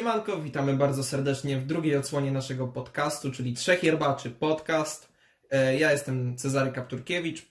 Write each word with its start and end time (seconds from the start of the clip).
Siemanko, 0.00 0.38
witamy 0.40 0.74
bardzo 0.74 1.04
serdecznie 1.04 1.56
w 1.58 1.66
drugiej 1.66 1.96
odsłonie 1.96 2.32
naszego 2.32 2.68
podcastu, 2.68 3.30
czyli 3.32 3.54
Trzech 3.54 3.82
Jerbaczy 3.82 4.30
Podcast. 4.30 5.08
E, 5.50 5.76
Ja 5.78 5.92
jestem 5.92 6.36
Cezary 6.36 6.72
Kapturkiewicz, 6.72 7.42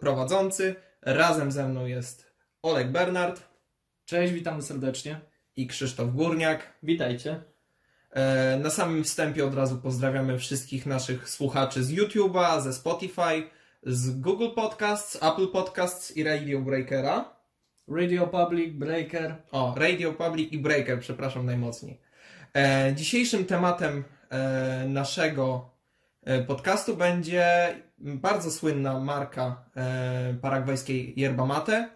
prowadzący. 0.00 0.74
Razem 1.02 1.52
ze 1.52 1.68
mną 1.68 1.86
jest 1.86 2.32
Olek 2.62 2.90
Bernard 2.92 3.42
Cześć, 4.04 4.32
witamy 4.32 4.62
serdecznie. 4.62 5.20
i 5.56 5.66
Krzysztof 5.66 6.14
Górniak. 6.14 6.72
Witajcie. 6.82 7.42
E, 8.10 8.58
Na 8.62 8.70
samym 8.70 9.04
wstępie 9.04 9.44
od 9.46 9.54
razu 9.54 9.76
pozdrawiamy 9.76 10.38
wszystkich 10.38 10.86
naszych 10.86 11.28
słuchaczy 11.30 11.84
z 11.84 11.92
YouTube'a, 11.92 12.60
ze 12.62 12.72
Spotify, 12.72 13.42
z 13.82 14.20
Google 14.20 14.50
Podcasts, 14.54 15.16
Apple 15.22 15.48
Podcasts 15.48 16.16
i 16.16 16.24
Radio 16.24 16.60
Breakera. 16.60 17.34
Radio 17.88 18.26
Public, 18.26 18.74
Breaker. 18.74 19.36
O, 19.52 19.74
Radio 19.76 20.12
Public 20.12 20.52
i 20.52 20.58
Breaker, 20.58 21.00
przepraszam 21.00 21.46
najmocniej. 21.46 22.00
E, 22.56 22.92
dzisiejszym 22.94 23.44
tematem 23.44 24.04
e, 24.30 24.84
naszego 24.88 25.70
e, 26.22 26.42
podcastu 26.42 26.96
będzie 26.96 27.74
bardzo 27.98 28.50
słynna 28.50 29.00
marka 29.00 29.64
e, 29.76 30.34
paragwajskiej 30.42 31.14
Yerba 31.16 31.46
Mate, 31.46 31.88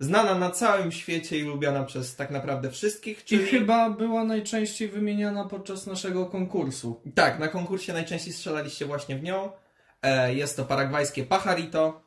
znana 0.00 0.34
na 0.34 0.50
całym 0.50 0.92
świecie 0.92 1.38
i 1.38 1.42
lubiana 1.42 1.84
przez 1.84 2.16
tak 2.16 2.30
naprawdę 2.30 2.70
wszystkich, 2.70 3.20
I 3.20 3.24
czyli... 3.24 3.46
chyba 3.46 3.90
była 3.90 4.24
najczęściej 4.24 4.88
wymieniana 4.88 5.44
podczas 5.44 5.86
naszego 5.86 6.26
konkursu. 6.26 7.02
Tak, 7.14 7.38
na 7.38 7.48
konkursie 7.48 7.92
najczęściej 7.92 8.32
strzelaliście 8.32 8.86
właśnie 8.86 9.16
w 9.16 9.22
nią. 9.22 9.50
E, 10.02 10.34
jest 10.34 10.56
to 10.56 10.64
paragwajskie 10.64 11.24
Pajarito. 11.24 12.00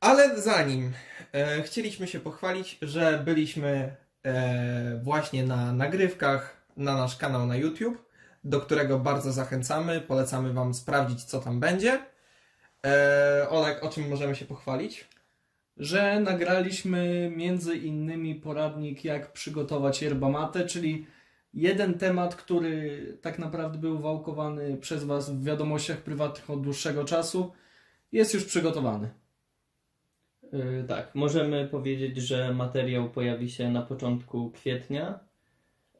Ale 0.00 0.40
zanim 0.40 0.92
e, 1.32 1.62
chcieliśmy 1.62 2.06
się 2.06 2.20
pochwalić, 2.20 2.78
że 2.82 3.22
byliśmy 3.24 3.96
e, 4.24 5.00
właśnie 5.02 5.46
na 5.46 5.72
nagrywkach 5.72 6.62
na 6.76 6.96
nasz 6.96 7.16
kanał 7.16 7.46
na 7.46 7.56
YouTube, 7.56 8.10
do 8.44 8.60
którego 8.60 8.98
bardzo 8.98 9.32
zachęcamy. 9.32 10.00
Polecamy 10.00 10.52
Wam 10.52 10.74
sprawdzić, 10.74 11.24
co 11.24 11.40
tam 11.40 11.60
będzie. 11.60 12.00
E, 12.86 13.46
Olek, 13.48 13.84
o 13.84 13.88
czym 13.88 14.08
możemy 14.08 14.36
się 14.36 14.44
pochwalić? 14.44 15.08
Że 15.76 16.20
nagraliśmy 16.20 17.32
między 17.36 17.76
innymi 17.76 18.34
poradnik 18.34 19.04
jak 19.04 19.32
przygotować 19.32 20.02
yerba 20.02 20.28
mate, 20.28 20.66
czyli 20.66 21.06
jeden 21.54 21.98
temat, 21.98 22.34
który 22.34 23.18
tak 23.22 23.38
naprawdę 23.38 23.78
był 23.78 23.98
wałkowany 23.98 24.76
przez 24.76 25.04
Was 25.04 25.30
w 25.30 25.44
wiadomościach 25.44 25.98
prywatnych 25.98 26.50
od 26.50 26.62
dłuższego 26.62 27.04
czasu, 27.04 27.52
jest 28.12 28.34
już 28.34 28.44
przygotowany. 28.44 29.21
Yy, 30.52 30.84
tak, 30.88 31.14
możemy 31.14 31.68
powiedzieć, 31.68 32.16
że 32.16 32.54
materiał 32.54 33.10
pojawi 33.10 33.50
się 33.50 33.70
na 33.70 33.82
początku 33.82 34.50
kwietnia. 34.50 35.20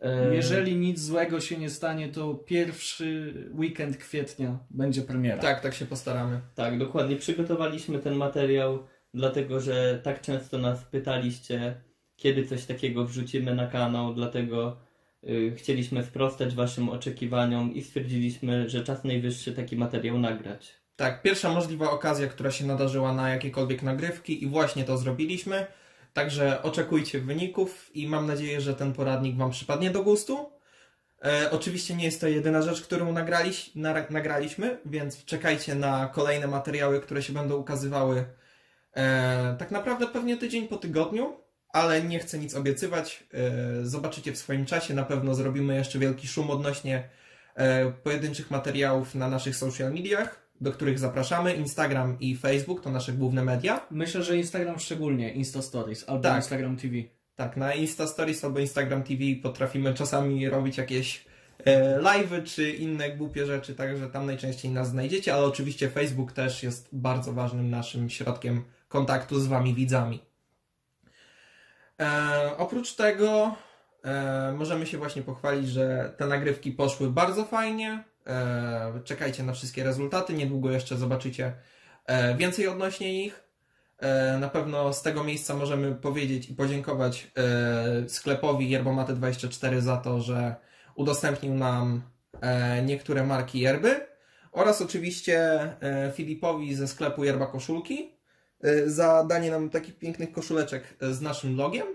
Yy, 0.03 0.35
Jeżeli 0.35 0.77
nic 0.77 1.01
złego 1.01 1.41
się 1.41 1.59
nie 1.59 1.71
stanie, 1.71 2.09
to 2.09 2.35
pierwszy 2.35 3.35
weekend 3.55 3.97
kwietnia 3.97 4.59
będzie 4.71 5.03
premiera. 5.03 5.43
Tak, 5.43 5.61
tak 5.61 5.75
się 5.75 5.87
postaramy. 5.87 6.41
Tak, 6.55 6.79
dokładnie. 6.79 7.17
Przygotowaliśmy 7.17 7.99
ten 7.99 8.15
materiał, 8.15 8.87
dlatego 9.15 9.61
że 9.61 10.01
tak 10.03 10.21
często 10.21 10.59
nas 10.59 10.85
pytaliście, 10.85 11.75
kiedy 12.17 12.47
coś 12.47 12.65
takiego 12.65 13.05
wrzucimy 13.05 13.55
na 13.55 13.67
kanał, 13.67 14.15
dlatego 14.15 14.77
yy, 15.23 15.55
chcieliśmy 15.57 16.03
sprostać 16.03 16.55
Waszym 16.55 16.89
oczekiwaniom 16.89 17.75
i 17.75 17.83
stwierdziliśmy, 17.83 18.69
że 18.69 18.85
czas 18.85 19.05
najwyższy 19.05 19.53
taki 19.53 19.77
materiał 19.77 20.19
nagrać. 20.19 20.82
Tak, 21.03 21.23
pierwsza 21.23 21.49
możliwa 21.49 21.91
okazja, 21.91 22.27
która 22.27 22.51
się 22.51 22.67
nadarzyła 22.67 23.13
na 23.13 23.31
jakiekolwiek 23.31 23.83
nagrywki 23.83 24.45
i 24.45 24.47
właśnie 24.47 24.85
to 24.85 24.99
zrobiliśmy. 24.99 25.67
Także 26.13 26.63
oczekujcie 26.63 27.21
wyników 27.21 27.91
i 27.95 28.09
mam 28.09 28.27
nadzieję, 28.27 28.61
że 28.61 28.75
ten 28.75 28.93
poradnik 28.93 29.37
Wam 29.37 29.51
przypadnie 29.51 29.91
do 29.91 30.03
gustu. 30.03 30.53
E, 31.25 31.51
oczywiście 31.51 31.95
nie 31.95 32.05
jest 32.05 32.21
to 32.21 32.29
jedyna 32.29 32.63
rzecz, 32.63 32.83
którą 32.83 33.13
nagraliś, 33.13 33.75
na, 33.75 33.95
nagraliśmy, 34.11 34.79
więc 34.87 35.25
czekajcie 35.25 35.75
na 35.75 36.07
kolejne 36.07 36.47
materiały, 36.47 37.01
które 37.01 37.23
się 37.23 37.33
będą 37.33 37.57
ukazywały 37.57 38.25
e, 38.97 39.57
tak 39.59 39.71
naprawdę 39.71 40.07
pewnie 40.07 40.37
tydzień 40.37 40.69
po 40.69 40.77
tygodniu, 40.77 41.37
ale 41.69 42.03
nie 42.03 42.19
chcę 42.19 42.39
nic 42.39 42.55
obiecywać. 42.55 43.25
E, 43.35 43.87
zobaczycie 43.87 44.33
w 44.33 44.39
swoim 44.39 44.67
czasie, 44.67 44.95
na 44.95 45.05
pewno 45.05 45.35
zrobimy 45.35 45.75
jeszcze 45.75 45.99
wielki 45.99 46.29
szum 46.29 46.51
odnośnie 46.51 47.09
e, 47.55 47.91
pojedynczych 47.91 48.51
materiałów 48.51 49.15
na 49.15 49.29
naszych 49.29 49.57
social 49.57 49.93
mediach 49.93 50.42
do 50.63 50.73
których 50.73 50.99
zapraszamy. 50.99 51.55
Instagram 51.55 52.17
i 52.21 52.37
Facebook 52.37 52.81
to 52.81 52.91
nasze 52.91 53.13
główne 53.13 53.45
media. 53.45 53.87
Myślę, 53.91 54.23
że 54.23 54.37
Instagram 54.37 54.79
szczególnie, 54.79 55.33
Insta 55.33 55.63
Stories 55.63 56.05
albo 56.09 56.23
Tak. 56.23 56.37
Instagram 56.37 56.77
TV. 56.77 56.95
Tak, 57.35 57.57
na 57.57 57.75
Insta 57.75 58.07
Stories 58.07 58.45
albo 58.45 58.59
Instagram 58.61 59.03
TV 59.03 59.21
potrafimy 59.43 59.95
czasami 59.95 60.49
robić 60.49 60.79
jakieś 60.79 61.25
e, 61.65 61.99
live'y 62.01 62.43
czy 62.45 62.71
inne 62.71 63.11
głupie 63.11 63.47
rzeczy, 63.47 63.75
także 63.75 64.11
tam 64.11 64.27
najczęściej 64.27 64.71
nas 64.71 64.89
znajdziecie, 64.89 65.35
ale 65.35 65.45
oczywiście 65.45 65.91
Facebook 65.91 66.33
też 66.33 66.63
jest 66.63 66.89
bardzo 66.93 67.33
ważnym 67.33 67.71
naszym 67.71 68.11
środkiem 68.11 68.65
kontaktu 68.89 69.41
z 69.41 69.47
Wami 69.47 69.75
widzami. 69.75 70.21
E, 72.01 72.57
oprócz 72.59 72.95
tego 72.95 73.55
e, 74.05 74.55
możemy 74.59 74.87
się 74.87 74.99
właśnie 74.99 75.23
pochwalić, 75.23 75.69
że 75.69 76.15
te 76.17 76.27
nagrywki 76.27 76.73
poszły 76.73 77.11
bardzo 77.11 77.45
fajnie. 77.45 78.12
E, 78.27 79.01
czekajcie 79.05 79.43
na 79.43 79.53
wszystkie 79.53 79.85
rezultaty, 79.85 80.35
niedługo 80.35 80.71
jeszcze 80.71 80.97
zobaczycie 80.97 81.53
e, 82.07 82.37
więcej 82.37 82.69
odnośnie 82.69 83.13
nich. 83.13 83.45
E, 83.99 84.39
Na 84.39 84.49
pewno 84.49 84.93
z 84.93 85.03
tego 85.03 85.25
miejsca 85.25 85.55
możemy 85.55 85.95
powiedzieć 85.95 86.51
i 86.51 86.55
podziękować 86.55 87.33
sklepowi 88.09 88.77
Yerbomate24 88.79 89.81
za 89.81 89.97
to, 89.97 90.21
że 90.21 90.55
udostępnił 90.95 91.55
nam 91.55 92.03
niektóre 92.85 93.27
marki 93.27 93.61
yerby 93.61 94.07
oraz 94.53 94.83
oczywiście 94.83 95.69
Filipowi 96.15 96.75
ze 96.75 96.89
sklepu 96.89 97.25
Yerba 97.25 97.47
Koszulki 97.47 98.19
za 98.87 99.25
danie 99.25 99.51
nam 99.51 99.71
takich 99.71 99.99
pięknych 99.99 100.33
koszuleczek 100.33 100.85
z 101.01 101.21
naszym 101.21 101.57
logiem, 101.57 101.87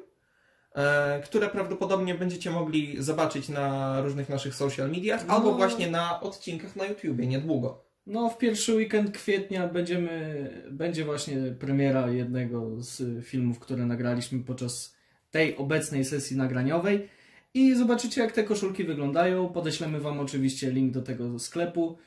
które 1.23 1.49
prawdopodobnie 1.49 2.15
będziecie 2.15 2.51
mogli 2.51 3.03
zobaczyć 3.03 3.49
na 3.49 4.01
różnych 4.01 4.29
naszych 4.29 4.55
social 4.55 4.91
mediach 4.91 5.27
No. 5.27 5.33
albo 5.33 5.53
właśnie 5.53 5.91
na 5.91 6.21
odcinkach 6.21 6.75
na 6.75 6.85
YouTubie 6.85 7.27
niedługo. 7.27 7.83
No, 8.07 8.29
w 8.29 8.37
pierwszy 8.37 8.73
weekend 8.73 9.11
kwietnia 9.11 9.67
będziemy, 9.67 10.49
będzie 10.71 11.05
właśnie 11.05 11.37
premiera 11.59 12.09
jednego 12.11 12.81
z 12.81 13.25
filmów, 13.25 13.59
które 13.59 13.85
nagraliśmy 13.85 14.39
podczas 14.39 14.95
tej 15.31 15.57
obecnej 15.57 16.05
sesji 16.05 16.37
nagraniowej. 16.37 17.09
I 17.53 17.75
zobaczycie, 17.75 18.21
jak 18.21 18.31
te 18.31 18.43
koszulki 18.43 18.83
wyglądają. 18.83 19.49
Podeślemy 19.49 19.99
Wam 19.99 20.19
oczywiście 20.19 20.71
link 20.71 20.93
do 20.93 21.01
tego 21.01 21.39
sklepu. 21.39 21.97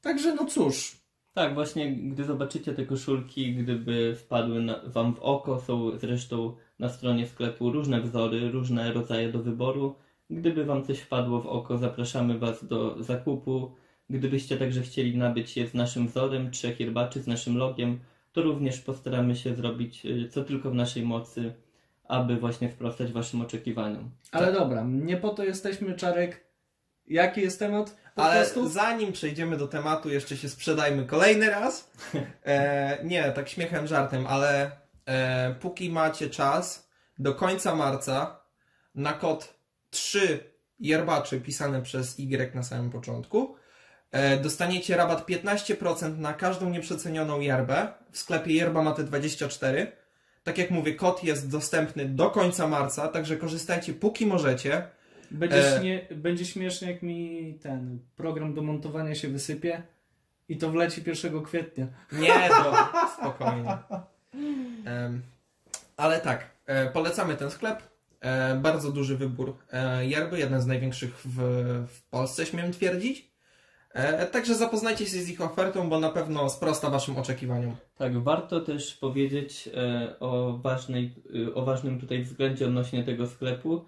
Także, 0.00 0.34
no 0.34 0.44
cóż, 0.44 0.96
Tak, 1.34 1.54
właśnie 1.54 1.92
gdy 1.96 2.24
zobaczycie 2.24 2.72
te 2.72 2.86
koszulki, 2.86 3.54
gdyby 3.54 4.14
wpadły 4.16 4.62
na, 4.62 4.80
Wam 4.86 5.14
w 5.14 5.18
oko, 5.20 5.60
są 5.60 5.98
zresztą 5.98 6.56
na 6.78 6.88
stronie 6.88 7.26
sklepu 7.26 7.70
różne 7.72 8.00
wzory, 8.00 8.50
różne 8.50 8.92
rodzaje 8.92 9.32
do 9.32 9.38
wyboru. 9.38 9.94
Gdyby 10.30 10.64
Wam 10.64 10.84
coś 10.84 10.98
wpadło 10.98 11.40
w 11.40 11.46
oko, 11.46 11.78
zapraszamy 11.78 12.38
Was 12.38 12.66
do 12.66 13.02
zakupu. 13.02 13.74
Gdybyście 14.10 14.56
także 14.56 14.82
chcieli 14.82 15.16
nabyć 15.16 15.56
je 15.56 15.66
z 15.66 15.74
naszym 15.74 16.08
wzorem, 16.08 16.50
trzech 16.50 16.80
yerbaczy 16.80 17.22
z 17.22 17.26
naszym 17.26 17.56
logiem, 17.56 18.00
to 18.32 18.42
również 18.42 18.80
postaramy 18.80 19.36
się 19.36 19.54
zrobić 19.54 20.06
y, 20.06 20.28
co 20.28 20.44
tylko 20.44 20.70
w 20.70 20.74
naszej 20.74 21.02
mocy, 21.02 21.52
aby 22.08 22.36
właśnie 22.36 22.70
sprostać 22.72 23.12
Waszym 23.12 23.40
oczekiwaniom. 23.40 24.10
ale 24.32 24.52
dobra, 24.52 24.84
nie 24.86 25.16
po 25.16 25.30
to 25.30 25.44
jesteśmy, 25.44 25.94
Czarek. 25.94 26.44
Jaki 27.06 27.40
jest 27.40 27.58
temat 27.58 27.96
Ale 28.16 28.34
podcastu? 28.34 28.68
zanim 28.68 29.12
przejdziemy 29.12 29.56
do 29.56 29.68
tematu, 29.68 30.10
jeszcze 30.10 30.36
się 30.36 30.48
sprzedajmy 30.48 31.04
kolejny 31.06 31.50
raz. 31.50 31.90
E, 32.44 32.98
nie, 33.04 33.32
tak 33.32 33.48
śmiechem, 33.48 33.86
żartem, 33.86 34.26
ale 34.26 34.70
e, 35.08 35.54
póki 35.60 35.90
macie 35.90 36.30
czas, 36.30 36.88
do 37.18 37.34
końca 37.34 37.74
marca 37.74 38.40
na 38.94 39.12
kod 39.12 39.54
3 39.90 40.52
yerbaczy 40.80 41.40
pisane 41.40 41.82
przez 41.82 42.18
Y 42.18 42.54
na 42.54 42.62
samym 42.62 42.90
początku, 42.90 43.56
e, 44.10 44.36
dostaniecie 44.36 44.96
rabat 44.96 45.26
15% 45.26 46.18
na 46.18 46.32
każdą 46.32 46.70
nieprzecenioną 46.70 47.40
yerbę 47.40 47.88
w 48.10 48.18
sklepie 48.18 48.52
Yerba 48.54 48.82
Mate 48.82 49.04
24. 49.04 49.92
Tak 50.44 50.58
jak 50.58 50.70
mówię, 50.70 50.94
kod 50.94 51.24
jest 51.24 51.50
dostępny 51.50 52.04
do 52.04 52.30
końca 52.30 52.68
marca, 52.68 53.08
także 53.08 53.36
korzystajcie 53.36 53.94
póki 53.94 54.26
możecie. 54.26 54.88
Będzie, 55.30 55.76
E. 55.76 55.80
śnie, 55.80 56.06
będzie 56.10 56.44
śmiesznie, 56.44 56.92
jak 56.92 57.02
mi 57.02 57.58
ten 57.62 57.98
program 58.16 58.54
do 58.54 58.62
montowania 58.62 59.14
się 59.14 59.28
wysypie 59.28 59.82
i 60.48 60.56
to 60.56 60.70
wleci 60.70 61.02
1 61.06 61.42
kwietnia. 61.42 61.86
Nie, 62.12 62.48
to 62.48 62.88
spokojnie. 63.18 63.78
Ale 65.96 66.20
tak, 66.20 66.50
e, 66.66 66.90
polecamy 66.90 67.36
ten 67.36 67.50
sklep. 67.50 67.82
E, 68.20 68.54
bardzo 68.54 68.92
duży 68.92 69.16
wybór 69.16 69.56
e, 69.72 70.06
yerby, 70.06 70.38
jeden 70.38 70.60
z 70.60 70.66
największych 70.66 71.20
w, 71.24 71.36
w 71.88 72.02
Polsce, 72.10 72.46
śmiem 72.46 72.72
twierdzić. 72.72 73.28
E, 73.92 74.26
także 74.26 74.54
zapoznajcie 74.54 75.06
się 75.06 75.18
z 75.18 75.30
ich 75.30 75.40
ofertą, 75.40 75.88
bo 75.88 76.00
na 76.00 76.10
pewno 76.10 76.50
sprosta 76.50 76.90
Waszym 76.90 77.16
oczekiwaniom. 77.16 77.76
Tak, 77.96 78.18
warto 78.22 78.60
też 78.60 78.94
powiedzieć 78.94 79.68
e, 79.74 80.14
o, 80.20 80.58
ważnej, 80.62 81.14
e, 81.48 81.54
o 81.54 81.64
ważnym 81.64 82.00
tutaj 82.00 82.22
względzie 82.22 82.66
odnośnie 82.66 83.04
tego 83.04 83.26
sklepu, 83.26 83.84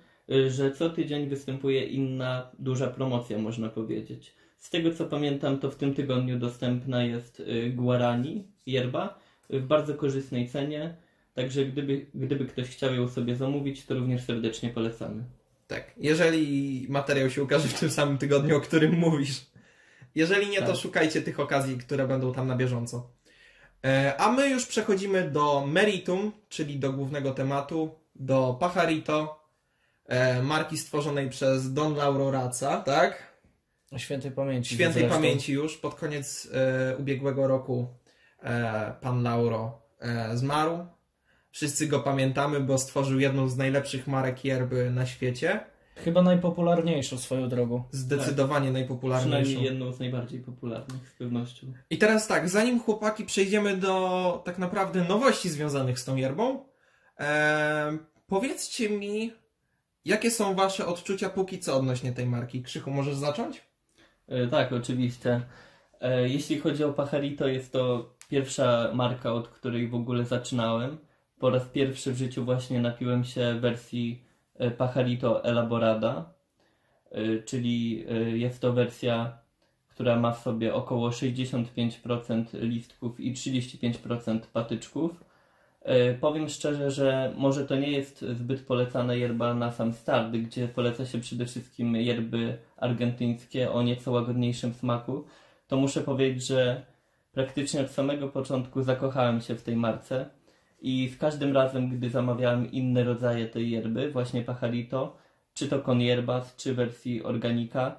że 0.48 0.72
co 0.72 0.90
tydzień 0.90 1.28
występuje 1.28 1.84
inna 1.84 2.50
duża 2.58 2.86
promocja, 2.86 3.38
można 3.38 3.68
powiedzieć. 3.68 4.34
Z 4.58 4.70
tego 4.70 4.94
co 4.94 5.04
pamiętam, 5.04 5.58
to 5.58 5.70
w 5.70 5.76
tym 5.76 5.94
tygodniu 5.94 6.38
dostępna 6.38 7.04
jest 7.04 7.42
Guarani 7.74 8.48
yerba 8.66 9.18
w 9.52 9.66
bardzo 9.66 9.94
korzystnej 9.94 10.48
cenie. 10.48 10.94
Także 11.34 11.64
gdyby, 11.64 12.06
gdyby 12.14 12.46
ktoś 12.46 12.68
chciał 12.68 12.94
ją 12.94 13.08
sobie 13.08 13.36
zamówić, 13.36 13.86
to 13.86 13.94
również 13.94 14.24
serdecznie 14.24 14.70
polecamy. 14.70 15.24
Tak, 15.66 15.92
jeżeli 15.96 16.86
materiał 16.88 17.30
się 17.30 17.42
ukaże 17.42 17.68
w 17.68 17.80
tym 17.80 17.90
samym 17.90 18.18
tygodniu, 18.18 18.56
o 18.56 18.60
którym 18.60 18.98
mówisz. 18.98 19.46
Jeżeli 20.14 20.48
nie, 20.48 20.60
to 20.60 20.66
Tak. 20.66 20.76
szukajcie 20.76 21.22
tych 21.22 21.40
okazji, 21.40 21.78
które 21.78 22.06
będą 22.08 22.32
tam 22.32 22.46
na 22.46 22.56
bieżąco. 22.56 23.10
E, 23.84 24.14
A 24.18 24.32
my 24.32 24.50
już 24.50 24.66
przechodzimy 24.66 25.30
do 25.30 25.66
meritum, 25.66 26.32
czyli 26.48 26.78
do 26.78 26.92
głównego 26.92 27.30
tematu, 27.30 27.90
do 28.14 28.56
Pajarito, 28.60 29.44
e, 30.06 30.42
marki 30.42 30.78
stworzonej 30.78 31.28
przez 31.28 31.72
Don 31.72 31.94
Lauro 31.96 32.30
Raca, 32.30 32.76
tak? 32.80 33.30
O 33.92 33.98
świętej 33.98 34.30
pamięci. 34.30 34.74
Świętej 34.74 35.08
pamięci 35.08 35.52
już, 35.52 35.76
pod 35.76 35.94
koniec 35.94 36.48
e, 36.52 36.96
ubiegłego 36.96 37.46
roku 37.46 37.88
pan 39.00 39.22
Lauro 39.22 39.82
e, 40.00 40.36
zmarł. 40.36 40.78
Wszyscy 41.50 41.86
go 41.86 42.00
pamiętamy, 42.00 42.60
bo 42.60 42.78
stworzył 42.78 43.20
jedną 43.20 43.48
z 43.48 43.56
najlepszych 43.56 44.06
marek 44.06 44.44
yerby 44.44 44.90
na 44.90 45.06
świecie. 45.06 45.60
Chyba 45.96 46.22
najpopularniejszą 46.22 47.18
swoją 47.18 47.48
drogą. 47.48 47.84
Zdecydowanie 47.90 48.70
najpopularniejszą. 48.70 49.42
Przynajmniej 49.42 49.64
jedną 49.64 49.92
z 49.92 50.00
najbardziej 50.00 50.40
popularnych, 50.40 51.08
z 51.08 51.12
pewnością. 51.18 51.66
I 51.90 51.98
teraz 51.98 52.26
tak, 52.26 52.48
zanim 52.48 52.80
chłopaki 52.80 53.24
przejdziemy 53.24 53.76
do 53.76 54.42
tak 54.44 54.58
naprawdę 54.58 55.04
nowości 55.04 55.48
związanych 55.50 55.98
z 55.98 56.04
tą 56.04 56.16
yerbą, 56.16 56.64
e, 57.20 57.98
powiedzcie 58.26 58.90
mi, 58.90 59.32
jakie 60.04 60.30
są 60.30 60.54
wasze 60.54 60.86
odczucia 60.86 61.30
póki 61.30 61.58
co 61.58 61.76
odnośnie 61.76 62.12
tej 62.12 62.26
marki? 62.26 62.62
Krzychu, 62.62 62.90
możesz 62.90 63.14
zacząć? 63.14 63.62
E, 64.28 64.46
Tak, 64.46 64.72
oczywiście. 64.72 65.40
E, 66.00 66.28
Jeśli 66.28 66.58
chodzi 66.58 66.84
o 66.84 66.92
Pajarito, 66.92 67.48
jest 67.48 67.72
to 67.72 68.14
pierwsza 68.30 68.90
marka, 68.94 69.32
od 69.32 69.48
której 69.48 69.88
w 69.88 69.94
ogóle 69.94 70.24
zaczynałem. 70.24 70.98
Po 71.38 71.50
raz 71.50 71.64
pierwszy 71.64 72.12
w 72.12 72.16
życiu 72.16 72.44
właśnie 72.44 72.80
napiłem 72.80 73.24
się 73.24 73.54
wersji 73.60 74.24
e, 74.58 74.70
Pajarito 74.70 75.44
Elaborada, 75.44 76.34
e, 77.10 77.42
czyli 77.42 78.04
e, 78.08 78.14
jest 78.14 78.60
to 78.60 78.72
wersja, 78.72 79.38
która 79.88 80.16
ma 80.16 80.32
w 80.32 80.42
sobie 80.42 80.74
około 80.74 81.10
65% 81.10 82.44
listków 82.52 83.20
i 83.20 83.34
35% 83.34 84.40
patyczków. 84.52 85.24
Powiem 86.20 86.48
szczerze, 86.48 86.90
że 86.90 87.32
może 87.36 87.66
to 87.66 87.76
nie 87.76 87.90
jest 87.90 88.20
zbyt 88.20 88.66
polecana 88.66 89.14
yerba 89.14 89.54
na 89.54 89.72
sam 89.72 89.92
start, 89.92 90.32
gdzie 90.32 90.68
poleca 90.68 91.06
się 91.06 91.20
przede 91.20 91.46
wszystkim 91.46 91.96
yerby 91.96 92.58
argentyńskie 92.76 93.72
o 93.72 93.82
nieco 93.82 94.12
łagodniejszym 94.12 94.74
smaku, 94.74 95.24
to 95.68 95.76
muszę 95.76 96.00
powiedzieć, 96.00 96.46
że 96.46 96.89
praktycznie 97.32 97.80
od 97.80 97.90
samego 97.90 98.28
początku 98.28 98.82
zakochałem 98.82 99.40
się 99.40 99.54
w 99.54 99.62
tej 99.62 99.76
marce 99.76 100.30
i 100.80 101.08
w 101.08 101.18
każdym 101.18 101.52
razem, 101.54 101.88
gdy 101.88 102.10
zamawiałem 102.10 102.70
inne 102.72 103.04
rodzaje 103.04 103.46
tej 103.46 103.70
yerby, 103.70 104.10
właśnie 104.10 104.42
Pajarito, 104.42 105.16
czy 105.54 105.68
to 105.68 105.80
con 105.80 106.00
yerbas, 106.00 106.56
czy 106.56 106.74
wersji 106.74 107.22
organika, 107.22 107.96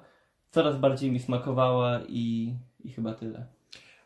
coraz 0.50 0.76
bardziej 0.76 1.10
mi 1.12 1.20
smakowała 1.20 2.00
i, 2.08 2.54
i 2.84 2.92
chyba 2.92 3.14
tyle. 3.14 3.46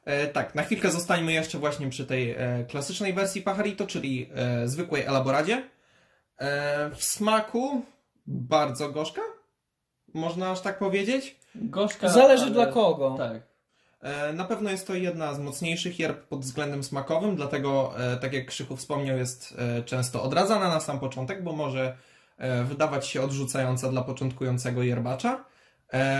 E, 0.04 0.26
tak, 0.26 0.54
na 0.54 0.62
chwilkę 0.62 0.90
zostańmy 0.90 1.32
jeszcze 1.32 1.58
właśnie 1.58 1.90
przy 1.90 2.06
tej 2.06 2.30
e, 2.30 2.64
klasycznej 2.68 3.12
wersji 3.12 3.42
Pajarito, 3.42 3.86
czyli 3.86 4.30
e, 4.34 4.68
zwykłej 4.68 5.02
Elaboradzie. 5.02 5.62
E, 6.38 6.90
w 6.90 7.04
smaku 7.04 7.82
bardzo 8.26 8.90
gorzka, 8.90 9.22
można 10.14 10.50
aż 10.50 10.60
tak 10.60 10.78
powiedzieć. 10.78 11.36
Gorzka, 11.54 12.08
Zależy 12.08 12.44
ale- 12.44 12.52
dla 12.52 12.66
kogo. 12.66 13.14
Tak. 13.18 13.55
E, 14.00 14.32
Na 14.32 14.44
pewno 14.44 14.70
jest 14.70 14.86
to 14.86 14.94
jedna 14.94 15.34
z 15.34 15.38
mocniejszych 15.38 15.98
yerb 15.98 16.28
pod 16.28 16.40
względem 16.40 16.84
smakowym, 16.84 17.36
dlatego, 17.36 17.92
e, 17.98 18.16
tak 18.16 18.32
jak 18.32 18.46
Krzychu 18.46 18.76
wspomniał, 18.76 19.18
jest 19.18 19.54
e, 19.58 19.82
często 19.82 20.22
odradzana 20.22 20.68
na 20.68 20.80
sam 20.80 21.00
początek, 21.00 21.42
bo 21.44 21.52
może 21.52 21.96
wydawać 22.64 23.06
się 23.06 23.22
odrzucająca 23.22 23.88
dla 23.88 24.02
początkującego 24.02 24.82
yerbacza. 24.82 25.44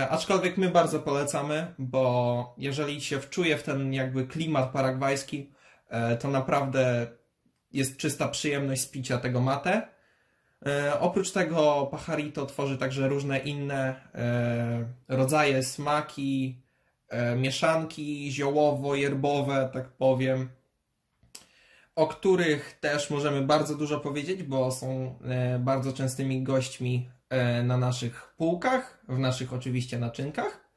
Aczkolwiek 0.09 0.57
my 0.57 0.69
bardzo 0.69 0.99
polecamy, 0.99 1.73
bo 1.79 2.55
jeżeli 2.57 3.01
się 3.01 3.19
wczuje 3.19 3.57
w 3.57 3.63
ten 3.63 3.93
jakby 3.93 4.27
klimat 4.27 4.71
paragwajski, 4.71 5.51
to 6.19 6.27
naprawdę 6.27 7.07
jest 7.71 7.97
czysta 7.97 8.27
przyjemność 8.27 8.81
z 8.81 8.87
picia 8.87 9.17
tego 9.17 9.41
mate. 9.41 9.87
Oprócz 10.99 11.31
tego 11.31 11.91
Pajarito 11.91 12.45
tworzy 12.45 12.77
także 12.77 13.07
różne 13.07 13.39
inne 13.39 13.95
rodzaje 15.07 15.63
smaki, 15.63 16.61
mieszanki 17.35 18.31
ziołowo-jerbowe, 18.31 19.69
tak 19.73 19.89
powiem, 19.89 20.49
o 21.95 22.07
których 22.07 22.77
też 22.79 23.09
możemy 23.09 23.41
bardzo 23.41 23.75
dużo 23.75 23.99
powiedzieć, 23.99 24.43
bo 24.43 24.71
są 24.71 25.19
e, 25.25 25.59
bardzo 25.59 25.93
częstymi 25.93 26.43
gośćmi 26.43 27.09
e, 27.29 27.63
na 27.63 27.77
naszych 27.77 28.33
półkach, 28.37 29.03
w 29.07 29.19
naszych 29.19 29.53
oczywiście 29.53 29.99
naczynkach. 29.99 30.67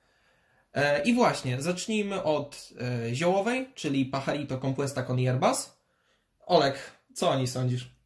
E, 0.75 1.03
I 1.03 1.15
właśnie, 1.15 1.63
zacznijmy 1.63 2.23
od 2.23 2.69
e, 2.81 3.15
ziołowej, 3.15 3.71
czyli 3.75 4.07
Pajarito 4.07 4.59
Compuesta 4.59 5.03
con 5.03 5.19
Hierbas. 5.19 5.81
Olek, 6.47 6.79
co 7.15 7.31
o 7.31 7.37
niej 7.37 7.47
sądzisz? 7.47 8.00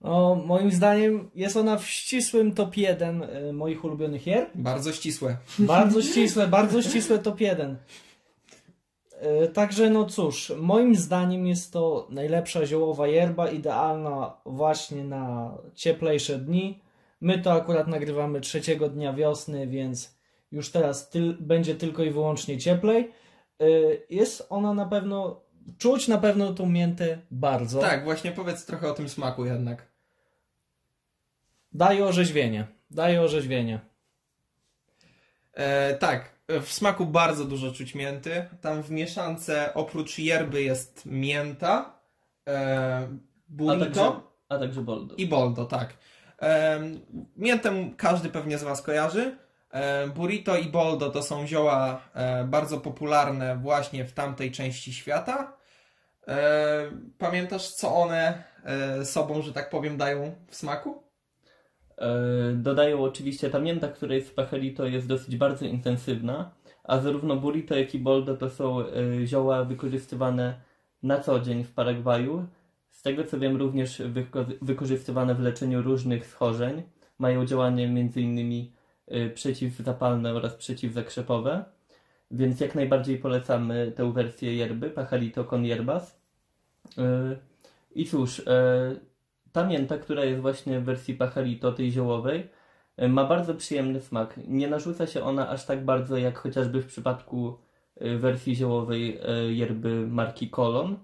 No, 0.00 0.34
moim 0.34 0.70
zdaniem 0.72 1.30
jest 1.34 1.56
ona 1.56 1.76
w 1.78 1.86
ścisłym 1.86 2.54
top 2.54 2.76
1 2.76 3.22
y, 3.22 3.52
moich 3.52 3.84
ulubionych 3.84 4.22
hier. 4.22 4.46
Bardzo 4.54 4.92
ścisłe. 4.92 5.36
Bardzo 5.58 6.02
ścisłe, 6.02 6.46
bardzo 6.46 6.82
ścisłe 6.82 7.18
top 7.18 7.40
1. 7.40 7.76
Y, 9.44 9.48
Także 9.48 9.90
no 9.90 10.04
cóż, 10.04 10.52
moim 10.60 10.94
zdaniem 10.96 11.46
jest 11.46 11.72
to 11.72 12.06
najlepsza 12.10 12.66
ziołowa 12.66 13.06
yerba, 13.08 13.50
idealna 13.50 14.36
właśnie 14.46 15.04
na 15.04 15.54
cieplejsze 15.74 16.38
dni. 16.38 16.80
My 17.20 17.38
to 17.38 17.52
akurat 17.52 17.88
nagrywamy 17.88 18.40
trzeciego 18.40 18.88
dnia 18.88 19.12
wiosny, 19.12 19.66
więc 19.66 20.18
już 20.52 20.70
teraz 20.70 21.10
tyl, 21.10 21.36
będzie 21.40 21.74
tylko 21.74 22.02
i 22.02 22.10
wyłącznie 22.10 22.58
cieplej. 22.58 23.10
Y, 23.62 24.02
Jest 24.10 24.46
ona 24.50 24.74
na 24.74 24.86
pewno, 24.86 25.40
czuć 25.78 26.08
na 26.08 26.18
pewno 26.18 26.54
tą 26.54 26.68
miętę 26.68 27.18
bardzo. 27.30 27.80
Tak, 27.80 28.04
właśnie 28.04 28.32
powiedz 28.32 28.64
trochę 28.66 28.90
o 28.90 28.94
tym 28.94 29.08
smaku 29.08 29.44
jednak. 29.44 29.87
Daje 31.72 32.04
orzeźwienie, 32.04 32.66
daje 32.90 33.22
orzeźwienie. 33.22 33.80
E, 35.54 35.94
tak, 35.94 36.38
w 36.48 36.72
smaku 36.72 37.06
bardzo 37.06 37.44
dużo 37.44 37.72
czuć 37.72 37.94
mięty. 37.94 38.48
Tam 38.60 38.82
w 38.82 38.90
mieszance 38.90 39.74
oprócz 39.74 40.18
yerby 40.18 40.62
jest 40.62 41.06
mięta, 41.06 41.98
e, 42.48 43.02
A 43.02 43.08
burrito 43.48 43.84
także, 43.84 44.20
a 44.48 44.58
także 44.58 44.80
boldo. 44.82 45.14
i 45.14 45.26
boldo, 45.26 45.64
tak. 45.64 45.94
E, 46.42 46.80
miętę 47.36 47.90
każdy 47.96 48.28
pewnie 48.28 48.58
z 48.58 48.62
Was 48.62 48.82
kojarzy. 48.82 49.36
E, 49.70 50.06
burrito 50.08 50.56
i 50.56 50.64
boldo 50.64 51.10
to 51.10 51.22
są 51.22 51.46
zioła 51.46 52.00
e, 52.14 52.44
bardzo 52.44 52.80
popularne 52.80 53.56
właśnie 53.56 54.04
w 54.04 54.12
tamtej 54.12 54.52
części 54.52 54.92
świata. 54.94 55.52
E, 56.28 56.90
pamiętasz, 57.18 57.68
co 57.68 57.94
one 57.94 58.42
e, 58.64 59.04
sobą, 59.04 59.42
że 59.42 59.52
tak 59.52 59.70
powiem, 59.70 59.96
dają 59.96 60.34
w 60.48 60.56
smaku? 60.56 61.07
E, 61.98 62.52
Dodają 62.54 63.02
oczywiście 63.04 63.50
ta 63.50 63.58
mięta, 63.58 63.88
która 63.88 64.14
jest 64.14 64.28
w 64.30 64.34
Pajarito 64.34 64.86
jest 64.86 65.06
dosyć 65.08 65.36
bardzo 65.36 65.64
intensywna, 65.66 66.50
a 66.84 66.98
zarówno 67.00 67.36
burrito 67.36 67.76
jak 67.76 67.94
i 67.94 67.98
boldo 67.98 68.36
to 68.36 68.50
są 68.50 68.80
e, 68.80 68.86
zioła 69.26 69.64
wykorzystywane 69.64 70.60
na 71.02 71.20
co 71.20 71.40
dzień 71.40 71.64
w 71.64 71.72
Paragwaju. 71.72 72.46
Z 72.90 73.02
tego 73.02 73.24
co 73.24 73.38
wiem 73.38 73.56
również 73.56 74.00
wyko- 74.00 74.54
wykorzystywane 74.62 75.34
w 75.34 75.40
leczeniu 75.40 75.82
różnych 75.82 76.26
schorzeń. 76.26 76.82
Mają 77.18 77.46
działanie 77.46 77.84
m.in. 77.84 78.66
e, 79.06 79.30
przeciwzapalne 79.30 80.34
oraz 80.34 80.54
przeciwzakrzepowe. 80.54 81.64
Więc 82.30 82.60
jak 82.60 82.74
najbardziej 82.74 83.18
polecamy 83.18 83.92
tę 83.96 84.12
wersję 84.12 84.54
yerby, 84.56 84.90
Pajarito 84.90 85.44
con 85.44 85.64
hierbas. 85.64 86.20
E, 86.98 87.36
I 87.94 88.04
cóż, 88.06 88.42
e, 89.58 89.62
ta 89.62 89.66
mięta, 89.66 89.98
która 89.98 90.24
jest 90.24 90.40
właśnie 90.40 90.80
w 90.80 90.84
wersji 90.84 91.14
Pajarito, 91.14 91.72
tej 91.72 91.90
ziołowej, 91.90 92.48
e, 92.96 93.08
ma 93.08 93.24
bardzo 93.24 93.54
przyjemny 93.54 94.00
smak. 94.00 94.40
Nie 94.46 94.68
narzuca 94.68 95.06
się 95.06 95.22
ona 95.22 95.48
aż 95.48 95.66
tak 95.66 95.84
bardzo 95.84 96.16
jak 96.16 96.38
chociażby 96.38 96.82
w 96.82 96.86
przypadku 96.86 97.58
e, 97.96 98.16
wersji 98.16 98.56
ziołowej 98.56 99.18
e, 99.22 99.52
yerby 99.52 100.06
marki 100.06 100.50
Kolon. 100.50 100.98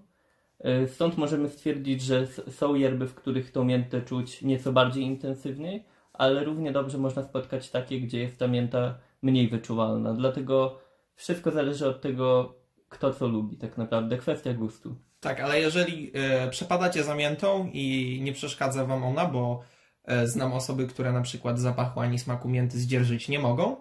Stąd 0.87 1.17
możemy 1.17 1.49
stwierdzić, 1.49 2.01
że 2.01 2.27
są 2.27 2.75
yerby, 2.75 3.07
w 3.07 3.15
których 3.15 3.51
tą 3.51 3.63
miętę 3.63 4.01
czuć 4.01 4.41
nieco 4.41 4.73
bardziej 4.73 5.03
intensywniej, 5.03 5.85
ale 6.13 6.43
równie 6.43 6.71
dobrze 6.71 6.97
można 6.97 7.23
spotkać 7.23 7.69
takie, 7.71 8.01
gdzie 8.01 8.19
jest 8.19 8.39
ta 8.39 8.47
mięta 8.47 8.97
mniej 9.21 9.49
wyczuwalna. 9.49 10.13
Dlatego 10.13 10.79
wszystko 11.15 11.51
zależy 11.51 11.87
od 11.89 12.01
tego, 12.01 12.55
kto 12.89 13.13
co 13.13 13.27
lubi, 13.27 13.57
tak 13.57 13.77
naprawdę. 13.77 14.17
Kwestia 14.17 14.53
gustu. 14.53 14.95
Tak, 15.19 15.39
ale 15.39 15.59
jeżeli 15.59 16.11
e, 16.13 16.49
przepadacie 16.49 17.03
za 17.03 17.15
miętą 17.15 17.69
i 17.73 18.19
nie 18.23 18.33
przeszkadza 18.33 18.85
wam 18.85 19.03
ona, 19.03 19.25
bo 19.25 19.63
E, 20.05 20.27
znam 20.27 20.53
osoby, 20.53 20.87
które 20.87 21.11
na 21.11 21.21
przykład 21.21 21.59
zapachu 21.59 21.99
ani 21.99 22.19
smaku 22.19 22.49
mięty 22.49 22.79
zdzierżyć 22.79 23.29
nie 23.29 23.39
mogą. 23.39 23.75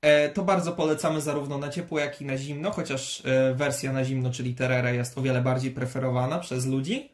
E, 0.00 0.28
to 0.28 0.42
bardzo 0.42 0.72
polecamy 0.72 1.20
zarówno 1.20 1.58
na 1.58 1.68
ciepło, 1.68 1.98
jak 1.98 2.20
i 2.20 2.24
na 2.24 2.36
zimno, 2.36 2.70
chociaż 2.70 3.22
wersja 3.54 3.92
na 3.92 4.04
zimno, 4.04 4.30
czyli 4.30 4.54
Terere, 4.54 4.94
jest 4.94 5.18
o 5.18 5.22
wiele 5.22 5.42
bardziej 5.42 5.70
preferowana 5.70 6.38
przez 6.38 6.66
ludzi, 6.66 7.12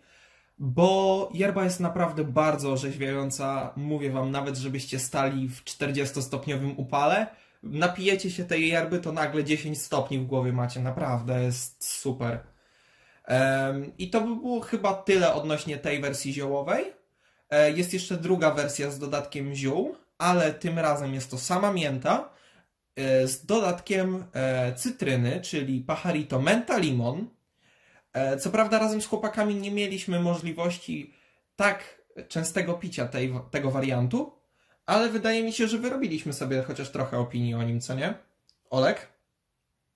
bo 0.58 1.28
yerba 1.34 1.64
jest 1.64 1.80
naprawdę 1.80 2.24
bardzo 2.24 2.72
orzeźwiająca. 2.72 3.72
Mówię 3.76 4.10
wam, 4.10 4.30
nawet 4.30 4.56
żebyście 4.56 4.98
stali 4.98 5.48
w 5.48 5.64
40-stopniowym 5.64 6.74
upale, 6.76 7.26
napijecie 7.62 8.30
się 8.30 8.44
tej 8.44 8.68
yerby, 8.68 8.98
to 8.98 9.12
nagle 9.12 9.44
10 9.44 9.82
stopni 9.82 10.18
w 10.18 10.26
głowie 10.26 10.52
macie. 10.52 10.80
Naprawdę 10.80 11.42
jest 11.42 11.84
super. 11.84 12.55
I 13.98 14.10
to 14.10 14.20
by 14.20 14.36
było 14.36 14.60
chyba 14.60 14.94
tyle 14.94 15.34
odnośnie 15.34 15.76
tej 15.76 16.00
wersji 16.00 16.32
ziołowej. 16.32 16.84
E, 17.50 17.70
Jest 17.70 17.92
jeszcze 17.92 18.16
druga 18.16 18.50
wersja 18.50 18.90
z 18.90 18.98
dodatkiem 18.98 19.54
ziół, 19.54 19.96
ale 20.18 20.52
tym 20.54 20.78
razem 20.78 21.14
jest 21.14 21.30
to 21.30 21.38
sama 21.38 21.72
mięta 21.72 22.28
e, 22.96 23.28
z 23.28 23.46
dodatkiem 23.46 24.24
e, 24.32 24.74
cytryny, 24.74 25.40
czyli 25.40 25.80
Pajarito 25.80 26.40
Menta 26.40 26.78
Limon. 26.78 27.26
Co 28.40 28.50
prawda 28.50 28.78
razem 28.78 29.02
z 29.02 29.06
chłopakami 29.06 29.54
nie 29.54 29.70
mieliśmy 29.70 30.20
możliwości 30.20 31.14
tak 31.56 32.02
częstego 32.28 32.74
picia 32.74 33.06
tej, 33.08 33.34
tego 33.50 33.70
wariantu, 33.70 34.32
ale 34.86 35.08
wydaje 35.08 35.42
mi 35.42 35.52
się, 35.52 35.68
że 35.68 35.78
wyrobiliśmy 35.78 36.32
sobie 36.32 36.62
chociaż 36.62 36.90
trochę 36.90 37.18
opinii 37.18 37.54
o 37.54 37.62
nim, 37.62 37.80
co 37.80 37.94
nie? 37.94 38.14
Olek? 38.70 39.08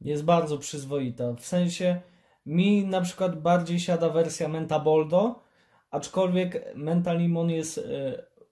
Jest 0.01 0.25
bardzo 0.25 0.59
przyzwoita. 0.59 1.33
W 1.33 1.47
sensie 1.47 2.01
mi 2.47 2.87
na 2.87 3.01
przykład 3.01 3.43
bardziej 3.43 3.81
siada 3.81 4.09
wersja 4.09 4.49
Menta 4.49 4.81
Boldo, 4.81 5.41
aczkolwiek 5.91 6.73
Menta 6.75 7.13
Limon 7.13 7.51
jest 7.51 7.79
e, 7.79 7.83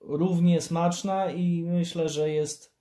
równie 0.00 0.61
smaczna 0.61 1.30
i 1.30 1.62
myślę, 1.62 2.09
że 2.09 2.30
jest 2.30 2.75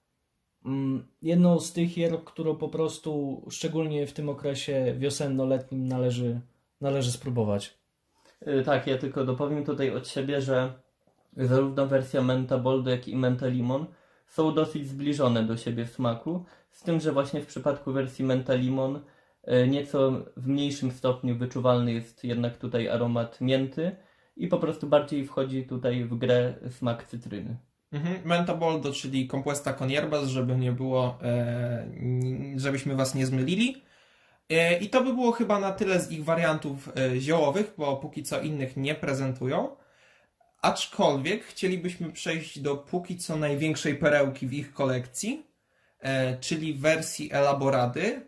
mm, 0.66 1.08
jedną 1.22 1.60
z 1.60 1.74
tych 1.74 1.98
yerb, 1.98 2.24
którą 2.24 2.56
po 2.56 2.70
prostu 2.70 3.42
szczególnie 3.50 4.08
w 4.08 4.14
tym 4.14 4.30
okresie 4.30 4.96
wiosenno-letnim 4.98 5.88
należy, 5.88 6.42
należy 6.82 7.12
spróbować. 7.12 7.78
Y, 8.48 8.64
Tak, 8.64 8.88
ja 8.88 8.98
tylko 8.98 9.26
dopowiem 9.26 9.66
tutaj 9.66 9.92
od 9.92 10.08
siebie, 10.08 10.42
że 10.42 10.74
zarówno 11.38 11.88
wersja 11.88 12.22
Menta 12.22 12.58
Boldo, 12.58 12.92
jak 12.92 13.08
i 13.08 13.16
Menta 13.16 13.48
Limon 13.48 13.86
są 14.28 14.54
dosyć 14.54 14.88
zbliżone 14.88 15.44
do 15.44 15.58
siebie 15.58 15.86
w 15.86 15.92
smaku, 15.92 16.46
z 16.72 16.84
tym, 16.84 17.00
że 17.00 17.12
właśnie 17.12 17.42
w 17.42 17.46
przypadku 17.46 17.92
wersji 17.92 18.26
Menta 18.26 18.54
Limon 18.54 19.00
nieco 19.68 20.12
w 20.38 20.48
mniejszym 20.48 20.92
stopniu 20.92 21.36
wyczuwalny 21.36 21.94
jest 21.94 22.24
jednak 22.24 22.58
tutaj 22.58 22.90
aromat 22.90 23.42
mięty 23.42 23.96
i 24.38 24.48
po 24.48 24.58
prostu 24.58 24.88
bardziej 24.88 25.26
wchodzi 25.26 25.64
tutaj 25.64 26.04
w 26.04 26.18
grę 26.18 26.54
smak 26.70 27.08
cytryny. 27.08 27.58
Mhm. 27.92 28.22
Menta 28.26 28.56
Boldo, 28.56 28.94
czyli 28.94 29.28
Compuesta 29.28 29.74
con 29.74 29.90
hierbas, 29.90 30.28
żeby 30.28 30.58
nie 30.58 30.72
było, 30.72 31.20
e, 31.22 31.88
żebyśmy 32.56 32.96
was 32.96 33.16
nie 33.16 33.26
zmylili. 33.26 33.84
E, 34.50 34.78
I 34.78 34.90
to 34.90 35.04
by 35.04 35.14
było 35.14 35.32
chyba 35.32 35.60
na 35.60 35.72
tyle 35.72 36.00
z 36.00 36.12
ich 36.12 36.24
wariantów 36.24 36.90
e, 36.98 37.20
ziołowych, 37.20 37.74
bo 37.78 37.98
póki 37.98 38.24
co 38.24 38.42
innych 38.42 38.78
nie 38.78 38.96
prezentują. 38.96 39.76
Aczkolwiek 40.62 41.44
chcielibyśmy 41.44 42.12
przejść 42.12 42.60
do 42.60 42.78
póki 42.78 43.18
co 43.18 43.38
największej 43.38 43.96
perełki 43.96 44.48
w 44.48 44.54
ich 44.54 44.74
kolekcji, 44.74 45.46
e, 46.00 46.38
czyli 46.38 46.74
wersji 46.74 47.34
Elaborady, 47.34 48.27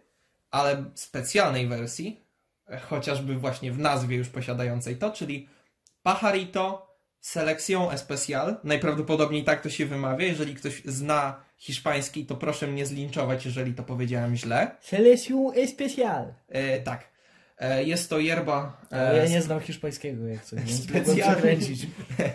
ale 0.51 0.85
specjalnej 0.95 1.67
wersji, 1.67 2.25
e, 2.69 2.79
chociażby 2.79 3.35
właśnie 3.35 3.71
w 3.71 3.79
nazwie 3.79 4.17
już 4.17 4.29
posiadającej 4.29 4.95
to, 4.95 5.11
czyli 5.11 5.47
Pajarito 6.03 6.89
Selección 7.21 7.93
Especial. 7.93 8.57
Najprawdopodobniej 8.63 9.43
tak 9.43 9.61
to 9.61 9.69
się 9.69 9.85
wymawia. 9.85 10.25
Jeżeli 10.25 10.55
ktoś 10.55 10.81
zna 10.85 11.43
hiszpański, 11.57 12.25
to 12.25 12.35
proszę 12.35 12.67
mnie 12.67 12.85
zlinczować, 12.85 13.45
jeżeli 13.45 13.73
to 13.73 13.83
powiedziałem 13.83 14.35
źle. 14.35 14.71
Selección 14.81 15.51
especial. 15.55 16.33
E, 16.47 16.79
tak. 16.79 17.09
E, 17.57 17.83
jest 17.83 18.09
to 18.09 18.19
yerba. 18.19 18.81
Ale 18.89 19.17
ja 19.17 19.23
E, 19.23 19.29
nie 19.29 19.41
znam 19.41 19.59
hiszpańskiego, 19.59 20.27
jak 20.27 20.45
coś. 20.45 20.73
Specjalnie. 20.73 21.57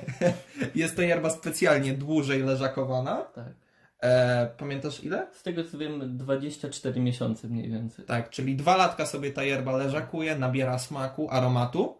jest 0.74 0.96
to 0.96 1.02
yerba 1.02 1.30
specjalnie 1.30 1.92
dłużej 1.92 2.42
leżakowana. 2.42 3.16
Tak. 3.34 3.63
E, 4.04 4.46
pamiętasz 4.58 5.04
ile? 5.04 5.26
Z 5.32 5.42
tego 5.42 5.64
co 5.64 5.78
wiem, 5.78 6.16
24 6.16 7.00
miesiące 7.00 7.48
mniej 7.48 7.70
więcej. 7.70 8.04
Tak, 8.04 8.30
czyli 8.30 8.56
dwa 8.56 8.76
latka 8.76 9.06
sobie 9.06 9.32
ta 9.32 9.44
yerba 9.44 9.76
leżakuje, 9.76 10.38
nabiera 10.38 10.78
smaku, 10.78 11.30
aromatu 11.30 11.98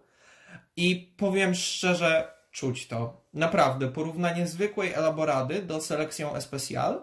i 0.76 1.14
powiem 1.16 1.54
szczerze, 1.54 2.32
czuć 2.50 2.88
to. 2.88 3.24
Naprawdę, 3.34 3.88
porównanie 3.88 4.46
zwykłej 4.46 4.92
elaborady 4.92 5.62
do 5.62 5.78
Selección 5.78 6.36
Especial 6.36 7.02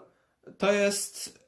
to 0.58 0.72
jest, 0.72 1.38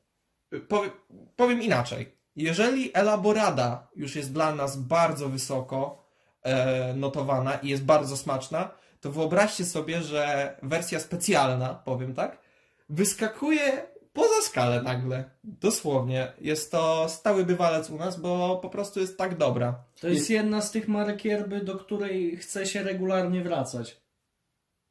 powiem, 0.68 0.90
powiem 1.36 1.62
inaczej. 1.62 2.18
Jeżeli 2.36 2.90
elaborada 2.94 3.88
już 3.96 4.16
jest 4.16 4.32
dla 4.32 4.54
nas 4.54 4.76
bardzo 4.76 5.28
wysoko 5.28 6.04
e, 6.42 6.94
notowana 6.94 7.54
i 7.54 7.68
jest 7.68 7.84
bardzo 7.84 8.16
smaczna, 8.16 8.70
to 9.00 9.12
wyobraźcie 9.12 9.64
sobie, 9.64 10.02
że 10.02 10.56
wersja 10.62 11.00
specjalna, 11.00 11.74
powiem 11.74 12.14
tak, 12.14 12.43
wyskakuje 12.88 13.86
poza 14.12 14.42
skalę 14.42 14.82
nagle. 14.82 15.30
Dosłownie. 15.44 16.32
Jest 16.40 16.72
to 16.72 17.08
stały 17.08 17.44
bywalec 17.44 17.90
u 17.90 17.96
nas, 17.96 18.20
bo 18.20 18.58
po 18.62 18.70
prostu 18.70 19.00
jest 19.00 19.18
tak 19.18 19.36
dobra. 19.38 19.84
To 20.00 20.08
jest 20.08 20.30
jedna 20.30 20.60
z 20.60 20.70
tych 20.70 20.88
marek 20.88 21.24
yerby, 21.24 21.60
do 21.60 21.76
której 21.76 22.36
chce 22.36 22.66
się 22.66 22.82
regularnie 22.82 23.42
wracać. 23.42 24.04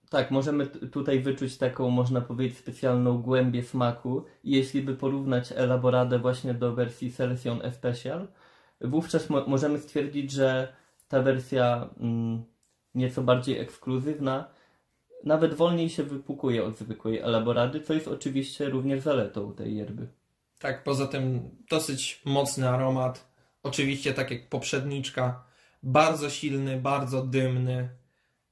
Tak, 0.09 0.31
możemy 0.31 0.67
t- 0.67 0.87
tutaj 0.87 1.19
wyczuć 1.19 1.57
taką, 1.57 1.89
można 1.89 2.21
powiedzieć, 2.21 2.57
specjalną 2.57 3.17
głębię 3.21 3.63
smaku. 3.63 4.23
I 4.43 4.51
jeśli 4.51 4.81
by 4.81 4.95
porównać 4.95 5.51
elaboradę 5.55 6.19
właśnie 6.19 6.53
do 6.53 6.73
wersji 6.73 7.11
Selection 7.11 7.61
Especial, 7.61 8.27
wówczas 8.81 9.29
mo- 9.29 9.47
możemy 9.47 9.79
stwierdzić, 9.79 10.31
że 10.31 10.73
ta 11.07 11.21
wersja 11.21 11.89
mm, 11.99 12.43
nieco 12.95 13.21
bardziej 13.21 13.59
ekskluzywna 13.59 14.49
nawet 15.23 15.53
wolniej 15.53 15.89
się 15.89 16.03
wypukuje 16.03 16.63
od 16.63 16.77
zwykłej 16.77 17.19
elaborady, 17.19 17.81
co 17.81 17.93
jest 17.93 18.07
oczywiście 18.07 18.69
również 18.69 19.01
zaletą 19.03 19.53
tej 19.53 19.75
yerby. 19.75 20.07
Tak, 20.59 20.83
poza 20.83 21.07
tym 21.07 21.49
dosyć 21.69 22.21
mocny 22.25 22.69
aromat. 22.69 23.27
Oczywiście 23.63 24.13
tak 24.13 24.31
jak 24.31 24.49
poprzedniczka. 24.49 25.43
Bardzo 25.83 26.29
silny, 26.29 26.77
bardzo 26.77 27.23
dymny, 27.25 27.89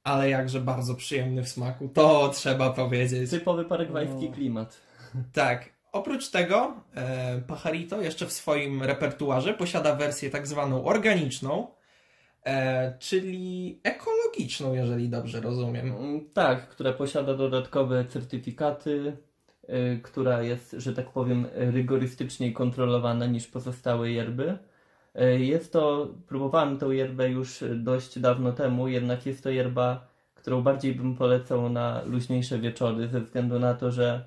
ale 0.04 0.30
jakże 0.30 0.60
bardzo 0.60 0.94
przyjemny 0.94 1.42
w 1.42 1.48
smaku. 1.48 1.88
To 1.88 2.28
trzeba 2.28 2.70
powiedzieć. 2.70 3.30
Typowy 3.30 3.64
paragwajski 3.64 4.28
No. 4.28 4.34
klimat. 4.34 4.80
Tak. 5.32 5.68
Oprócz 5.92 6.28
tego, 6.30 6.74
e, 6.94 7.40
Pajarito 7.46 8.00
jeszcze 8.02 8.26
w 8.26 8.32
swoim 8.32 8.82
repertuarze 8.82 9.54
posiada 9.54 9.94
wersję 9.94 10.30
tak 10.30 10.46
zwaną 10.46 10.84
organiczną, 10.84 11.66
e, 12.46 12.98
czyli 12.98 13.80
ekologiczną, 14.32 14.74
jeżeli 14.74 15.08
dobrze 15.08 15.40
rozumiem. 15.40 15.86
Mm, 15.96 16.30
Tak, 16.34 16.68
która 16.68 16.92
posiada 16.92 17.34
dodatkowe 17.34 18.04
certyfikaty, 18.04 19.16
y, 19.68 20.00
która 20.02 20.42
jest, 20.42 20.72
że 20.78 20.92
tak 20.92 21.10
powiem, 21.10 21.46
rygorystyczniej 21.54 22.52
kontrolowana 22.52 23.26
niż 23.26 23.46
pozostałe 23.46 24.10
yerby. 24.10 24.58
Y, 25.20 25.40
Jest 25.40 25.72
to, 25.72 26.08
próbowałem 26.26 26.78
tą 26.78 26.90
yerbę 26.90 27.28
już 27.30 27.64
dość 27.76 28.18
dawno 28.18 28.52
temu, 28.52 28.88
jednak 28.88 29.26
jest 29.26 29.42
to 29.42 29.50
yerba, 29.50 30.06
którą 30.34 30.62
bardziej 30.62 30.94
bym 30.94 31.16
polecał 31.16 31.68
na 31.68 32.02
luźniejsze 32.04 32.58
wieczory, 32.58 33.08
ze 33.08 33.20
względu 33.20 33.58
na 33.58 33.74
to, 33.74 33.90
że 33.90 34.24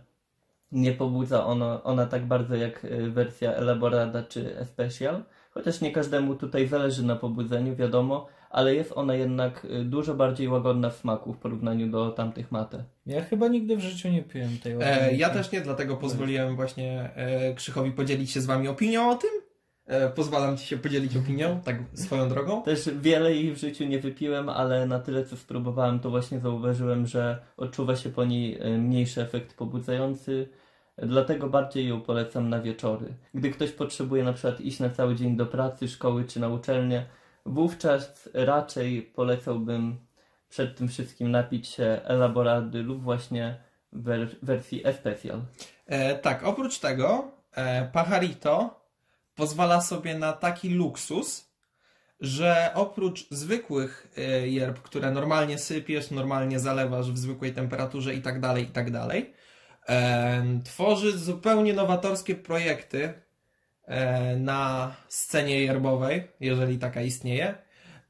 nie 0.72 0.92
pobudza 0.94 1.46
ono, 1.46 1.84
ona 1.84 2.06
tak 2.06 2.26
bardzo 2.26 2.56
jak 2.56 2.86
y, 2.86 3.12
wersja 3.12 3.54
Elaborada 3.54 4.24
czy 4.24 4.58
Especial, 4.58 5.24
chociaż 5.54 5.82
nie 5.82 5.92
każdemu 5.92 6.36
tutaj 6.36 6.68
zależy 6.68 7.04
na 7.06 7.16
pobudzeniu, 7.16 7.76
wiadomo, 7.76 8.28
ale 8.56 8.76
jest 8.76 8.92
ona 8.96 9.16
jednak 9.16 9.66
y, 9.66 9.84
dużo 9.86 10.14
bardziej 10.14 10.48
łagodna 10.48 10.90
w 10.90 10.96
smaku 10.96 11.34
w 11.34 11.38
porównaniu 11.38 11.88
do 11.88 12.12
tamtych 12.12 12.52
mate. 12.52 12.84
Ja 13.06 13.24
chyba 13.24 13.48
nigdy 13.48 13.78
w 13.78 13.80
życiu 13.80 14.10
nie 14.10 14.24
piłem 14.24 14.58
tej 14.64 14.72
E, 14.74 14.76
organicznej. 14.76 15.18
ja 15.18 15.30
też 15.30 15.52
nie, 15.52 15.62
dlatego 15.62 15.98
pozwoliłem 15.98 16.56
właśnie 16.56 17.10
e, 17.16 17.54
Krzychowi 17.54 17.92
podzielić 17.92 18.32
się 18.32 18.42
z 18.42 18.46
wami 18.46 18.68
opinią 18.68 19.10
o 19.10 19.16
tym. 19.16 19.30
E, 19.86 20.10
pozwalam 20.10 20.58
ci 20.58 20.66
się 20.68 20.78
podzielić 20.78 21.18
opinią, 21.18 21.62
tak 21.66 21.76
swoją 21.94 22.30
drogą. 22.30 22.64
Też 22.64 22.90
wiele 23.02 23.34
jej 23.36 23.52
w 23.54 23.58
życiu 23.58 23.86
nie 23.86 24.00
wypiłem, 24.00 24.50
ale 24.50 24.86
na 24.86 25.00
tyle 25.00 25.26
co 25.26 25.38
spróbowałem, 25.38 26.00
to 26.00 26.10
właśnie 26.10 26.40
zauważyłem, 26.40 27.08
że 27.08 27.38
odczuwa 27.58 27.96
się 27.96 28.10
po 28.10 28.26
niej 28.26 28.62
y, 28.62 28.78
mniejszy 28.78 29.22
efekt 29.22 29.54
pobudzający. 29.58 30.50
Dlatego 30.98 31.50
bardziej 31.50 31.88
ją 31.88 32.02
polecam 32.02 32.50
na 32.50 32.62
wieczory. 32.62 33.14
Gdy 33.34 33.50
ktoś 33.50 33.72
potrzebuje 33.72 34.24
na 34.24 34.34
przykład 34.34 34.62
iść 34.62 34.80
na 34.80 34.90
cały 34.90 35.16
dzień 35.16 35.38
do 35.38 35.46
pracy, 35.46 35.88
szkoły 35.88 36.24
czy 36.24 36.40
na 36.40 36.48
uczelnię, 36.48 37.06
wówczas 37.46 38.30
raczej 38.34 39.02
polecałbym 39.02 39.98
przed 40.50 40.78
tym 40.78 40.88
wszystkim 40.88 41.32
napić 41.32 41.68
się 41.68 42.02
elaborady 42.04 42.84
lub 42.84 43.04
właśnie 43.04 43.60
wer- 43.94 44.36
wersji 44.42 44.88
especial. 44.88 45.42
E, 45.86 46.16
tak, 46.16 46.44
oprócz 46.44 46.80
tego 46.80 47.32
e, 47.52 47.86
Pajarito 47.86 48.86
pozwala 49.36 49.82
sobie 49.82 50.18
na 50.18 50.34
taki 50.34 50.70
luksus, 50.70 51.56
że 52.20 52.72
oprócz 52.74 53.30
zwykłych 53.30 54.08
y, 54.18 54.50
yerb, 54.50 54.80
które 54.80 55.12
normalnie 55.12 55.58
sypiesz, 55.58 56.12
normalnie 56.12 56.60
zalewasz 56.60 57.12
w 57.12 57.18
zwykłej 57.18 57.54
temperaturze 57.54 58.14
i 58.14 58.22
tak 58.22 58.40
dalej, 58.40 58.64
i 58.64 58.68
tak 58.68 58.92
dalej, 58.92 59.34
em, 59.86 60.64
tworzy 60.64 61.18
zupełnie 61.18 61.74
nowatorskie 61.74 62.36
projekty 62.36 63.04
e, 63.04 63.25
na 64.38 64.92
scenie 65.08 65.62
yerbowej, 65.62 66.27
jeżeli 66.39 66.77
taka 66.77 67.01
istnieje. 67.01 67.56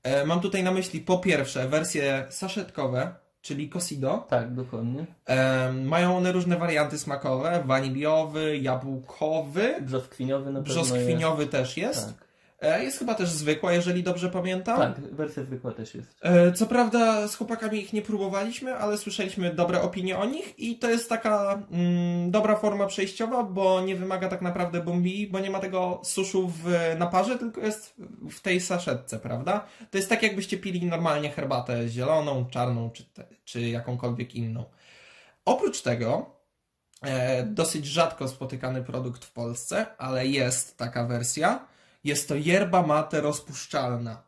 E, 0.04 0.26
Mam 0.26 0.40
tutaj 0.42 0.64
na 0.64 0.72
myśli 0.72 1.00
po 1.00 1.18
pierwsze 1.18 1.70
wersje 1.70 2.26
saszetkowe, 2.30 3.14
czyli 3.42 3.70
Cosido. 3.70 4.26
Tak, 4.30 4.54
dokładnie. 4.54 5.06
Em, 5.26 5.88
Mają 5.88 6.18
one 6.18 6.32
różne 6.32 6.58
warianty 6.58 7.00
smakowe, 7.00 7.64
waniliowy, 7.66 8.58
jabłkowy, 8.58 9.76
Brzoskwiniowy 9.82 10.52
na 10.52 10.60
pewno 10.62 10.74
brzoskwiniowy 10.84 11.48
też 11.48 11.78
jest. 11.78 12.00
jest. 12.08 12.18
Tak. 12.18 12.25
E, 12.66 12.84
Jest 12.84 13.00
chyba 13.00 13.16
też 13.16 13.30
zwykła, 13.30 13.74
jeżeli 13.74 14.04
dobrze 14.04 14.30
pamiętam. 14.30 14.78
tak, 14.78 15.16
wersja 15.16 15.44
zwykła 15.44 15.72
też 15.72 15.96
jest. 15.96 16.16
E, 16.22 16.52
Co 16.52 16.66
prawda 16.68 17.28
z 17.28 17.36
chłopakami 17.36 17.80
ich 17.80 17.94
nie 17.94 18.02
próbowaliśmy, 18.02 18.76
ale 18.76 18.98
słyszeliśmy 18.98 19.54
dobre 19.54 19.82
opinie 19.82 20.18
o 20.18 20.26
nich 20.26 20.60
i 20.60 20.80
to 20.80 20.90
jest 20.90 21.10
taka 21.10 21.62
mm, 21.72 22.32
dobra 22.32 22.56
forma 22.56 22.88
przejściowa, 22.88 23.44
bo 23.44 23.82
nie 23.82 23.96
wymaga 23.96 24.28
tak 24.30 24.42
naprawdę 24.42 24.84
bombii, 24.84 25.28
bo 25.28 25.40
nie 25.40 25.50
ma 25.50 25.60
tego 25.60 26.02
suszu 26.04 26.48
w 26.64 26.72
naparze, 26.98 27.38
tylko 27.40 27.62
jest 27.62 27.96
w 28.32 28.42
tej 28.42 28.62
saszetce, 28.62 29.20
prawda? 29.20 29.66
To 29.92 29.98
jest 29.98 30.10
tak 30.10 30.24
jakbyście 30.24 30.58
pili 30.58 30.86
normalnie 30.86 31.30
herbatę 31.32 31.90
zieloną, 31.90 32.46
czarną 32.50 32.90
czy, 32.90 33.06
czy 33.46 33.62
jakąkolwiek 33.62 34.36
inną. 34.36 34.64
Oprócz 35.46 35.82
tego 35.82 36.36
e, 37.02 37.44
dosyć 37.44 37.86
rzadko 37.86 38.28
spotykany 38.28 38.84
produkt 38.84 39.26
w 39.26 39.32
Polsce, 39.32 39.86
ale 39.98 40.28
jest 40.28 40.78
taka 40.78 41.06
wersja. 41.06 41.68
Jest 42.06 42.28
to 42.28 42.36
yerba 42.36 42.82
mate 42.82 43.22
rozpuszczalna. 43.22 44.24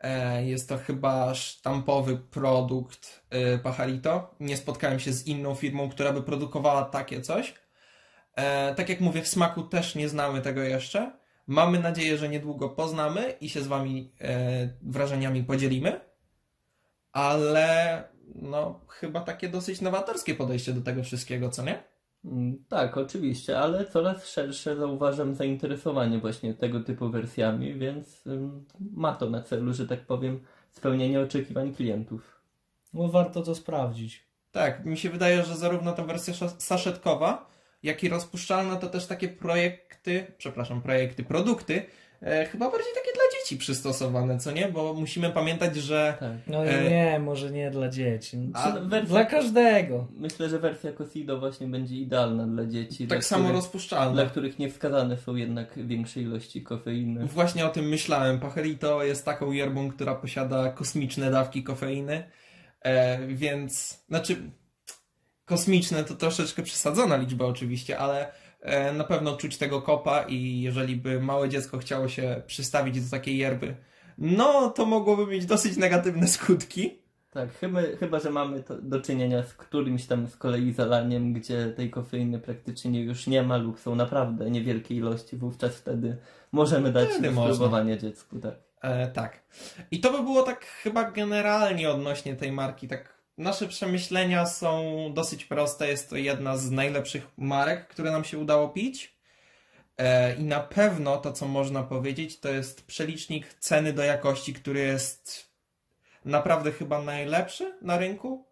E, 0.00 0.44
Jest 0.46 0.68
to 0.68 0.78
chyba 0.78 1.34
sztampowy 1.34 2.16
produkt 2.16 3.24
e, 3.30 3.58
Pacharito. 3.58 4.34
Nie 4.40 4.56
spotkałem 4.56 5.00
się 5.00 5.12
z 5.12 5.26
inną 5.26 5.54
firmą, 5.54 5.88
która 5.90 6.12
by 6.12 6.22
produkowała 6.22 6.84
takie 6.84 7.20
coś. 7.20 7.54
E, 8.36 8.74
Tak 8.74 8.88
jak 8.88 9.00
mówię, 9.00 9.22
w 9.22 9.28
smaku 9.28 9.62
też 9.62 9.94
nie 9.94 10.08
znamy 10.08 10.40
tego 10.40 10.62
jeszcze. 10.62 11.18
Mamy 11.46 11.78
nadzieję, 11.78 12.18
że 12.18 12.28
niedługo 12.28 12.68
poznamy 12.68 13.30
i 13.40 13.48
się 13.48 13.62
z 13.62 13.66
Wami 13.66 14.12
wrażeniami 14.82 15.44
podzielimy. 15.44 16.00
Ale 17.12 18.04
no, 18.34 18.80
chyba 18.88 19.20
takie 19.20 19.48
dosyć 19.48 19.80
nowatorskie 19.80 20.34
podejście 20.34 20.72
do 20.72 20.80
tego 20.80 21.02
wszystkiego, 21.02 21.50
co 21.50 21.62
nie? 21.62 21.93
Mm, 22.24 22.64
Tak, 22.68 22.96
oczywiście, 22.96 23.58
ale 23.58 23.86
coraz 23.86 24.26
szersze 24.26 24.76
zauważam 24.76 25.34
zainteresowanie 25.34 26.18
właśnie 26.18 26.54
tego 26.54 26.80
typu 26.80 27.10
wersjami, 27.10 27.74
więc 27.74 28.24
ma 28.92 29.12
to 29.12 29.30
na 29.30 29.42
celu, 29.42 29.72
że 29.72 29.86
tak 29.86 30.06
powiem, 30.06 30.40
spełnienie 30.70 31.20
oczekiwań 31.20 31.74
klientów. 31.74 32.40
No 32.94 33.08
warto 33.08 33.42
to 33.42 33.54
sprawdzić. 33.54 34.24
Tak, 34.52 34.84
mi 34.84 34.98
się 34.98 35.10
wydaje, 35.10 35.44
że 35.44 35.56
zarówno 35.56 35.92
ta 35.92 36.04
wersja 36.04 36.34
saszetkowa, 36.58 37.50
jak 37.82 38.04
i 38.04 38.08
rozpuszczalna 38.08 38.76
to 38.76 38.86
też 38.88 39.06
takie 39.06 39.28
projekty, 39.28 40.26
przepraszam, 40.38 40.82
projekty, 40.82 41.24
produkty, 41.24 41.82
e, 42.22 42.46
chyba 42.46 42.70
bardziej 42.70 42.94
takie 42.94 43.12
dla 43.14 43.23
dzieci 43.44 43.56
przystosowane, 43.56 44.38
co 44.38 44.52
nie? 44.52 44.68
Bo 44.68 44.94
musimy 44.94 45.30
pamiętać, 45.30 45.76
że 45.76 46.16
Tak. 46.20 46.32
No 46.46 46.66
E, 46.66 46.90
nie, 46.90 47.18
może 47.18 47.50
nie 47.50 47.70
dla 47.70 47.88
dzieci. 47.88 48.36
No, 48.38 48.58
A 48.58 48.72
wersja- 48.72 49.06
Dla 49.06 49.24
każdego. 49.24 50.06
Myślę, 50.16 50.48
że 50.48 50.58
wersja 50.58 50.92
Cosido 50.92 51.38
właśnie 51.40 51.66
będzie 51.66 51.96
idealna 51.96 52.46
dla 52.46 52.66
dzieci, 52.66 53.06
dla, 53.06 53.16
tak 53.16 53.24
samo 53.24 53.44
których, 53.44 53.56
rozpuszczalne. 53.62 54.14
dla 54.14 54.26
których 54.30 54.58
nie 54.58 54.70
wskazane 54.70 55.16
są 55.18 55.36
jednak 55.36 55.86
większe 55.86 56.20
ilości 56.20 56.62
kofeiny. 56.62 57.26
Właśnie 57.26 57.66
o 57.66 57.68
tym 57.68 57.88
myślałem. 57.88 58.40
Pachelito 58.40 59.04
jest 59.04 59.24
taką 59.24 59.52
yerbą, 59.52 59.90
która 59.90 60.14
posiada 60.14 60.72
kosmiczne 60.72 61.30
dawki 61.30 61.62
kofeiny, 61.62 62.24
e, 62.80 63.26
więc, 63.26 64.02
znaczy, 64.08 64.36
kosmiczne 65.44 66.04
to 66.04 66.14
troszeczkę 66.14 66.62
przesadzona 66.62 67.16
liczba 67.16 67.44
oczywiście, 67.44 67.98
ale 67.98 68.32
na 68.94 69.04
pewno 69.04 69.36
czuć 69.36 69.58
tego 69.58 69.82
kopa 69.82 70.22
i 70.22 70.60
jeżeli 70.60 70.96
by 70.96 71.20
małe 71.20 71.48
dziecko 71.48 71.78
chciało 71.78 72.08
się 72.08 72.42
przystawić 72.46 73.00
do 73.00 73.10
takiej 73.10 73.38
yerby, 73.38 73.76
no 74.18 74.70
to 74.70 74.86
mogłoby 74.86 75.26
mieć 75.26 75.46
dosyć 75.46 75.76
negatywne 75.76 76.28
skutki. 76.28 77.04
Tak, 77.30 77.52
chyba, 77.58 77.80
chyba 78.00 78.20
że 78.20 78.30
mamy 78.30 78.62
to 78.62 78.82
do 78.82 79.00
czynienia 79.00 79.42
z 79.42 79.54
którymś 79.54 80.06
tam 80.06 80.26
z 80.26 80.36
kolei 80.36 80.72
zalaniem, 80.72 81.32
gdzie 81.32 81.66
tej 81.66 81.90
kofeiny 81.90 82.38
praktycznie 82.38 83.02
już 83.02 83.26
nie 83.26 83.42
ma 83.42 83.56
lub 83.56 83.80
są 83.80 83.94
naprawdę 83.94 84.50
niewielkie 84.50 84.94
ilości, 84.94 85.36
wówczas 85.36 85.76
wtedy 85.76 86.16
możemy 86.52 86.92
dać 86.92 87.08
spróbowania 87.12 87.96
dziecku, 87.96 88.38
tak. 88.38 88.54
E, 88.80 89.06
tak. 89.06 89.42
I 89.90 90.00
to 90.00 90.12
by 90.12 90.22
było 90.22 90.42
tak 90.42 90.64
chyba 90.64 91.10
generalnie 91.10 91.90
odnośnie 91.90 92.36
tej 92.36 92.52
marki. 92.52 92.88
Tak, 92.88 93.14
nasze 93.38 93.68
przemyślenia 93.68 94.46
są 94.46 94.94
dosyć 95.14 95.44
proste. 95.44 95.88
Jest 95.88 96.10
to 96.10 96.16
jedna 96.16 96.56
z 96.56 96.70
najlepszych 96.70 97.28
marek, 97.36 97.88
które 97.88 98.10
nam 98.10 98.24
się 98.24 98.38
udało 98.38 98.68
pić. 98.68 99.14
E, 99.98 100.34
I 100.34 100.44
na 100.44 100.60
pewno 100.60 101.16
to, 101.16 101.32
co 101.32 101.48
można 101.48 101.82
powiedzieć, 101.82 102.40
to 102.40 102.48
jest 102.48 102.86
przelicznik 102.86 103.54
ceny 103.54 103.92
do 103.92 104.02
jakości, 104.02 104.54
który 104.54 104.80
jest 104.80 105.50
naprawdę 106.24 106.72
chyba 106.72 107.02
najlepszy 107.02 107.78
na 107.82 107.98
rynku. 107.98 108.44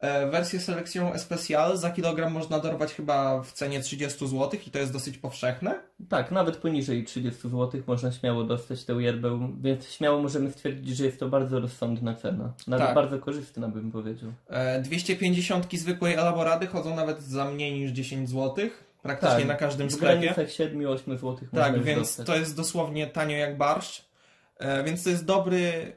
E, 0.00 0.26
wersję 0.30 0.60
selekcją 0.60 1.12
Especial 1.12 1.76
za 1.78 1.90
kilogram 1.90 2.32
można 2.32 2.58
dorwać 2.60 2.94
chyba 2.94 3.42
w 3.42 3.52
cenie 3.52 3.80
30 3.80 4.28
zł 4.28 4.50
i 4.66 4.70
to 4.70 4.78
jest 4.78 4.92
dosyć 4.92 5.18
powszechne. 5.18 5.80
Tak, 6.08 6.30
nawet 6.30 6.56
poniżej 6.56 7.04
30 7.04 7.42
zł 7.48 7.70
można 7.86 8.12
śmiało 8.12 8.44
dostać 8.44 8.84
tę 8.84 8.92
yerbę, 8.92 9.52
więc 9.60 9.90
śmiało 9.92 10.22
możemy 10.22 10.50
stwierdzić, 10.52 10.96
że 10.96 11.04
jest 11.04 11.20
to 11.20 11.28
bardzo 11.28 11.60
rozsądna 11.60 12.14
cena. 12.14 12.52
Nawet 12.66 12.86
Tak. 12.86 12.94
bardzo 12.94 13.18
korzystna 13.18 13.68
bym 13.68 13.92
powiedział. 13.92 14.32
E, 14.48 14.80
250 14.82 15.78
zwykłej 15.78 16.14
elaborady 16.14 16.66
chodzą 16.66 16.96
nawet 16.96 17.22
za 17.22 17.44
mniej 17.44 17.72
niż 17.80 17.90
10 17.90 18.28
zł. 18.30 18.68
Praktycznie 19.02 19.36
Tak, 19.38 19.46
na 19.48 19.54
każdym 19.54 19.88
W 19.88 19.92
sklepie. 19.92 20.18
granicach 20.18 20.46
7-8 20.48 21.16
zł 21.16 21.26
można 21.52 21.64
Tak, 21.64 21.82
więc 21.82 21.98
dostać. 21.98 22.26
to 22.26 22.36
jest 22.36 22.56
dosłownie 22.56 23.06
tanio 23.06 23.36
jak 23.36 23.56
barszcz. 23.56 24.04
E, 24.58 24.84
więc 24.84 25.04
to 25.04 25.10
jest 25.10 25.24
dobry 25.24 25.92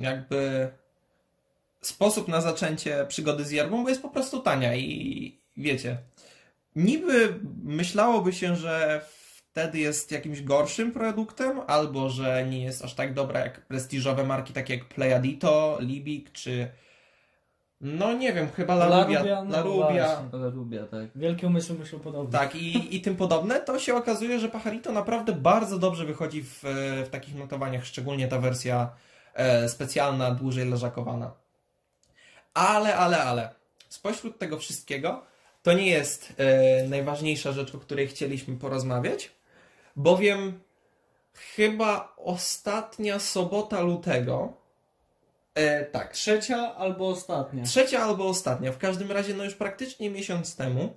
jakby 0.00 0.68
sposób 1.82 2.28
na 2.28 2.40
zaczęcie 2.40 3.06
przygody 3.08 3.44
z 3.44 3.50
yerbą, 3.50 3.82
bo 3.82 3.88
jest 3.88 4.02
po 4.02 4.08
prostu 4.08 4.40
tania 4.40 4.76
i 4.76 5.38
wiecie, 5.56 5.98
niby 6.76 7.40
myślałoby 7.62 8.32
się, 8.32 8.56
że 8.56 9.04
wtedy 9.52 9.78
jest 9.78 10.12
jakimś 10.12 10.42
gorszym 10.42 10.92
produktem, 10.92 11.60
albo 11.66 12.10
że 12.10 12.46
nie 12.46 12.64
jest 12.64 12.84
aż 12.84 12.94
tak 12.94 13.14
dobra 13.14 13.40
jak 13.40 13.66
prestiżowe 13.66 14.24
marki 14.24 14.52
takie 14.52 14.74
jak 14.74 14.84
Playadito, 14.84 15.78
Libik 15.80 16.32
czy 16.32 16.68
no 17.82 18.12
nie 18.12 18.32
wiem, 18.32 18.48
chyba 18.50 18.74
La 18.74 18.86
La 18.86 19.04
Rubia, 19.04 19.18
Rubia, 19.18 19.44
no 19.44 19.50
La 19.50 19.62
Rubia. 19.62 19.86
właśnie. 19.86 20.28
Ale 20.32 20.50
lubię, 20.50 20.84
tak. 20.90 21.06
Wielkie 21.14 21.46
umysły 21.46 21.78
myślą 21.78 21.98
podobnie. 21.98 22.32
Tak, 22.32 22.54
i, 22.54 22.96
i 22.96 23.00
tym 23.00 23.16
podobne, 23.16 23.60
to 23.60 23.78
się 23.78 23.94
okazuje, 23.94 24.38
że 24.38 24.48
Pacharito 24.48 24.92
naprawdę 24.92 25.32
bardzo 25.32 25.78
dobrze 25.78 26.04
wychodzi 26.04 26.42
w, 26.42 26.60
w 27.06 27.08
takich 27.10 27.34
notowaniach, 27.34 27.86
szczególnie 27.86 28.28
ta 28.28 28.38
wersja 28.38 28.90
e, 29.34 29.68
specjalna, 29.68 30.30
dłużej 30.30 30.68
leżakowana. 30.68 31.41
Ale, 32.54 32.96
ale, 32.96 33.22
ale, 33.24 33.54
spośród 33.88 34.38
tego 34.38 34.58
wszystkiego, 34.58 35.22
to 35.62 35.72
nie 35.72 35.86
jest 35.86 36.32
e, 36.36 36.88
najważniejsza 36.88 37.52
rzecz, 37.52 37.74
o 37.74 37.78
której 37.78 38.08
chcieliśmy 38.08 38.56
porozmawiać, 38.56 39.30
bowiem 39.96 40.60
chyba 41.34 42.14
ostatnia 42.16 43.18
sobota 43.18 43.80
lutego, 43.80 44.52
e, 45.54 45.84
tak, 45.84 46.12
Trzecia 46.12 46.74
albo 46.74 47.08
ostatnia. 47.08 47.64
Trzecia 47.64 48.02
albo 48.02 48.28
ostatnia, 48.28 48.72
w 48.72 48.78
każdym 48.78 49.12
razie 49.12 49.34
no 49.34 49.44
już 49.44 49.54
praktycznie 49.54 50.10
miesiąc 50.10 50.56
temu 50.56 50.94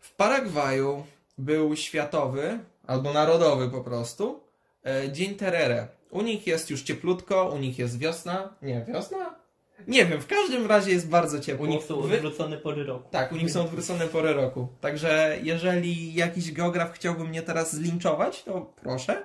w 0.00 0.14
Paragwaju 0.14 1.04
był 1.38 1.76
światowy, 1.76 2.58
albo 2.86 3.12
narodowy 3.12 3.68
po 3.68 3.80
prostu, 3.80 4.40
e, 4.86 5.12
Dzień 5.12 5.34
Terere. 5.34 5.88
U 6.10 6.22
nich 6.22 6.46
jest 6.46 6.70
już 6.70 6.82
cieplutko, 6.82 7.48
u 7.54 7.58
nich 7.58 7.78
jest 7.78 7.98
wiosna. 7.98 8.54
Nie, 8.62 8.84
wiosna? 8.88 9.39
Nie 9.88 10.06
wiem, 10.06 10.20
w 10.20 10.26
każdym 10.26 10.66
razie 10.66 10.90
jest 10.90 11.08
bardzo 11.08 11.40
ciepło. 11.40 11.66
U 11.66 11.68
nich 11.68 11.84
są 11.84 11.98
odwrócone 11.98 12.56
pory 12.56 12.84
roku. 12.84 13.08
tak, 13.10 13.32
u 13.32 13.36
nich 13.36 13.50
są 13.50 13.60
odwrócone 13.60 14.06
pory 14.06 14.32
roku. 14.32 14.68
Także 14.80 15.38
jeżeli 15.42 16.14
jakiś 16.14 16.52
geograf 16.52 16.92
chciałby 16.92 17.24
mnie 17.24 17.42
teraz 17.42 17.74
zlinczować, 17.74 18.42
to 18.42 18.72
proszę. 18.82 19.22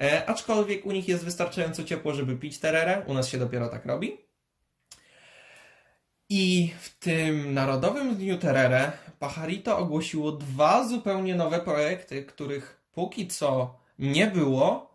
E, 0.00 0.26
aczkolwiek 0.26 0.86
u 0.86 0.92
nich 0.92 1.08
jest 1.08 1.24
wystarczająco 1.24 1.84
ciepło, 1.84 2.14
żeby 2.14 2.36
pić 2.36 2.58
tererę. 2.58 3.02
U 3.06 3.14
nas 3.14 3.28
się 3.28 3.38
dopiero 3.38 3.68
tak 3.68 3.86
robi. 3.86 4.16
I 6.28 6.74
w 6.80 6.98
tym 6.98 7.54
Narodowym 7.54 8.16
Dniu 8.16 8.38
Terere 8.38 8.92
Pacharito 9.18 9.78
ogłosiło 9.78 10.32
dwa 10.32 10.88
zupełnie 10.88 11.34
nowe 11.34 11.60
projekty, 11.60 12.24
których 12.24 12.80
póki 12.92 13.28
co 13.28 13.78
nie 13.98 14.26
było 14.26 14.90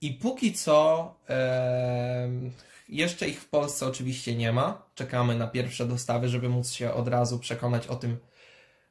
i 0.00 0.12
póki 0.12 0.52
co 0.52 1.14
em, 1.26 2.50
jeszcze 2.88 3.28
ich 3.28 3.40
w 3.40 3.48
Polsce 3.48 3.86
oczywiście 3.86 4.34
nie 4.34 4.52
ma. 4.52 4.82
Czekamy 4.94 5.34
na 5.34 5.46
pierwsze 5.46 5.86
dostawy, 5.86 6.28
żeby 6.28 6.48
móc 6.48 6.72
się 6.72 6.92
od 6.92 7.08
razu 7.08 7.38
przekonać 7.38 7.86
o 7.86 7.96
tym, 7.96 8.16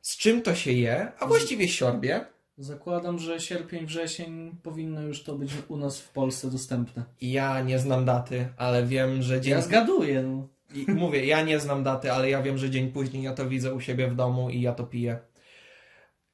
z 0.01 0.17
czym 0.17 0.41
to 0.41 0.55
się 0.55 0.71
je, 0.71 1.11
a 1.19 1.27
właściwie 1.27 1.67
siorbie. 1.67 2.25
Zakładam, 2.57 3.19
że 3.19 3.39
sierpień, 3.39 3.85
wrzesień 3.85 4.57
powinno 4.63 5.01
już 5.01 5.23
to 5.23 5.35
być 5.35 5.51
u 5.67 5.77
nas 5.77 5.99
w 5.99 6.09
Polsce 6.09 6.51
dostępne. 6.51 7.03
Ja 7.21 7.61
nie 7.61 7.79
znam 7.79 8.05
daty, 8.05 8.47
ale 8.57 8.85
wiem, 8.85 9.21
że 9.21 9.41
dzień... 9.41 9.51
Ja 9.51 9.61
zgaduję, 9.61 10.23
no. 10.23 10.47
I 10.73 10.91
mówię, 10.91 11.25
ja 11.25 11.41
nie 11.41 11.59
znam 11.59 11.83
daty, 11.83 12.11
ale 12.11 12.29
ja 12.29 12.41
wiem, 12.41 12.57
że 12.57 12.69
dzień 12.69 12.91
później 12.91 13.23
ja 13.23 13.33
to 13.33 13.49
widzę 13.49 13.73
u 13.73 13.81
siebie 13.81 14.07
w 14.07 14.15
domu 14.15 14.49
i 14.49 14.61
ja 14.61 14.73
to 14.73 14.83
piję. 14.83 15.19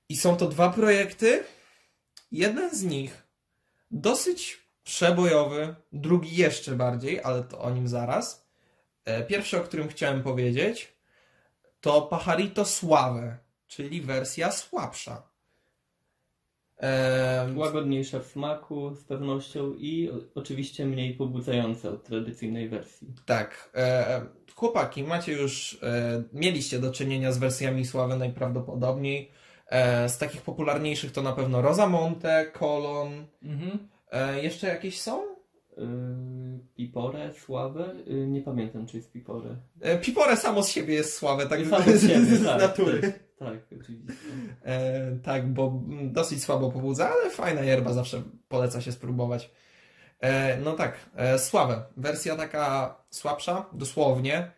I 0.09 0.17
są 0.17 0.37
to 0.37 0.47
dwa 0.47 0.69
projekty. 0.69 1.43
Jeden 2.31 2.75
z 2.75 2.83
nich 2.83 3.27
dosyć 3.91 4.60
przebojowy, 4.95 5.75
drugi 5.93 6.35
jeszcze 6.35 6.71
bardziej, 6.75 7.21
ale 7.23 7.43
to 7.43 7.59
o 7.59 7.69
nim 7.69 7.87
zaraz. 7.87 8.47
E, 9.05 9.23
Pierwszy, 9.23 9.57
o 9.57 9.63
którym 9.63 9.87
chciałem 9.87 10.23
powiedzieć, 10.23 10.93
to 11.81 12.01
Pacharito 12.01 12.65
Sławę, 12.65 13.37
czyli 13.67 14.01
wersja 14.01 14.51
słabsza. 14.51 15.23
Em, 16.77 17.57
Łagodniejsza 17.57 18.19
w 18.19 18.25
smaku 18.25 18.95
z 18.95 19.03
pewnością 19.03 19.73
i 19.73 20.09
o- 20.11 20.39
oczywiście 20.39 20.85
mniej 20.85 21.13
pobudzająca 21.13 21.89
od 21.89 22.03
tradycyjnej 22.03 22.69
wersji. 22.69 23.07
Tak. 23.25 23.69
E, 23.75 24.21
chłopaki, 24.55 25.03
macie 25.03 25.31
już, 25.33 25.79
e, 25.83 26.23
mieliście 26.33 26.79
do 26.79 26.91
czynienia 26.91 27.31
z 27.31 27.37
wersjami 27.37 27.85
Sławy 27.85 28.15
najprawdopodobniej. 28.15 29.31
E, 29.67 30.09
z 30.09 30.17
takich 30.17 30.41
popularniejszych 30.41 31.11
to 31.11 31.21
na 31.21 31.31
pewno 31.33 31.61
Rosamonte, 31.61 32.45
Kolon. 32.53 33.25
Mhm. 33.43 33.87
E, 34.11 34.43
jeszcze 34.43 34.67
jakieś 34.67 35.01
są? 35.01 35.23
Yy, 35.77 35.85
Pipore, 36.75 37.33
Sławę? 37.33 37.95
Yy, 38.05 38.27
nie 38.27 38.41
pamiętam, 38.41 38.87
czy 38.87 38.97
jest 38.97 39.11
Pipore. 39.11 39.55
E, 39.81 39.97
Pipore 39.97 40.37
samo 40.37 40.63
z 40.63 40.69
siebie 40.69 40.93
jest 40.93 41.13
słabe, 41.13 41.47
tak 41.47 41.65
Samo 41.65 41.83
z 41.83 42.01
siebie, 42.01 42.25
z 42.37 42.45
tak, 42.45 42.61
natury. 42.61 43.01
Tak, 43.01 43.19
tak, 43.39 43.79
oczywiście. 43.81 44.13
E, 44.65 45.15
tak, 45.23 45.53
bo 45.53 45.81
mm, 45.87 46.13
dosyć 46.13 46.43
słabo 46.43 46.71
pobudza, 46.71 47.09
ale 47.09 47.29
fajna 47.29 47.61
yerba, 47.61 47.93
zawsze 47.93 48.23
poleca 48.47 48.81
się 48.81 48.91
spróbować. 48.91 49.51
E, 50.19 50.57
no 50.57 50.73
tak, 50.73 50.95
e, 51.15 51.39
sławę. 51.39 51.83
Wersja 51.97 52.35
taka 52.35 52.95
słabsza, 53.09 53.65
dosłownie. 53.73 54.51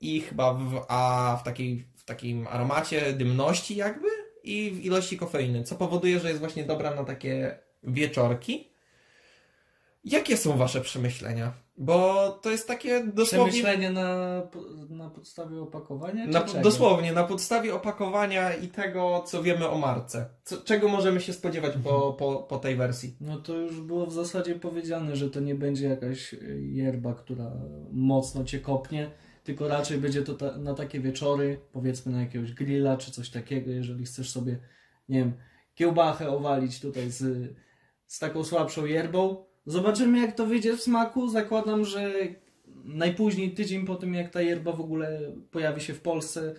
I 0.00 0.20
chyba 0.20 0.54
w, 0.54 0.84
a 0.88 1.36
w, 1.40 1.44
takiej, 1.44 1.86
w 1.94 2.04
takim 2.04 2.46
aromacie 2.46 3.12
dymności 3.12 3.76
jakby 3.76 4.08
i 4.44 4.70
w 4.70 4.84
ilości 4.84 5.16
kofeiny, 5.16 5.64
co 5.64 5.74
powoduje, 5.74 6.20
że 6.20 6.28
jest 6.28 6.40
właśnie 6.40 6.64
dobra 6.64 6.94
na 6.94 7.04
takie 7.04 7.58
wieczorki. 7.82 8.72
Jakie 10.04 10.36
są 10.36 10.56
wasze 10.56 10.80
przemyślenia? 10.80 11.52
Bo 11.78 12.28
to 12.42 12.50
jest 12.50 12.68
takie 12.68 13.04
dosłownie... 13.04 13.52
Przemyślenie 13.52 13.90
na, 13.90 14.42
na 14.90 15.10
podstawie 15.10 15.60
opakowania? 15.60 16.26
Na, 16.26 16.40
dosłownie, 16.40 17.12
na 17.12 17.24
podstawie 17.24 17.74
opakowania 17.74 18.54
i 18.54 18.68
tego, 18.68 19.22
co 19.26 19.42
wiemy 19.42 19.68
o 19.68 19.78
marce. 19.78 20.26
Co, 20.44 20.56
czego 20.56 20.88
możemy 20.88 21.20
się 21.20 21.32
spodziewać 21.32 21.72
po, 21.84 22.12
po, 22.18 22.36
po 22.36 22.58
tej 22.58 22.76
wersji? 22.76 23.16
No 23.20 23.38
to 23.38 23.56
już 23.56 23.80
było 23.80 24.06
w 24.06 24.12
zasadzie 24.12 24.54
powiedziane, 24.54 25.16
że 25.16 25.30
to 25.30 25.40
nie 25.40 25.54
będzie 25.54 25.88
jakaś 25.88 26.34
y, 26.34 26.60
yerba, 26.72 27.14
która 27.14 27.52
mocno 27.92 28.44
cię 28.44 28.60
kopnie, 28.60 29.10
tylko 29.44 29.68
raczej 29.68 29.98
będzie 29.98 30.22
to 30.22 30.34
ta, 30.34 30.58
na 30.58 30.74
takie 30.74 31.00
wieczory, 31.00 31.60
powiedzmy 31.72 32.12
na 32.12 32.20
jakiegoś 32.20 32.52
grilla 32.52 32.96
czy 32.96 33.10
coś 33.10 33.30
takiego, 33.30 33.70
jeżeli 33.70 34.04
chcesz 34.04 34.30
sobie, 34.30 34.58
nie 35.08 35.18
wiem, 35.18 35.32
kiełbachę 35.74 36.30
owalić 36.30 36.80
tutaj 36.80 37.10
z, 37.10 37.52
z 38.12 38.18
taką 38.18 38.44
słabszą 38.44 38.84
yerbą. 38.84 39.44
Zobaczymy 39.66 40.20
jak 40.20 40.36
to 40.36 40.46
wyjdzie 40.46 40.76
w 40.76 40.82
smaku. 40.82 41.28
Zakładam, 41.28 41.84
że 41.84 42.12
najpóźniej 42.84 43.54
tydzień 43.54 43.86
po 43.86 43.94
tym 43.94 44.14
jak 44.14 44.30
ta 44.30 44.42
yerba 44.42 44.72
w 44.72 44.80
ogóle 44.80 45.20
pojawi 45.50 45.80
się 45.80 45.94
w 45.94 46.00
Polsce, 46.00 46.54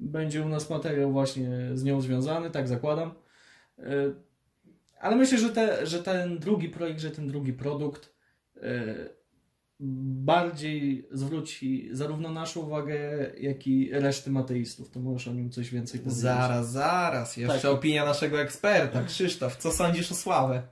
będzie 0.00 0.42
u 0.42 0.48
nas 0.48 0.70
materiał 0.70 1.12
właśnie 1.12 1.50
z 1.74 1.84
nią 1.84 2.00
związany, 2.00 2.50
tak 2.50 2.68
zakładam. 2.68 3.14
Y, 3.78 3.82
ale 5.00 5.16
myślę, 5.16 5.38
że, 5.38 5.50
te, 5.50 5.86
że 5.86 6.02
ten 6.02 6.38
drugi 6.38 6.68
projekt, 6.68 7.00
że 7.00 7.10
ten 7.10 7.28
drugi 7.28 7.52
produkt 7.52 8.14
e, 8.56 8.94
bardziej 9.80 11.08
zwróci 11.12 11.88
zarówno 11.92 12.32
naszą 12.32 12.60
uwagę, 12.60 13.30
jak 13.38 13.66
i 13.66 13.90
reszty 13.92 14.30
mateistów. 14.30 14.90
To 14.90 15.00
możesz 15.00 15.28
o 15.28 15.32
nim 15.32 15.50
coś 15.50 15.70
więcej 15.70 16.00
powiedzieć. 16.00 16.22
Zaraz, 16.22 16.70
zaraz. 16.70 17.36
Jeszcze 17.36 17.62
Tak. 17.62 17.70
opinia 17.70 18.04
naszego 18.04 18.40
eksperta. 18.40 19.04
Krzysztof, 19.04 19.56
co 19.56 19.72
sądzisz 19.72 20.12
o 20.12 20.14
Sławę? 20.14 20.62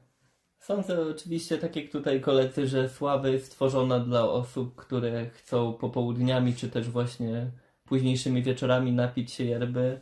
Sądzę 0.58 1.06
oczywiście, 1.10 1.58
tak 1.58 1.76
jak 1.76 1.90
tutaj 1.90 2.20
koledzy, 2.20 2.66
że 2.66 2.88
Sława 2.88 3.28
jest 3.28 3.46
stworzona 3.46 4.00
dla 4.00 4.30
osób, 4.30 4.74
które 4.76 5.30
chcą 5.30 5.72
popołudniami, 5.72 6.54
czy 6.54 6.68
też 6.68 6.90
właśnie 6.90 7.50
późniejszymi 7.84 8.42
wieczorami 8.42 8.92
napić 8.92 9.32
się 9.32 9.44
yerby 9.44 10.00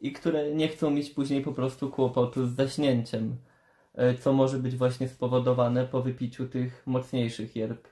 i 0.00 0.12
które 0.12 0.54
nie 0.54 0.68
chcą 0.68 0.90
mieć 0.90 1.10
później 1.10 1.42
po 1.42 1.52
prostu 1.52 1.90
kłopotu 1.90 2.46
z 2.46 2.50
zaśnięciem, 2.50 3.36
e, 3.94 4.14
co 4.14 4.32
może 4.32 4.58
być 4.58 4.76
właśnie 4.76 5.08
spowodowane 5.08 5.84
po 5.84 6.02
wypiciu 6.02 6.48
tych 6.48 6.82
mocniejszych 6.86 7.56
yerb. 7.56 7.88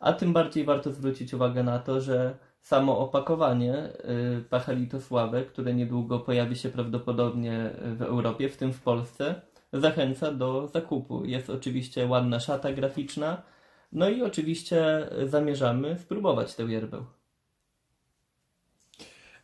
A 0.00 0.12
tym 0.12 0.32
bardziej 0.32 0.64
warto 0.64 0.92
zwrócić 0.92 1.34
uwagę 1.34 1.62
na 1.62 1.78
to, 1.78 2.00
że 2.00 2.38
samo 2.66 2.98
opakowanie 2.98 3.74
y, 4.38 4.44
Pachalito 4.50 5.00
Sławy, 5.00 5.44
które 5.44 5.74
niedługo 5.74 6.20
pojawi 6.20 6.56
się 6.56 6.68
prawdopodobnie 6.68 7.70
w 7.96 8.02
Europie, 8.02 8.48
w 8.48 8.56
tym 8.56 8.72
w 8.72 8.82
Polsce, 8.82 9.42
zachęca 9.72 10.32
do 10.32 10.68
zakupu. 10.68 11.24
Jest 11.24 11.50
oczywiście 11.50 12.06
ładna 12.06 12.40
szata 12.40 12.72
graficzna, 12.72 13.42
no 13.92 14.08
i 14.08 14.22
oczywiście 14.22 15.08
zamierzamy 15.26 15.98
spróbować 15.98 16.54
tę 16.54 16.62
yerbę. 16.62 17.04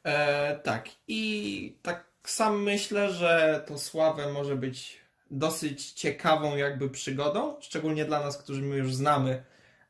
E, 0.04 0.56
tak, 0.56 0.88
i 1.08 1.78
tak 1.82 2.12
sam 2.24 2.62
myślę, 2.62 3.12
że 3.12 3.64
to 3.66 3.78
Sławę 3.78 4.32
może 4.32 4.56
być 4.56 5.02
dosyć 5.30 5.92
ciekawą 5.92 6.56
jakby 6.56 6.90
przygodą, 6.90 7.56
szczególnie 7.60 8.04
dla 8.04 8.20
nas, 8.20 8.38
którzy 8.38 8.62
my 8.62 8.76
już 8.76 8.94
znamy 8.94 9.44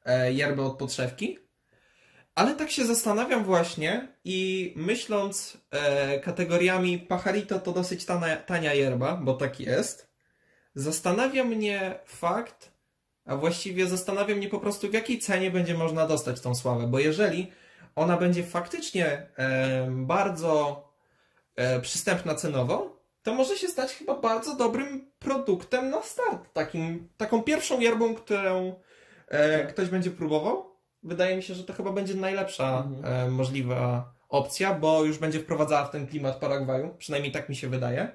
e, 0.05 0.33
yerbę 0.33 0.63
od 0.63 0.79
podszewki. 0.79 1.39
Ale 2.35 2.55
tak 2.55 2.71
się 2.71 2.85
zastanawiam 2.87 3.45
właśnie 3.45 4.09
i 4.25 4.73
myśląc 4.77 5.59
e, 5.71 6.21
kategoriami 6.21 6.99
Pacharito 6.99 7.59
to 7.59 7.73
dosyć 7.73 8.05
tania, 8.05 8.37
tania 8.37 8.75
yerba, 8.75 9.17
bo 9.17 9.35
tak 9.35 9.61
jest. 9.61 10.12
Zastanawia 10.75 11.45
mnie 11.45 11.99
fakt, 12.05 12.73
a 13.25 13.37
właściwie 13.37 13.87
zastanawia 13.87 14.35
mnie 14.35 14.49
po 14.49 14.61
prostu 14.61 14.89
w 14.89 14.93
jakiej 14.93 15.19
cenie 15.19 15.51
będzie 15.51 15.75
można 15.75 16.07
dostać 16.07 16.41
tą 16.41 16.55
sławę, 16.55 16.87
bo 16.87 16.99
jeżeli 16.99 17.53
ona 17.97 18.17
będzie 18.17 18.45
faktycznie 18.45 19.27
bardzo 19.89 20.83
e, 21.57 21.81
przystępna 21.81 22.35
cenowo, 22.35 23.03
to 23.23 23.35
może 23.35 23.57
się 23.57 23.69
stać 23.69 23.93
chyba 23.93 24.15
bardzo 24.15 24.57
dobrym 24.57 25.11
produktem 25.19 25.91
na 25.91 26.03
start. 26.03 26.53
Takim, 26.53 27.09
taką 27.17 27.43
pierwszą 27.43 27.81
yerbą, 27.81 28.15
którą 28.15 28.75
e, 29.29 29.67
ktoś 29.67 29.89
będzie 29.89 30.11
próbował. 30.11 30.73
Wydaje 31.03 31.37
mi 31.37 31.43
się, 31.43 31.55
że 31.55 31.65
to 31.65 31.73
chyba 31.73 31.93
będzie 31.93 32.15
najlepsza 32.15 32.79
Mhm. 32.79 33.29
e, 33.29 33.31
możliwa 33.31 34.13
opcja, 34.29 34.75
bo 34.75 35.05
już 35.05 35.19
będzie 35.19 35.41
wprowadzała 35.41 35.85
w 35.85 35.91
ten 35.91 36.07
klimat 36.07 36.37
Paragwaju. 36.37 36.95
Przynajmniej 36.99 37.33
tak 37.33 37.49
mi 37.49 37.57
się 37.57 37.69
wydaje. 37.69 38.09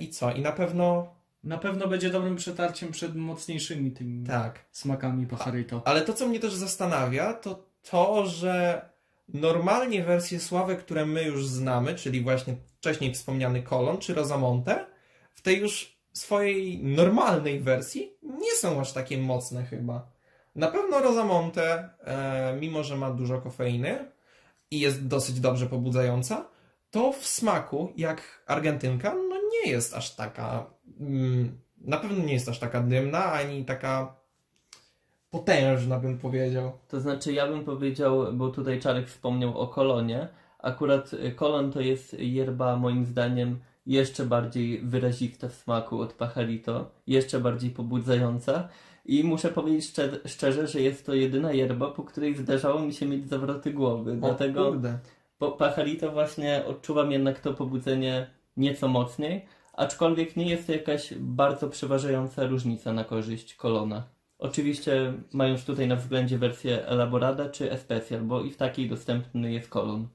I 0.00 0.10
co? 0.10 0.32
I 0.32 0.40
na 0.40 0.52
pewno 0.52 1.15
Na 1.46 1.58
pewno 1.58 1.88
będzie 1.88 2.10
dobrym 2.10 2.36
przetarciem 2.36 2.92
przed 2.92 3.16
mocniejszymi 3.16 3.90
tymi 3.90 4.26
tak. 4.26 4.64
smakami 4.72 5.26
Pacharito. 5.26 5.82
Ale 5.84 6.02
to, 6.02 6.12
co 6.12 6.28
mnie 6.28 6.40
też 6.40 6.54
zastanawia, 6.54 7.34
to 7.34 7.66
to, 7.90 8.26
że 8.26 8.82
normalnie 9.28 10.04
wersje 10.04 10.40
sławy, 10.40 10.76
które 10.76 11.06
my 11.06 11.22
już 11.22 11.46
znamy, 11.46 11.94
czyli 11.94 12.20
właśnie 12.20 12.56
wcześniej 12.78 13.14
wspomniany 13.14 13.62
Kolon 13.62 13.98
czy 13.98 14.14
Rosamonte, 14.14 14.86
w 15.34 15.42
tej 15.42 15.60
już 15.60 15.96
swojej 16.12 16.84
normalnej 16.84 17.60
wersji 17.60 18.12
nie 18.22 18.54
są 18.54 18.80
aż 18.80 18.92
takie 18.92 19.18
mocne 19.18 19.64
chyba. 19.64 20.10
Na 20.54 20.68
pewno 20.68 21.00
Rosamonte, 21.00 21.88
e, 22.04 22.56
mimo 22.60 22.84
że 22.84 22.96
ma 22.96 23.10
dużo 23.10 23.40
kofeiny 23.40 24.10
i 24.70 24.80
jest 24.80 25.06
dosyć 25.06 25.40
dobrze 25.40 25.66
pobudzająca, 25.66 26.48
to 26.90 27.12
w 27.12 27.26
smaku, 27.26 27.92
jak 27.96 28.42
Argentynka, 28.46 29.14
no 29.14 29.36
nie 29.52 29.70
jest 29.70 29.94
aż 29.94 30.14
taka. 30.14 30.75
Mm, 31.00 31.58
na 31.80 31.96
pewno 31.96 32.24
nie 32.24 32.32
jest 32.32 32.48
aż 32.48 32.58
taka 32.58 32.80
dymna, 32.80 33.24
ani 33.32 33.64
taka 33.64 34.16
potężna, 35.30 35.98
bym 35.98 36.18
powiedział. 36.18 36.72
To 36.88 37.00
znaczy, 37.00 37.32
ja 37.32 37.46
bym 37.46 37.64
powiedział, 37.64 38.32
bo 38.32 38.48
tutaj 38.48 38.80
Czarek 38.80 39.08
wspomniał 39.08 39.58
o 39.58 39.68
kolonie. 39.68 40.28
Akurat 40.58 41.12
y, 41.12 41.32
kolon 41.32 41.72
to 41.72 41.80
jest 41.80 42.16
yerba, 42.18 42.76
moim 42.76 43.04
zdaniem, 43.04 43.58
jeszcze 43.86 44.26
bardziej 44.26 44.80
wyrazista 44.80 45.48
w 45.48 45.54
smaku 45.54 46.00
od 46.00 46.12
Pachalito, 46.12 46.90
jeszcze 47.06 47.40
bardziej 47.40 47.70
pobudzająca. 47.70 48.68
I 49.04 49.24
muszę 49.24 49.48
powiedzieć 49.48 49.84
szczerze, 49.84 50.20
szczerze, 50.26 50.66
że 50.66 50.80
jest 50.80 51.06
to 51.06 51.14
jedyna 51.14 51.52
yerba, 51.52 51.90
po 51.90 52.02
której 52.04 52.36
zdarzało 52.36 52.80
mi 52.80 52.94
się 52.94 53.06
mieć 53.06 53.28
zawroty 53.28 53.72
głowy. 53.72 54.16
Dlatego 54.16 54.68
O 54.68 54.72
kurde. 54.72 54.98
po 55.38 55.52
Pachalito 55.52 56.12
właśnie 56.12 56.64
odczuwam 56.66 57.12
jednak 57.12 57.40
to 57.40 57.54
pobudzenie 57.54 58.30
nieco 58.56 58.88
mocniej, 58.88 59.46
aczkolwiek 59.76 60.36
nie 60.36 60.50
jest 60.50 60.66
to 60.66 60.72
jakaś 60.72 61.14
bardzo 61.14 61.68
przeważająca 61.68 62.46
różnica 62.46 62.92
na 62.92 63.04
korzyść 63.04 63.54
kolona. 63.54 64.08
Oczywiście 64.38 65.12
mając 65.32 65.64
tutaj 65.64 65.88
na 65.88 65.96
względzie 65.96 66.38
wersję 66.38 66.86
Elaborada 66.86 67.48
czy 67.48 67.72
Especial, 67.72 68.20
bo 68.20 68.42
i 68.42 68.50
w 68.50 68.56
takiej 68.56 68.88
dostępny 68.88 69.52
jest 69.52 69.68
kolon. 69.68 70.08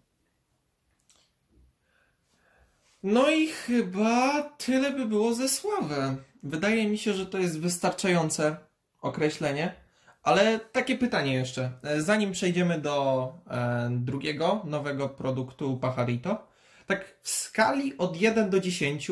No 3.03 3.29
i 3.31 3.47
chyba 3.47 4.41
tyle 4.41 4.91
by 4.91 5.05
było 5.05 5.33
ze 5.33 5.49
sławę. 5.49 6.15
Wydaje 6.43 6.87
mi 6.87 6.97
się, 6.97 7.13
że 7.13 7.25
to 7.25 7.37
jest 7.37 7.59
wystarczające 7.59 8.57
określenie. 9.01 9.75
Ale 10.23 10.59
takie 10.59 10.97
pytanie 10.97 11.33
jeszcze. 11.33 11.71
E, 11.83 12.01
Zanim 12.01 12.31
przejdziemy 12.31 12.79
do 12.79 13.27
e, 13.49 13.89
drugiego 13.91 14.61
nowego 14.65 15.09
produktu 15.09 15.77
Pajarito, 15.77 16.47
tak 16.91 17.17
w 17.21 17.29
skali 17.29 17.97
od 17.97 18.21
1 18.21 18.49
do 18.49 18.59
10, 18.59 19.11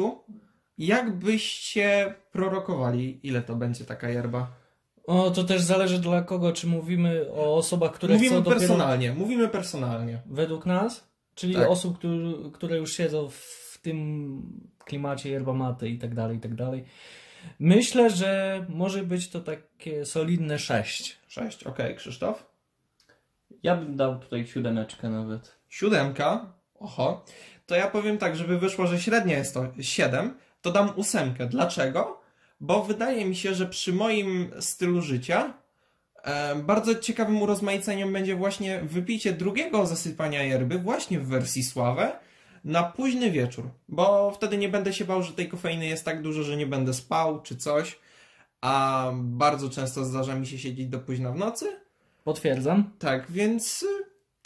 jak 0.77 1.11
byście 1.11 2.13
prorokowali, 2.31 3.19
ile 3.23 3.41
to 3.41 3.55
będzie 3.55 3.85
taka 3.85 4.09
yerba? 4.09 4.51
O, 5.07 5.31
to 5.31 5.43
też 5.43 5.61
zależy 5.61 5.99
dla 5.99 6.21
kogo, 6.21 6.53
czy 6.53 6.67
mówimy 6.67 7.31
o 7.31 7.55
osobach, 7.55 7.91
które 7.91 8.13
Mówimy 8.13 8.35
chcą 8.35 8.43
dopiero... 8.43 8.59
personalnie, 8.59 9.13
mówimy 9.13 9.47
personalnie. 9.47 10.21
Według 10.25 10.65
nas? 10.65 11.09
Czyli 11.35 11.53
Tak. 11.53 11.69
osób, 11.69 11.97
którzy, 11.97 12.51
które 12.53 12.77
już 12.77 12.93
siedzą 12.93 13.29
w 13.29 13.79
tym 13.81 14.41
klimacie 14.85 15.29
yerba 15.29 15.53
mate 15.53 15.89
i 15.89 15.97
tak 15.97 16.15
dalej, 16.15 16.37
i 16.37 16.39
tak 16.39 16.55
dalej. 16.55 16.85
Myślę, 17.59 18.09
że 18.09 18.65
może 18.69 19.03
być 19.03 19.29
to 19.29 19.39
takie 19.39 20.05
solidne 20.05 20.59
6. 20.59 21.19
6, 21.27 21.63
okej, 21.63 21.95
Krzysztof? 21.95 22.45
Ja 23.63 23.75
bym 23.75 23.95
dał 23.95 24.19
tutaj 24.19 24.47
siódemeczkę 24.47 25.09
nawet. 25.09 25.55
Siódemka, 25.69 26.53
oho, 26.79 27.25
to 27.69 27.75
ja 27.75 27.87
powiem 27.87 28.17
tak, 28.17 28.35
żeby 28.35 28.59
wyszło, 28.59 28.87
że 28.87 28.99
średnia 28.99 29.37
jest 29.37 29.53
to 29.53 29.67
7, 29.79 30.33
to 30.61 30.71
dam 30.71 30.91
ósemkę. 30.95 31.47
Dlaczego? 31.47 32.21
Bo 32.59 32.83
wydaje 32.83 33.25
mi 33.25 33.35
się, 33.35 33.53
że 33.55 33.65
przy 33.65 33.93
moim 33.93 34.51
stylu 34.59 35.01
życia 35.01 35.53
e, 36.23 36.55
bardzo 36.55 36.95
ciekawym 36.95 37.41
urozmaiceniem 37.41 38.13
będzie 38.13 38.35
właśnie 38.35 38.79
wypicie 38.79 39.33
drugiego 39.33 39.85
zasypania 39.85 40.43
yerby 40.43 40.79
właśnie 40.79 41.19
w 41.19 41.27
wersji 41.27 41.63
sławę 41.63 42.19
na 42.63 42.83
późny 42.83 43.31
wieczór, 43.31 43.69
bo 43.89 44.31
wtedy 44.31 44.57
nie 44.57 44.69
będę 44.69 44.93
się 44.93 45.05
bał, 45.05 45.23
że 45.23 45.33
tej 45.33 45.49
kofeiny 45.49 45.85
jest 45.85 46.05
tak 46.05 46.21
dużo, 46.21 46.43
że 46.43 46.57
nie 46.57 46.67
będę 46.67 46.93
spał 46.93 47.41
czy 47.41 47.57
coś, 47.57 47.99
a 48.61 49.11
bardzo 49.13 49.69
często 49.69 50.05
zdarza 50.05 50.35
mi 50.35 50.47
się 50.47 50.57
siedzieć 50.57 50.87
do 50.87 50.99
późna 50.99 51.31
w 51.31 51.35
nocy. 51.35 51.65
Potwierdzam. 52.23 52.91
Tak, 52.99 53.31
więc 53.31 53.83
y, 53.83 53.98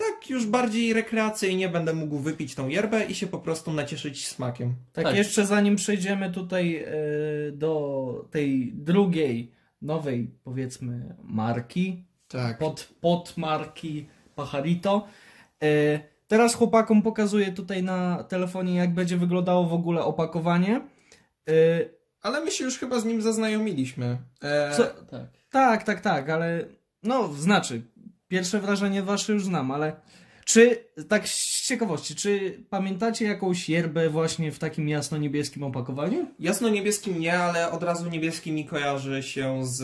tak 0.10 0.30
już 0.30 0.46
bardziej 0.46 0.94
rekreacyjnie 0.94 1.70
będę 1.70 1.94
mógł 1.94 2.18
wypić 2.20 2.56
tą 2.56 2.68
yerbę 2.68 3.06
i 3.06 3.16
się 3.16 3.28
po 3.28 3.39
prostu 3.39 3.74
nacieszyć 3.74 4.28
smakiem. 4.28 4.76
Tak, 4.94 5.06
Tak. 5.06 5.16
jeszcze 5.16 5.46
zanim 5.46 5.76
przejdziemy 5.76 6.32
tutaj 6.32 6.76
e, 6.78 6.92
do 7.52 8.26
tej 8.32 8.72
drugiej, 8.74 9.52
nowej, 9.82 10.32
powiedzmy, 10.44 11.16
marki, 11.24 12.04
Tak. 12.28 12.58
pod, 12.58 12.89
pod 13.02 13.38
marki 13.38 14.08
Pajarito. 14.36 15.08
E, 15.63 16.00
teraz 16.28 16.56
chłopakom 16.56 17.02
pokazuję 17.02 17.52
tutaj 17.52 17.84
na 17.84 18.24
telefonie, 18.24 18.76
jak 18.76 18.94
będzie 18.94 19.18
wyglądało 19.18 19.63
w 19.66 19.74
ogóle 19.74 20.02
opakowanie. 20.04 20.82
E, 21.50 21.54
Ale 22.22 22.42
my 22.42 22.52
się 22.52 22.63
już 22.63 22.80
chyba 22.80 23.00
z 23.00 23.06
nim 23.06 23.22
zaznajomiliśmy. 23.22 24.18
E, 24.44 24.72
Co- 24.78 24.84
Tak. 24.84 25.22
tak, 25.50 25.84
tak, 25.84 26.02
tak, 26.02 26.30
ale 26.30 26.66
no, 27.04 27.34
znaczy, 27.34 27.82
pierwsze 28.34 28.60
wrażenie 28.60 29.04
wasze 29.04 29.34
już 29.34 29.46
znam, 29.46 29.72
ale 29.72 29.96
czy, 30.46 30.86
tak 31.10 31.28
z 31.28 31.67
ciekawości, 31.67 32.15
czy 32.15 32.63
pamiętacie 32.69 33.26
jakąś 33.26 33.69
yerbę 33.69 34.10
właśnie 34.10 34.52
w 34.52 34.60
takim 34.60 34.89
jasno-niebieskim 34.89 35.63
opakowaniu? 35.63 36.28
Jasno-niebieskim 36.39 37.19
nie, 37.19 37.39
ale 37.39 37.72
od 37.72 37.84
razu 37.84 38.10
niebieski 38.10 38.52
mi 38.52 38.65
kojarzy 38.65 39.24
się 39.24 39.65
z 39.65 39.82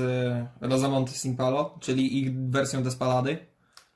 Rosamonte 0.62 1.12
Simpalo, 1.12 1.78
czyli 1.80 2.20
ich 2.20 2.40
wersją 2.50 2.84
Despalady. 2.84 3.38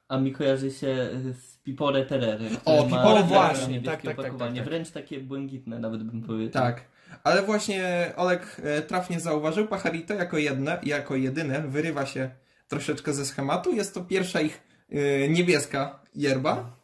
A 0.08 0.18
mi 0.18 0.32
kojarzy 0.32 0.72
się 0.72 1.10
z 1.42 1.58
Pipore 1.58 2.06
Terere. 2.06 2.50
O, 2.66 2.84
Pipore 2.84 3.16
takie 3.16 3.28
właśnie, 3.28 3.82
tak, 3.82 3.96
tak, 3.96 4.04
tak, 4.04 4.20
opakowanie, 4.20 4.56
tak, 4.56 4.64
tak. 4.64 4.66
Wręcz 4.66 4.92
takie 4.92 5.20
błękitne 5.20 5.80
nawet 5.80 6.04
bym 6.04 6.22
powiedział. 6.22 6.64
Tak. 6.64 6.86
Ale 7.24 7.42
właśnie 7.42 8.14
Olek 8.16 8.62
e, 8.64 8.82
trafnie 8.82 9.20
zauważył, 9.20 9.68
Pajarito 9.68 10.14
jako, 10.14 10.38
jedne, 10.38 10.80
jako 10.84 11.16
jedyne 11.16 11.62
wyrywa 11.62 12.06
się 12.06 12.43
troszeczkę 12.74 13.14
ze 13.14 13.26
schematu. 13.26 13.76
Jest 13.76 13.94
to 13.94 14.02
pierwsza 14.02 14.42
ich 14.42 14.62
e, 14.92 15.30
niebieska 15.30 16.00
yerba. 16.16 16.84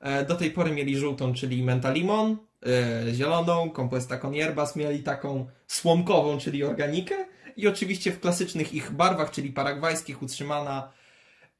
E, 0.00 0.24
do 0.24 0.34
tej 0.34 0.50
pory 0.50 0.70
mieli 0.70 0.96
żółtą, 0.96 1.34
czyli 1.34 1.62
menta 1.62 1.90
limon, 1.90 2.36
e, 2.66 3.14
zieloną, 3.14 3.70
compuesta 3.70 4.18
con 4.18 4.34
hierbas, 4.34 4.76
mieli 4.76 5.02
taką 5.02 5.46
słomkową, 5.66 6.38
czyli 6.38 6.64
organikę 6.64 7.14
i 7.56 7.68
oczywiście 7.68 8.12
w 8.12 8.20
klasycznych 8.20 8.74
ich 8.74 8.90
barwach, 8.90 9.30
czyli 9.30 9.52
paragwajskich 9.52 10.22
utrzymana 10.22 10.92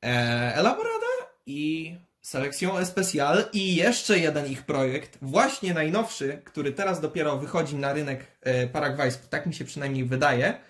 e, 0.03 0.07
elaborada 0.55 1.07
i 1.47 1.97
Selección 2.23 2.79
Especial 2.79 3.45
i 3.53 3.77
jeszcze 3.77 4.19
jeden 4.19 4.47
ich 4.47 4.63
projekt, 4.63 5.19
właśnie 5.23 5.75
najnowszy, 5.75 6.43
który 6.45 6.73
teraz 6.73 7.01
dopiero 7.01 7.37
wychodzi 7.37 7.77
na 7.77 7.93
rynek 7.93 8.27
paragwajski, 8.73 9.29
tak 9.31 9.47
mi 9.47 9.55
się 9.55 9.65
przynajmniej 9.65 10.05
wydaje. 10.05 10.61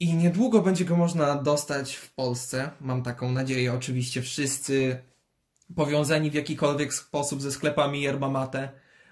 I 0.00 0.14
niedługo 0.14 0.62
będzie 0.62 0.84
go 0.84 0.96
można 0.96 1.34
dostać 1.34 1.94
w 1.94 2.12
Polsce. 2.12 2.70
Mam 2.80 3.02
taką 3.02 3.32
nadzieję. 3.32 3.72
Oczywiście 3.72 4.22
wszyscy 4.22 4.98
powiązani 5.74 6.30
w 6.30 6.34
jakikolwiek 6.34 6.94
sposób 6.94 7.42
ze 7.42 7.52
sklepami 7.52 8.02
yerba 8.02 8.30
mate. 8.30 8.68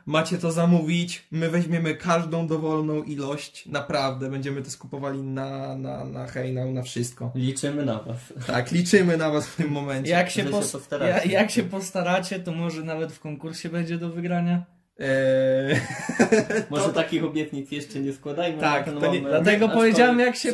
Macie 0.07 0.39
to 0.39 0.53
zamówić. 0.53 1.27
My 1.31 1.51
weźmiemy 1.51 1.95
każdą 1.95 2.47
dowolną 2.47 3.03
ilość. 3.03 3.67
Naprawdę. 3.67 4.31
Będziemy 4.31 4.63
to 4.63 4.71
skupowali 4.71 5.23
na, 5.23 5.77
na, 5.77 6.05
na 6.05 6.27
hejnał, 6.27 6.73
na 6.73 6.83
wszystko. 6.83 7.33
Liczymy 7.35 7.85
na 7.85 8.03
was. 8.03 8.19
Tak, 8.47 8.73
liczymy 8.73 9.17
na 9.17 9.31
was 9.31 9.47
w 9.47 9.57
tym 9.57 9.71
momencie. 9.71 10.11
Jak 10.11 10.31
się, 10.31 10.43
się 10.43 10.51
postaracie. 10.51 11.29
ja, 11.29 11.41
jak 11.41 11.51
się 11.51 11.63
postaracie, 11.63 12.41
to 12.41 12.53
może 12.53 12.83
nawet 12.83 13.13
w 13.13 13.21
konkursie 13.21 13.69
będzie 13.69 13.99
do 13.99 14.11
wygrania. 14.11 14.76
Eee, 14.99 15.81
Może 16.71 16.85
to- 16.85 16.93
takich 16.93 17.25
obietnic 17.25 17.71
jeszcze 17.71 18.01
nie 18.01 18.13
składajmy 18.13 18.61
Tak, 18.61 18.87
na 18.87 18.93
ten 18.93 19.01
to 19.01 19.13
nie- 19.13 19.21
moment. 19.21 19.45
Dlatego 19.45 19.69
powiedziałem, 19.69 20.19
jak 20.19 20.37
się 20.37 20.49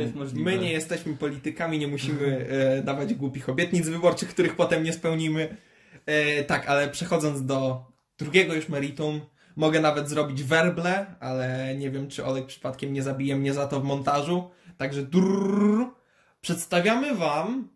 jest 0.00 0.14
możliwe. 0.14 0.50
My 0.50 0.58
nie 0.58 0.72
jesteśmy 0.72 1.16
politykami, 1.16 1.78
nie 1.78 1.88
musimy 1.88 2.46
e, 2.48 2.82
dawać 2.82 3.14
głupich 3.14 3.48
obietnic 3.48 3.88
wyborczych, 3.88 4.28
których 4.28 4.56
potem 4.56 4.82
nie 4.82 4.92
spełnimy. 4.92 5.56
E, 6.06 6.44
tak, 6.44 6.66
ale 6.68 6.88
przechodząc 6.88 7.46
do 7.46 7.84
drugiego 8.18 8.54
już 8.54 8.68
meritum, 8.68 9.20
mogę 9.56 9.80
nawet 9.80 10.08
zrobić 10.08 10.42
werble, 10.42 11.06
ale 11.20 11.74
nie 11.76 11.90
wiem, 11.90 12.08
czy 12.08 12.24
Olek 12.24 12.46
przypadkiem 12.46 12.92
nie 12.92 13.02
zabije 13.02 13.36
mnie 13.36 13.54
za 13.54 13.66
to 13.66 13.80
w 13.80 13.84
montażu. 13.84 14.50
Także 14.76 15.02
drrr, 15.02 15.86
przedstawiamy 16.40 17.14
Wam 17.14 17.68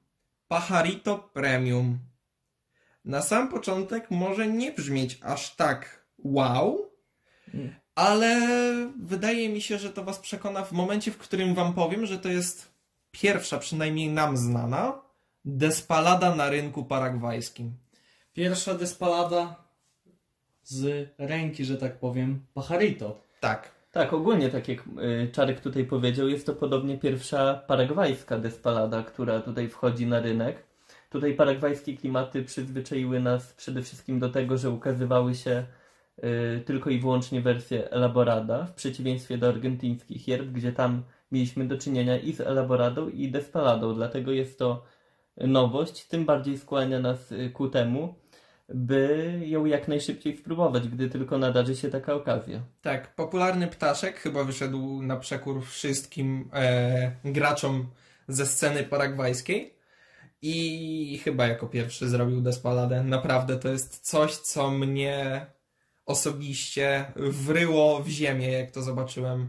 Pajarito 0.49 1.19
Premium. 1.19 1.99
Na 3.05 3.23
sam 3.23 3.49
początek 3.49 4.11
może 4.11 4.47
nie 4.49 4.73
brzmieć 4.73 5.19
aż 5.23 5.57
tak 5.57 6.07
wow, 6.19 6.91
Mm. 7.55 7.75
ale 7.95 8.37
wydaje 9.03 9.49
mi 9.49 9.61
się, 9.61 9.79
że 9.79 9.91
to 9.91 10.05
Was 10.05 10.19
przekona 10.19 10.65
w 10.65 10.73
momencie, 10.73 11.11
w 11.11 11.19
którym 11.19 11.55
Wam 11.55 11.75
powiem, 11.75 12.07
że 12.07 12.19
to 12.19 12.29
jest 12.29 12.71
pierwsza, 13.11 13.59
przynajmniej 13.59 14.09
nam 14.09 14.37
znana, 14.37 15.03
despalada 15.45 16.35
na 16.35 16.51
rynku 16.51 16.85
paragwajskim. 16.85 17.73
Pierwsza 18.33 18.75
despalada 18.75 19.65
z 20.63 21.09
ręki, 21.19 21.65
że 21.65 21.77
tak 21.77 21.99
powiem, 21.99 22.47
Pajarito. 22.55 23.21
Tak. 23.41 23.71
Tak, 23.93 24.13
ogólnie 24.13 24.49
tak 24.49 24.69
jak 24.69 24.79
y, 24.79 25.31
Czarek 25.33 25.61
tutaj 25.61 25.85
powiedział, 25.85 26.29
jest 26.29 26.47
to 26.47 26.55
podobnie 26.55 26.99
pierwsza 26.99 27.55
paragwajska 27.67 28.39
despalada, 28.39 29.03
która 29.03 29.41
tutaj 29.41 29.69
wchodzi 29.69 30.07
na 30.07 30.21
rynek. 30.21 30.63
Tutaj 31.11 31.35
paragwajskie 31.35 31.97
klimaty 31.97 32.45
przyzwyczaiły 32.45 33.21
nas 33.21 33.53
przede 33.53 33.83
wszystkim 33.83 34.19
do 34.19 34.29
tego, 34.29 34.59
że 34.59 34.71
ukazywały 34.71 35.35
się 35.35 35.67
y, 36.19 36.61
tylko 36.61 36.91
i 36.91 36.99
wyłącznie 36.99 37.41
wersje 37.41 37.91
elaborada, 37.91 38.65
w 38.65 38.75
przeciwieństwie 38.75 39.39
do 39.39 39.49
argentyńskich 39.49 40.29
yerb, 40.29 40.47
gdzie 40.47 40.73
tam 40.73 41.03
mieliśmy 41.33 41.69
do 41.69 41.79
czynienia 41.79 42.19
i 42.19 42.33
z 42.33 42.41
elaboradą 42.41 43.09
i 43.09 43.31
despaladą, 43.31 43.95
dlatego 43.95 44.33
jest 44.33 44.59
to 44.59 44.85
nowość, 45.37 46.07
tym 46.07 46.25
bardziej 46.25 46.59
skłania 46.59 47.01
nas 47.01 47.33
y, 47.33 47.51
ku 47.51 47.69
temu, 47.69 48.15
by 48.69 49.41
ją 49.45 49.65
jak 49.65 49.89
najszybciej 49.89 50.37
spróbować, 50.37 50.89
gdy 50.89 51.09
tylko 51.09 51.39
nadarzy 51.39 51.77
się 51.77 51.89
taka 51.89 52.15
okazja. 52.15 52.61
Tak, 52.83 53.15
popularny 53.15 53.69
ptaszek 53.69 54.17
chyba 54.17 54.45
wyszedł 54.45 55.03
na 55.03 55.17
przekór 55.17 55.65
wszystkim 55.67 56.51
e, 56.53 57.13
graczom 57.25 57.87
ze 58.29 58.47
sceny 58.47 58.85
paragwajskiej 58.85 59.80
i 60.43 61.21
chyba 61.25 61.47
jako 61.47 61.67
pierwszy 61.67 62.09
zrobił 62.09 62.41
Despaladę. 62.41 63.05
Naprawdę 63.05 63.57
to 63.57 63.69
jest 63.69 64.01
coś, 64.01 64.37
co 64.37 64.71
mnie 64.71 65.47
osobiście 66.07 67.13
wryło 67.17 68.03
w 68.03 68.09
ziemię, 68.09 68.53
jak 68.53 68.71
to 68.71 68.83
zobaczyłem, 68.83 69.49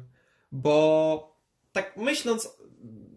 bo 0.52 1.38
tak 1.72 1.98
myśląc 1.98 2.50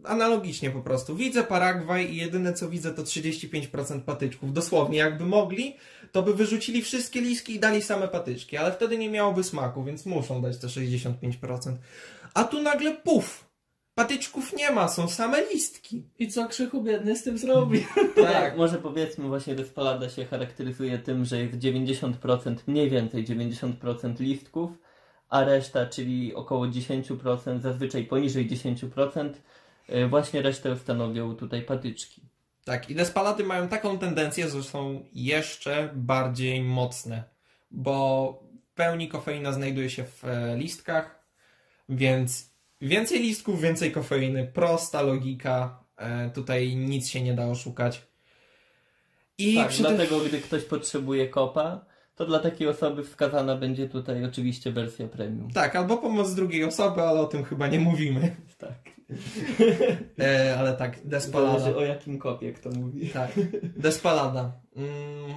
analogicznie 0.05 0.71
po 0.71 0.81
prostu, 0.81 1.17
widzę 1.17 1.45
Paragwaj 1.45 2.13
i 2.13 2.17
jedyne 2.17 2.53
co 2.53 2.69
widzę 2.69 2.95
to 2.95 3.03
35% 3.03 4.01
patyczków. 4.01 4.53
Dosłownie, 4.53 4.99
jakby 4.99 5.27
mogli, 5.27 5.77
to 6.13 6.23
by 6.23 6.35
wyrzucili 6.35 6.83
wszystkie 6.83 7.21
liski 7.21 7.55
i 7.55 7.61
dali 7.61 7.83
same 7.83 8.09
patyczki, 8.09 8.57
ale 8.57 8.73
wtedy 8.73 8.99
nie 8.99 9.11
miałoby 9.11 9.45
smaku, 9.45 9.85
więc 9.85 10.07
muszą 10.07 10.43
dać 10.43 10.59
te 10.59 10.67
65%. 10.67 11.77
A 12.35 12.45
tu 12.45 12.63
nagle 12.63 12.97
puf! 12.97 13.54
Patyczków 13.95 14.53
nie 14.57 14.71
ma, 14.71 14.89
są 14.89 15.09
same 15.09 15.43
listki. 15.53 16.03
I 16.19 16.29
co 16.29 16.49
Krzychu 16.49 16.83
biedny 16.83 17.17
z 17.17 17.23
tym 17.23 17.39
zrobi? 17.39 17.87
Tak, 18.33 18.57
może 18.57 18.79
powiedzmy 18.79 19.29
właśnie 19.29 19.55
Despalada 19.55 20.09
się 20.09 20.25
charakteryzuje 20.25 20.99
tym, 20.99 21.25
że 21.25 21.39
jest 21.39 21.59
90%, 21.59 22.57
mniej 22.67 22.91
więcej 22.91 23.25
90% 23.25 24.21
listków, 24.21 24.71
a 25.29 25.45
reszta, 25.45 25.87
czyli 25.87 26.35
około 26.35 26.67
10%, 26.67 27.61
zazwyczaj 27.61 28.05
poniżej 28.05 28.51
10%, 28.51 29.33
y, 29.89 30.07
właśnie 30.07 30.43
resztę 30.43 30.77
stanowią 30.77 31.37
tutaj 31.37 31.63
patyczki. 31.63 32.23
Tak, 32.65 32.91
i 32.91 32.95
despalady 32.95 33.45
mają 33.45 33.69
taką 33.69 33.99
tendencję, 33.99 34.49
że 34.49 34.63
są 34.63 35.05
jeszcze 35.13 35.91
bardziej 35.95 36.63
mocne, 36.63 37.25
bo 37.71 38.43
w 38.71 38.75
pełni 38.75 39.09
kofeina 39.09 39.53
znajduje 39.53 39.91
się 39.91 40.05
w 40.05 40.25
e, 40.25 40.57
listkach, 40.57 41.25
więc 41.89 42.54
więcej 42.85 43.21
listków, 43.21 43.61
więcej 43.61 43.93
kofeiny, 43.93 44.51
prosta 44.55 45.03
logika, 45.03 45.85
e, 45.97 46.31
tutaj 46.31 46.77
nic 46.77 47.09
się 47.09 47.23
nie 47.23 47.35
da 47.35 47.47
oszukać. 47.47 48.07
I 49.39 49.55
tak, 49.55 49.73
dlatego 49.73 50.21
gdy 50.21 50.41
ktoś 50.41 50.65
potrzebuje 50.65 51.29
kopa, 51.29 51.85
to 52.15 52.27
dla 52.27 52.39
takiej 52.39 52.69
osoby 52.69 53.05
wskazana 53.05 53.57
będzie 53.57 53.89
tutaj 53.89 54.25
oczywiście 54.25 54.73
wersja 54.73 55.09
premium. 55.09 55.51
Tak, 55.51 55.77
albo 55.77 55.97
pomoc 55.97 56.35
drugiej 56.35 56.65
osoby, 56.65 57.03
ale 57.03 57.21
o 57.21 57.27
tym 57.27 57.45
chyba 57.45 57.67
nie 57.67 57.81
mówimy. 57.81 58.37
Tak. 58.59 58.95
E, 60.19 60.57
ale 60.59 60.73
tak, 60.73 61.07
Despalada. 61.07 61.59
Zależy 61.59 61.77
o 61.79 61.85
jakim 61.85 62.19
kopie 62.19 62.53
kto 62.53 62.71
mówi. 62.71 63.09
Tak, 63.09 63.31
Despalada. 63.77 64.53
Mm, 64.77 65.35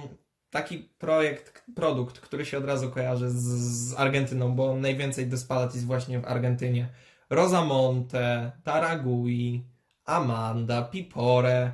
taki 0.50 0.78
projekt, 0.78 1.64
produkt, 1.74 2.20
który 2.20 2.46
się 2.46 2.58
od 2.58 2.64
razu 2.64 2.90
kojarzy 2.90 3.30
z, 3.30 3.34
z 3.34 3.94
Argentyną, 3.94 4.54
bo 4.54 4.76
najwięcej 4.76 5.26
Despalad 5.26 5.74
jest 5.74 5.86
właśnie 5.86 6.20
w 6.20 6.24
Argentynie. 6.24 6.88
Rosamonte, 7.30 8.52
Taragui, 8.64 9.64
Amanda, 10.04 10.82
Pipore. 10.82 11.72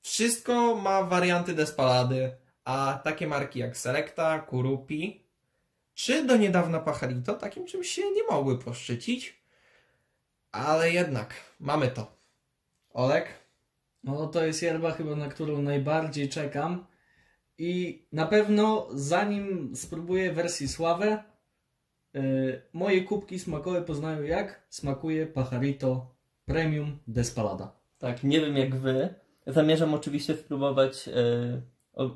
Wszystko 0.00 0.76
ma 0.76 1.02
warianty 1.02 1.54
Despalady, 1.54 2.36
a 2.64 3.00
takie 3.04 3.26
marki 3.26 3.58
jak 3.58 3.76
Selecta, 3.76 4.38
Kurupi, 4.38 5.26
czy 5.94 6.26
do 6.26 6.36
niedawna 6.36 6.80
Pajarito 6.80 7.34
takim 7.34 7.66
czymś 7.66 7.88
się 7.88 8.10
nie 8.10 8.22
mogły 8.30 8.58
poszczycić. 8.58 9.42
Ale 10.52 10.90
jednak, 10.90 11.34
mamy 11.60 11.88
to. 11.88 12.16
Olek? 12.90 13.28
No 14.04 14.26
to 14.26 14.46
jest 14.46 14.62
yerba 14.62 14.92
chyba, 14.92 15.16
na 15.16 15.28
którą 15.28 15.62
najbardziej 15.62 16.28
czekam. 16.28 16.86
I 17.58 18.02
na 18.12 18.26
pewno 18.26 18.88
zanim 18.90 19.76
spróbuję 19.76 20.32
wersji 20.32 20.68
Sławę, 20.68 21.24
moje 22.72 23.00
kubki 23.02 23.38
smakowe 23.38 23.82
poznają 23.82 24.22
jak 24.22 24.66
smakuje 24.68 25.26
Pajarito 25.26 26.06
Premium 26.44 26.98
Despalada. 27.06 27.72
Tak, 27.98 28.24
nie 28.24 28.40
wiem 28.40 28.56
jak 28.56 28.74
wy. 28.74 29.14
Zamierzam 29.46 29.94
oczywiście 29.94 30.36
spróbować 30.36 31.08
e, 31.08 31.60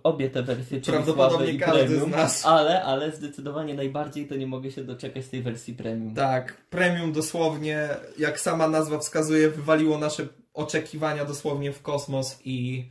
obie 0.03 0.31
te 0.31 0.43
wersje, 0.43 0.81
czyli 0.81 0.97
Prawdopodobnie 0.97 1.53
i 1.53 1.59
każdy 1.59 1.85
Premium, 1.85 2.09
z 2.09 2.13
nas. 2.13 2.47
ale, 2.47 2.83
ale 2.85 3.13
zdecydowanie 3.13 3.75
najbardziej 3.75 4.27
to 4.27 4.37
nie 4.37 4.47
mogę 4.47 4.71
się 4.71 4.85
doczekać 4.85 5.29
tej 5.29 5.43
wersji 5.43 5.75
Premium. 5.75 6.15
Tak, 6.15 6.57
premium 6.71 7.13
dosłownie, 7.13 7.89
jak 8.19 8.41
sama 8.41 8.69
nazwa 8.69 8.99
wskazuje, 8.99 9.51
wywaliło 9.51 9.99
nasze 9.99 10.27
oczekiwania 10.55 11.25
dosłownie 11.25 11.73
w 11.73 11.83
kosmos 11.83 12.41
i 12.45 12.89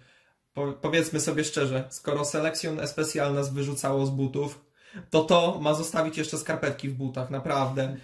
po, 0.54 0.74
powiedzmy 0.74 1.20
sobie 1.20 1.44
szczerze, 1.44 1.84
skoro 1.90 2.26
Selection 2.26 2.80
Especial 2.80 3.34
nas 3.34 3.54
wyrzucało 3.54 4.06
z 4.06 4.10
butów, 4.10 4.69
to 5.10 5.24
to 5.24 5.60
ma 5.62 5.74
zostawić 5.74 6.18
jeszcze 6.18 6.38
skarpetki 6.38 6.90
w 6.90 6.94
butach, 6.94 7.30
naprawdę. 7.30 7.98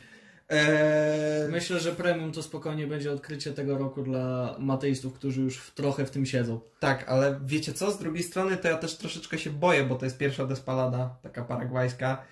Eee, 0.49 1.51
Myślę, 1.51 1.79
że 1.79 1.91
Premium 1.91 2.31
to 2.31 2.43
spokojnie 2.43 2.87
będzie 2.87 3.11
odkrycie 3.11 3.51
tego 3.53 3.77
roku 3.77 4.03
dla 4.03 4.55
mateistów, 4.59 5.13
którzy 5.13 5.41
już 5.41 5.57
w, 5.57 5.73
trochę 5.73 6.05
w 6.05 6.11
tym 6.11 6.25
siedzą. 6.25 6.59
tak, 6.79 7.09
ale 7.09 7.39
wiecie 7.43 7.73
co, 7.73 7.91
z 7.91 7.97
drugiej 7.99 8.23
strony 8.23 8.57
to 8.57 8.67
ja 8.67 8.77
też 8.77 8.97
troszeczkę 8.97 9.37
się 9.37 9.49
boję, 9.49 9.83
bo 9.83 9.95
to 9.95 10.05
jest 10.05 10.17
pierwsza 10.17 10.45
despalada, 10.45 11.15
taka 11.23 11.43
paragwajska 11.43 12.23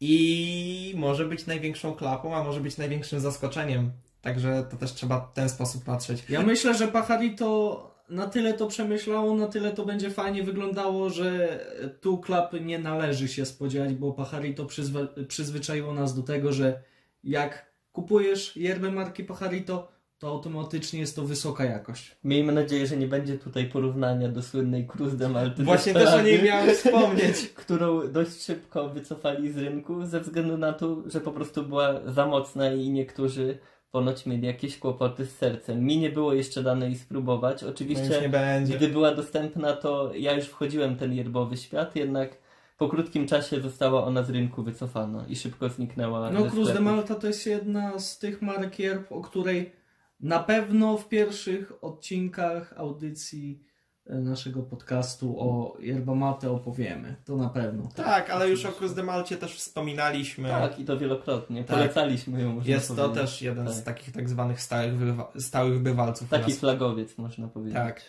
i 0.00 0.94
może 0.96 1.24
być 1.24 1.46
największą 1.46 1.94
klapą, 1.94 2.36
a 2.36 2.44
może 2.44 2.60
być 2.60 2.76
największym 2.76 3.20
zaskoczeniem. 3.20 3.92
Także 4.22 4.66
to 4.70 4.76
też 4.76 4.92
trzeba 4.94 5.20
w 5.20 5.32
ten 5.32 5.48
sposób 5.48 5.84
patrzeć. 5.84 6.24
Ja 6.28 6.42
myślę, 6.42 6.74
że 6.74 6.88
Pajarito 6.88 7.90
na 8.10 8.26
tyle 8.26 8.54
to 8.54 8.66
przemyślało, 8.66 9.34
na 9.34 9.46
tyle 9.46 9.72
to 9.72 9.84
będzie 9.84 10.10
fajnie 10.10 10.42
wyglądało, 10.42 11.10
że 11.10 11.58
tu 12.00 12.18
klapy 12.18 12.60
nie 12.60 12.78
należy 12.78 13.28
się 13.28 13.46
spodziewać, 13.46 13.94
bo 13.94 14.12
Pajarito 14.12 14.64
przyzwe- 14.64 15.26
przyzwyczaiło 15.26 15.94
nas 15.94 16.14
do 16.14 16.22
tego, 16.22 16.52
że 16.52 16.82
jak 17.24 17.72
kupujesz 17.92 18.56
yerbę 18.56 18.90
marki 18.90 19.24
Pajarito, 19.24 19.88
to 20.18 20.28
automatycznie 20.28 21.00
jest 21.00 21.16
to 21.16 21.24
wysoka 21.24 21.64
jakość. 21.64 22.16
Miejmy 22.24 22.52
nadzieję, 22.52 22.86
że 22.86 22.96
nie 22.96 23.06
będzie 23.06 23.38
tutaj 23.38 23.66
porównania 23.66 24.28
do 24.28 24.42
słynnej 24.42 24.86
Cruz 24.86 25.16
de 25.16 25.28
Malty. 25.28 25.64
Właśnie 25.64 25.94
też 25.94 26.14
o 26.14 26.22
niej 26.22 26.42
miałem 26.42 26.74
wspomnieć. 26.74 27.48
którą 27.62 28.12
dość 28.12 28.44
szybko 28.44 28.88
wycofali 28.88 29.52
z 29.52 29.58
rynku 29.58 30.06
ze 30.06 30.20
względu 30.20 30.58
na 30.58 30.72
to, 30.72 31.02
że 31.06 31.20
po 31.20 31.32
prostu 31.32 31.62
była 31.62 32.00
za 32.06 32.26
mocna 32.26 32.72
i 32.72 32.90
niektórzy 32.90 33.58
ponoć 33.90 34.26
mieli 34.26 34.46
jakieś 34.46 34.78
kłopoty 34.78 35.26
z 35.26 35.36
sercem. 35.36 35.84
Mi 35.84 35.98
nie 35.98 36.10
było 36.10 36.32
jeszcze 36.32 36.62
dane 36.62 36.86
jej 36.86 36.96
spróbować. 36.96 37.62
No 37.62 37.68
Oczywiście, 37.68 38.20
nie 38.20 38.28
będzie. 38.28 38.76
gdy 38.76 38.88
była 38.88 39.14
dostępna, 39.14 39.72
to 39.72 40.10
ja 40.14 40.32
już 40.32 40.44
wchodziłem 40.44 40.94
w 40.94 40.98
ten 40.98 41.14
yerbowy 41.14 41.56
świat, 41.56 41.96
jednak 41.96 42.38
po 42.78 42.88
krótkim 42.88 43.26
czasie 43.26 43.60
została 43.60 44.04
ona 44.04 44.22
z 44.22 44.30
rynku 44.30 44.62
wycofana 44.62 45.24
i 45.28 45.36
szybko 45.36 45.68
zniknęła. 45.68 46.30
No 46.30 46.50
Cruz 46.50 46.72
de. 46.72 46.80
Malta 46.80 47.14
to 47.14 47.26
jest 47.26 47.46
jedna 47.46 47.98
z 47.98 48.18
tych 48.18 48.42
marek 48.42 48.78
yerb, 48.78 49.12
o 49.12 49.20
której 49.20 49.72
na 50.20 50.38
pewno 50.38 50.98
w 50.98 51.08
pierwszych 51.08 51.72
odcinkach 51.84 52.74
audycji 52.76 53.62
naszego 54.08 54.62
podcastu 54.62 55.36
o 55.40 55.76
yerba 55.80 56.14
mate 56.14 56.50
opowiemy. 56.50 57.16
To 57.24 57.36
na 57.36 57.48
pewno. 57.48 57.88
Tak, 57.94 58.30
ale 58.30 58.48
już 58.48 58.64
o 58.64 58.72
Cruz 58.72 58.94
de 58.94 59.02
Malcie 59.02 59.36
też 59.36 59.54
wspominaliśmy. 59.56 60.48
Tak, 60.48 60.78
i 60.78 60.84
to 60.84 60.98
wielokrotnie. 60.98 61.64
Tak. 61.64 61.76
Polecaliśmy 61.76 62.42
ją, 62.42 62.52
można 62.52 62.70
Jest 62.70 62.88
to 62.88 62.94
powiedzieć. 62.94 63.20
też 63.20 63.42
jeden 63.42 63.68
z 63.72 63.76
Tak. 63.76 63.84
takich 63.84 64.14
tak 64.14 64.28
zwanych 64.28 64.60
stałych, 64.62 64.94
bywa- 64.94 65.32
stałych 65.40 65.82
bywalców. 65.82 66.28
Taki 66.28 66.50
nas. 66.50 66.58
flagowiec, 66.60 67.18
można 67.18 67.48
powiedzieć. 67.48 67.74
Tak. 67.76 68.00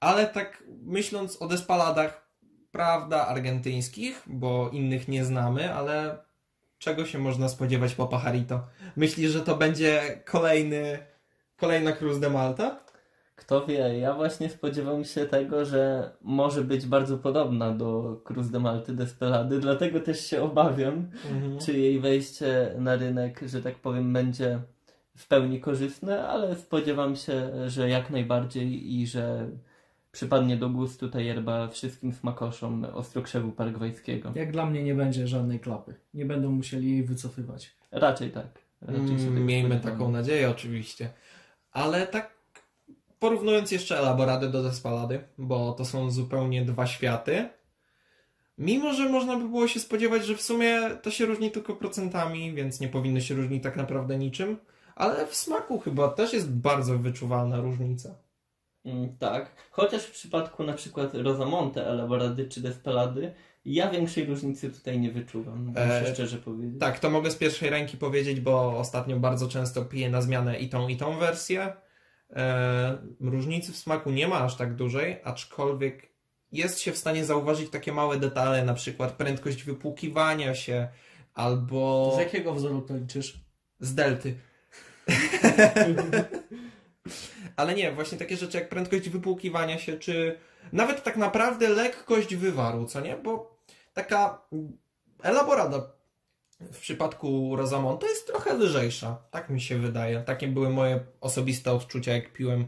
Ale 0.00 0.26
tak 0.26 0.64
myśląc 0.82 1.42
o 1.42 1.46
despaladach, 1.48 2.26
prawda, 2.70 3.26
argentyńskich, 3.26 4.22
bo 4.26 4.70
innych 4.70 5.08
nie 5.08 5.24
znamy, 5.24 5.74
ale 5.74 6.18
czego 6.78 7.06
się 7.06 7.18
można 7.18 7.48
spodziewać 7.48 7.94
po 7.94 8.06
Pajarito? 8.06 8.60
Myślisz, 8.96 9.30
że 9.32 9.40
to 9.40 9.56
będzie 9.56 10.22
kolejny, 10.26 10.98
kolejna 11.56 11.92
Cruz 11.92 12.20
de 12.20 12.30
Malta? 12.30 12.80
Kto 13.42 13.66
wie, 13.66 13.98
ja 13.98 14.14
właśnie 14.14 14.48
spodziewam 14.48 15.04
się 15.04 15.26
tego, 15.26 15.64
że 15.64 16.10
może 16.20 16.64
być 16.64 16.86
bardzo 16.86 17.18
podobna 17.18 17.70
do 17.70 18.20
Cruz 18.24 18.50
de 18.50 18.58
Malty 18.60 18.92
Despelady, 18.92 19.58
dlatego 19.58 20.00
też 20.00 20.26
się 20.26 20.42
obawiam, 20.42 20.94
Mhm. 21.30 21.58
czy 21.58 21.78
jej 21.78 22.00
wejście 22.00 22.74
na 22.78 22.96
rynek, 22.96 23.40
że 23.46 23.62
tak 23.62 23.74
powiem, 23.74 24.12
będzie 24.12 24.58
w 25.16 25.28
pełni 25.28 25.60
korzystne, 25.60 26.28
ale 26.28 26.56
spodziewam 26.56 27.16
się, 27.16 27.50
że 27.70 27.88
jak 27.88 28.10
najbardziej 28.10 28.94
i 29.00 29.06
że 29.06 29.48
przypadnie 30.12 30.56
do 30.56 30.68
gustu 30.70 31.08
ta 31.08 31.20
yerba 31.20 31.68
wszystkim 31.68 32.12
smakoszom 32.12 32.84
ostrokrzewu 32.94 33.52
paragwajskiego. 33.52 34.32
Jak 34.34 34.52
dla 34.52 34.66
mnie 34.66 34.82
nie 34.82 34.94
będzie 34.94 35.26
żadnej 35.26 35.60
klapy. 35.60 35.94
Nie 36.14 36.26
będą 36.26 36.50
musieli 36.50 36.90
jej 36.90 37.04
wycofywać. 37.04 37.74
Raczej 37.90 38.30
tak. 38.30 38.46
Raczej 38.82 39.00
Mm, 39.26 39.46
Miejmy 39.46 39.80
taką 39.80 40.10
nadzieję 40.10 40.50
oczywiście. 40.50 41.10
Ale 41.72 42.06
tak 42.06 42.41
porównując 43.22 43.70
jeszcze 43.70 43.98
Elaborady 43.98 44.48
do 44.48 44.62
Despalady, 44.62 45.24
bo 45.38 45.72
to 45.72 45.84
są 45.84 46.10
zupełnie 46.10 46.64
dwa 46.64 46.86
światy. 46.86 47.48
Mimo, 48.58 48.92
że 48.92 49.08
można 49.08 49.36
by 49.36 49.48
było 49.48 49.68
się 49.68 49.80
spodziewać, 49.80 50.26
że 50.26 50.36
w 50.36 50.42
sumie 50.42 50.80
to 51.02 51.10
się 51.10 51.26
różni 51.26 51.50
tylko 51.50 51.76
procentami, 51.76 52.54
więc 52.54 52.80
nie 52.80 52.88
powinno 52.88 53.20
się 53.20 53.34
różnić 53.34 53.62
tak 53.62 53.76
naprawdę 53.76 54.18
niczym. 54.18 54.56
Ale 54.94 55.26
w 55.26 55.34
smaku 55.34 55.78
chyba 55.78 56.08
też 56.08 56.32
jest 56.32 56.50
bardzo 56.50 56.98
wyczuwalna 56.98 57.60
różnica. 57.60 58.14
Mm, 58.84 59.16
tak, 59.18 59.50
chociaż 59.70 60.02
w 60.04 60.12
przypadku 60.12 60.64
na 60.64 60.72
przykład 60.72 61.14
Rosamonte, 61.14 61.86
Elaborady 61.86 62.48
czy 62.48 62.60
Despelady, 62.60 63.32
ja 63.64 63.90
większej 63.90 64.24
różnicy 64.24 64.70
tutaj 64.70 65.00
nie 65.00 65.10
wyczuwam, 65.10 65.64
muszę 65.64 66.08
E, 66.08 66.14
szczerze 66.14 66.38
powiedzieć. 66.38 66.80
Tak, 66.80 66.98
to 66.98 67.10
mogę 67.10 67.30
z 67.30 67.36
pierwszej 67.36 67.70
ręki 67.70 67.96
powiedzieć, 67.96 68.40
bo 68.40 68.78
ostatnio 68.78 69.16
bardzo 69.16 69.48
często 69.48 69.84
piję 69.84 70.10
na 70.10 70.22
zmianę 70.22 70.58
i 70.58 70.68
tą, 70.68 70.88
i 70.88 70.96
tą 70.96 71.18
wersję. 71.18 71.72
E, 72.32 72.98
różnicy 73.20 73.72
w 73.72 73.76
smaku 73.76 74.10
nie 74.10 74.28
ma 74.28 74.40
aż 74.40 74.56
tak 74.56 74.74
dużej, 74.74 75.20
aczkolwiek 75.24 76.12
jest 76.52 76.80
się 76.80 76.92
w 76.92 76.98
stanie 76.98 77.24
zauważyć 77.24 77.70
takie 77.70 77.92
małe 77.92 78.18
detale, 78.18 78.64
na 78.64 78.74
przykład 78.74 79.12
prędkość 79.12 79.64
wypłukiwania 79.64 80.54
się, 80.54 80.88
albo 81.34 82.12
z 82.16 82.18
jakiego 82.18 82.54
wzoru 82.54 82.82
to 82.82 82.96
liczysz? 82.96 83.42
z 83.82 83.94
delty. 83.94 84.34
Ale 87.56 87.74
nie, 87.74 87.92
właśnie 87.92 88.18
takie 88.18 88.36
rzeczy 88.36 88.58
jak 88.58 88.68
prędkość 88.68 89.08
wypłukiwania 89.08 89.78
się, 89.78 89.98
czy 89.98 90.38
nawet 90.72 91.02
tak 91.02 91.16
naprawdę 91.16 91.68
lekkość 91.68 92.34
wywaru, 92.34 92.86
co 92.86 93.00
nie? 93.00 93.16
Bo 93.16 93.58
taka 93.92 94.42
elaborada 95.22 95.92
w 96.72 96.78
przypadku 96.78 97.56
Rosamonta 97.56 98.06
jest 98.06 98.26
trochę 98.26 98.54
lżejsza. 98.54 99.22
Tak 99.30 99.50
mi 99.50 99.60
się 99.60 99.78
wydaje. 99.78 100.20
Takie 100.20 100.48
były 100.48 100.70
moje 100.70 101.00
osobiste 101.20 101.72
odczucia, 101.72 102.12
jak 102.12 102.32
piłem 102.32 102.66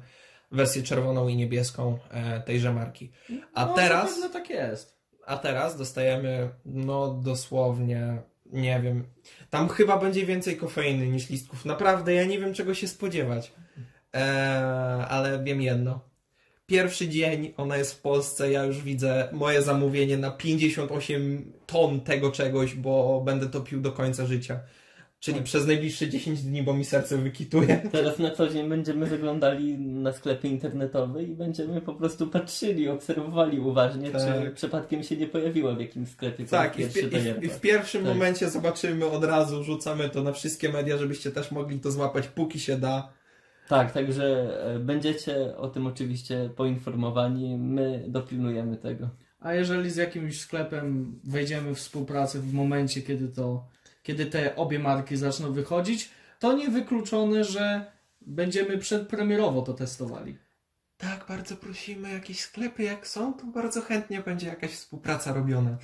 wersję 0.52 0.82
czerwoną 0.82 1.28
i 1.28 1.36
niebieską 1.36 1.98
e, 2.10 2.40
tejże 2.40 2.72
marki. 2.72 3.12
A 3.54 3.66
no, 3.66 3.74
teraz... 3.74 4.10
zapewne 4.10 4.30
tak 4.30 4.50
jest. 4.50 4.98
A 5.26 5.36
teraz 5.36 5.78
dostajemy, 5.78 6.50
no 6.64 7.14
dosłownie, 7.14 8.22
nie 8.46 8.80
wiem, 8.80 9.06
tam 9.50 9.68
chyba 9.68 9.98
będzie 9.98 10.26
więcej 10.26 10.56
kofeiny 10.56 11.06
niż 11.06 11.30
listków. 11.30 11.64
Naprawdę, 11.64 12.14
ja 12.14 12.24
nie 12.24 12.38
wiem 12.38 12.54
czego 12.54 12.74
się 12.74 12.88
spodziewać. 12.88 13.52
Eee, 14.12 15.04
ale 15.08 15.44
wiem 15.44 15.62
jedno. 15.62 16.00
Pierwszy 16.66 17.08
dzień, 17.08 17.52
ona 17.56 17.76
jest 17.76 17.94
w 17.94 18.00
Polsce, 18.00 18.52
ja 18.52 18.64
już 18.64 18.82
widzę 18.82 19.28
moje 19.32 19.62
zamówienie 19.62 20.16
na 20.18 20.30
58 20.30 21.52
ton 21.66 22.00
tego 22.00 22.30
czegoś, 22.30 22.74
bo 22.74 23.22
będę 23.24 23.46
to 23.46 23.60
pił 23.60 23.80
do 23.80 23.92
końca 23.92 24.26
życia. 24.26 24.60
Czyli 25.20 25.36
Tak. 25.36 25.44
przez 25.44 25.66
najbliższe 25.66 26.08
10 26.08 26.42
dni, 26.42 26.62
bo 26.62 26.74
mi 26.74 26.84
serce 26.84 27.18
wykituje. 27.18 27.76
Teraz 27.92 28.18
na 28.18 28.30
co 28.30 28.48
dzień 28.48 28.68
będziemy 28.68 29.06
zaglądali 29.08 29.78
na 29.78 30.12
sklepy 30.12 30.48
internetowe 30.48 31.22
i 31.22 31.26
będziemy 31.26 31.80
po 31.80 31.94
prostu 31.94 32.26
patrzyli, 32.26 32.88
obserwowali 32.88 33.60
uważnie, 33.60 34.10
Tak. 34.10 34.22
czy 34.22 34.50
przypadkiem 34.50 35.02
się 35.02 35.16
nie 35.16 35.26
pojawiła 35.26 35.74
w 35.74 35.80
jakimś 35.80 36.08
sklepie 36.08 36.46
Tak, 36.46 36.78
i 36.78 36.84
w, 36.84 36.96
i, 36.96 37.00
w, 37.02 37.44
i 37.44 37.48
w 37.48 37.60
pierwszym 37.60 38.04
Tak. 38.04 38.14
momencie 38.14 38.50
zobaczymy 38.50 39.06
od 39.06 39.24
razu, 39.24 39.64
rzucamy 39.64 40.08
to 40.08 40.22
na 40.22 40.32
wszystkie 40.32 40.68
media, 40.68 40.96
żebyście 40.96 41.30
też 41.30 41.50
mogli 41.50 41.80
to 41.80 41.90
złapać, 41.90 42.28
póki 42.28 42.60
się 42.60 42.76
da. 42.78 43.12
Tak, 43.68 43.92
także 43.92 44.24
e, 44.74 44.78
będziecie 44.78 45.56
o 45.56 45.68
tym 45.68 45.86
oczywiście 45.86 46.50
poinformowani, 46.56 47.58
my 47.58 48.04
dopilnujemy 48.08 48.76
tego. 48.76 49.08
A 49.40 49.54
jeżeli 49.54 49.90
z 49.90 49.96
jakimś 49.96 50.40
sklepem 50.40 51.20
wejdziemy 51.24 51.74
w 51.74 51.78
współpracę 51.78 52.38
w 52.38 52.52
momencie, 52.52 53.02
kiedy 53.02 53.28
to, 53.28 53.68
kiedy 54.02 54.26
te 54.26 54.56
obie 54.56 54.78
marki 54.78 55.16
zaczną 55.16 55.52
wychodzić, 55.52 56.10
to 56.38 56.52
niewykluczone, 56.52 57.44
że 57.44 57.92
będziemy 58.20 58.78
przedpremierowo 58.78 59.62
to 59.62 59.74
testowali. 59.74 60.38
Tak, 60.96 61.24
bardzo 61.28 61.56
prosimy, 61.56 62.12
jakieś 62.12 62.40
sklepy 62.40 62.82
jak 62.82 63.06
są, 63.06 63.34
to 63.34 63.46
bardzo 63.46 63.80
chętnie 63.80 64.20
będzie 64.20 64.46
jakaś 64.46 64.70
współpraca 64.70 65.32
robiona. 65.32 65.76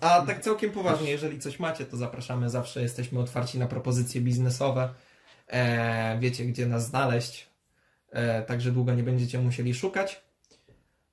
A 0.00 0.20
tak 0.26 0.40
całkiem 0.40 0.70
poważnie, 0.70 1.10
jeżeli 1.10 1.38
coś 1.38 1.58
macie, 1.58 1.84
to 1.84 1.96
zapraszamy, 1.96 2.50
zawsze 2.50 2.82
jesteśmy 2.82 3.20
otwarci 3.20 3.58
na 3.58 3.66
propozycje 3.66 4.20
biznesowe. 4.20 4.88
E, 5.50 6.18
wiecie, 6.20 6.44
gdzie 6.44 6.66
nas 6.66 6.86
znaleźć, 6.86 7.48
e, 8.10 8.42
także 8.42 8.72
długo 8.72 8.94
nie 8.94 9.02
będziecie 9.02 9.38
musieli 9.38 9.74
szukać. 9.74 10.22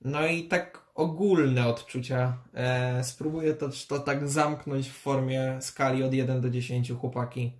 No 0.00 0.26
i 0.26 0.44
tak 0.44 0.84
ogólne 0.94 1.66
odczucia. 1.66 2.38
E, 2.54 3.04
spróbuję 3.04 3.54
to, 3.54 3.68
to 3.88 3.98
tak 3.98 4.28
zamknąć 4.28 4.88
w 4.88 4.92
formie 4.92 5.58
skali 5.60 6.02
od 6.02 6.14
1 6.14 6.40
do 6.40 6.50
10, 6.50 6.92
chłopaki. 7.00 7.52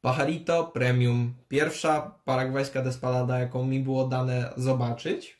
Pajarito 0.00 0.64
Premium. 0.64 1.34
Pierwsza 1.48 2.18
paragwajska 2.24 2.82
despalada, 2.82 3.38
jaką 3.38 3.66
mi 3.66 3.80
było 3.80 4.08
dane 4.08 4.52
zobaczyć. 4.56 5.38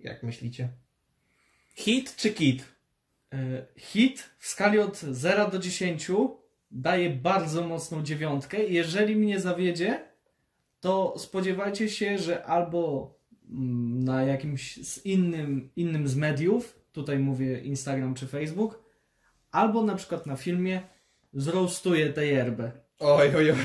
Jak 0.00 0.22
myślicie? 0.22 0.68
Hit 1.74 2.16
czy 2.16 2.30
kit? 2.30 2.64
E, 3.32 3.66
Hit 3.76 4.30
w 4.38 4.46
skali 4.46 4.78
od 4.78 4.98
0 4.98 5.50
do 5.50 5.58
10 5.58 6.10
daje 6.70 7.10
bardzo 7.10 7.66
mocną 7.66 8.02
dziewiątkę. 8.02 8.64
Jeżeli 8.64 9.16
mnie 9.16 9.40
zawiedzie, 9.40 10.00
to 10.80 11.14
spodziewajcie 11.18 11.88
się, 11.88 12.18
że 12.18 12.44
albo 12.44 13.10
mm, 13.50 14.04
na 14.04 14.22
jakimś 14.22 14.86
z 14.88 15.06
innym, 15.06 15.70
innym 15.76 16.08
z 16.08 16.16
mediów, 16.16 16.78
tutaj 16.92 17.18
mówię 17.18 17.60
Instagram 17.60 18.14
czy 18.14 18.26
Facebook, 18.26 18.82
albo 19.52 19.82
na 19.82 19.94
przykład 19.94 20.26
na 20.26 20.36
filmie 20.36 20.80
zroastuję 21.32 22.12
tę 22.12 22.26
yerbę. 22.26 22.72
Oj, 22.98 23.34
oj, 23.36 23.50
oj. 23.50 23.56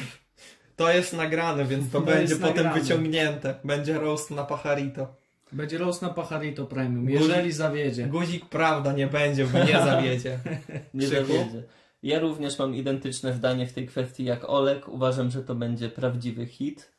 To 0.76 0.91
jest 0.93 1.14
nagrane, 1.14 1.66
więc 1.66 1.91
to 1.91 1.99
To 1.99 2.06
będzie 2.06 2.36
potem 2.36 2.56
nagrane. 2.56 2.82
wyciągnięte. 2.82 3.56
Będzie 3.64 3.93
roast 3.99 4.32
na 4.32 4.43
Pajarito. 4.43 5.16
Będzie 5.51 5.78
roast 5.78 6.01
na 6.01 6.10
Pajarito 6.10 6.66
Premium, 6.66 7.06
Guzik- 7.06 7.12
jeżeli 7.22 7.51
zawiedzie. 7.51 8.06
Guzik 8.08 8.45
prawda 8.45 8.93
nie 8.93 9.08
będzie, 9.08 9.45
bo 9.45 9.60
nie 9.60 9.74
zawiedzie. 9.74 10.39
Nie 10.93 11.08
Krzyku? 11.08 11.34
zawiedzie. 11.34 11.64
Ja 12.04 12.20
również 12.20 12.60
mam 12.60 12.76
identyczne 12.76 13.34
zdanie 13.34 13.68
w 13.68 13.74
tej 13.74 13.88
kwestii 13.88 14.24
jak 14.24 14.49
Olek. 14.49 14.89
Uważam, 14.89 15.32
że 15.32 15.43
to 15.43 15.56
będzie 15.56 15.89
prawdziwy 15.89 16.45
hit. 16.45 16.91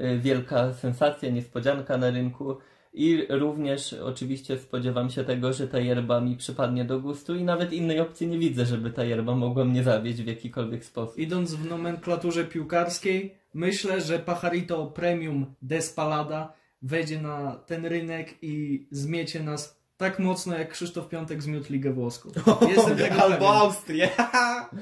Y, 0.00 0.18
Wielka 0.18 0.72
sensacja, 0.72 1.30
niespodzianka 1.30 1.98
na 1.98 2.10
rynku. 2.10 2.56
I 2.92 3.26
również 3.28 3.92
oczywiście 3.92 4.58
spodziewam 4.58 5.10
się 5.10 5.24
tego, 5.24 5.52
że 5.52 5.68
ta 5.68 5.78
yerba 5.78 6.20
mi 6.20 6.36
przypadnie 6.36 6.84
do 6.84 7.00
gustu 7.00 7.34
i 7.34 7.44
nawet 7.44 7.72
innej 7.72 8.00
opcji 8.00 8.26
nie 8.26 8.38
widzę, 8.38 8.66
żeby 8.66 8.90
ta 8.90 9.04
yerba 9.04 9.34
mogła 9.34 9.64
mnie 9.64 9.82
zawieść 9.82 10.22
w 10.22 10.26
jakikolwiek 10.26 10.84
sposób. 10.84 11.18
Idąc 11.18 11.54
w 11.54 11.70
nomenklaturze 11.70 12.44
piłkarskiej, 12.44 13.34
myślę, 13.54 14.00
że 14.00 14.18
Pajarito 14.18 14.86
Premium 14.86 15.54
Despalada 15.62 16.52
wejdzie 16.82 17.22
na 17.22 17.56
ten 17.66 17.86
rynek 17.86 18.34
i 18.42 18.86
zmiecie 18.90 19.42
nas 19.42 19.77
tak 19.98 20.18
mocno, 20.18 20.58
jak 20.58 20.70
Krzysztof 20.70 21.08
Piątek 21.08 21.42
zmiótł 21.42 21.72
Ligę 21.72 21.92
Włoską. 21.92 22.30
Jestem 22.76 22.96
tego 22.96 23.14
Albo 23.14 23.36
pewien. 23.36 23.52
Austrię. 23.52 24.08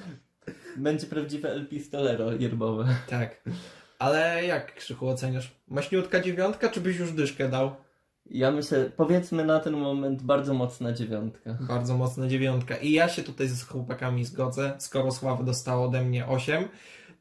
Będzie 0.76 1.06
prawdziwe 1.06 1.50
El 1.50 1.66
Pistolero 1.68 2.32
yerbowe. 2.32 2.86
tak. 3.08 3.42
Ale 3.98 4.44
jak, 4.44 4.74
Krzychu, 4.74 5.08
oceniasz? 5.08 5.52
Maśniutka 5.68 6.20
dziewiątka, 6.20 6.68
czy 6.68 6.80
byś 6.80 6.96
już 6.96 7.12
dyszkę 7.12 7.48
dał? 7.48 7.76
Ja 8.30 8.50
myślę, 8.50 8.90
powiedzmy 8.96 9.44
na 9.44 9.60
ten 9.60 9.72
moment 9.72 10.22
bardzo 10.22 10.54
mocna 10.54 10.92
dziewiątka. 10.92 11.58
Bardzo 11.60 11.96
mocna 11.96 12.28
dziewiątka. 12.28 12.76
I 12.76 12.92
ja 12.92 13.08
się 13.08 13.22
tutaj 13.22 13.48
z 13.48 13.62
chłopakami 13.62 14.24
zgodzę. 14.24 14.76
Skoro 14.78 15.12
Sławy 15.12 15.44
dostało 15.44 15.86
ode 15.86 16.02
mnie 16.02 16.26
8, 16.26 16.68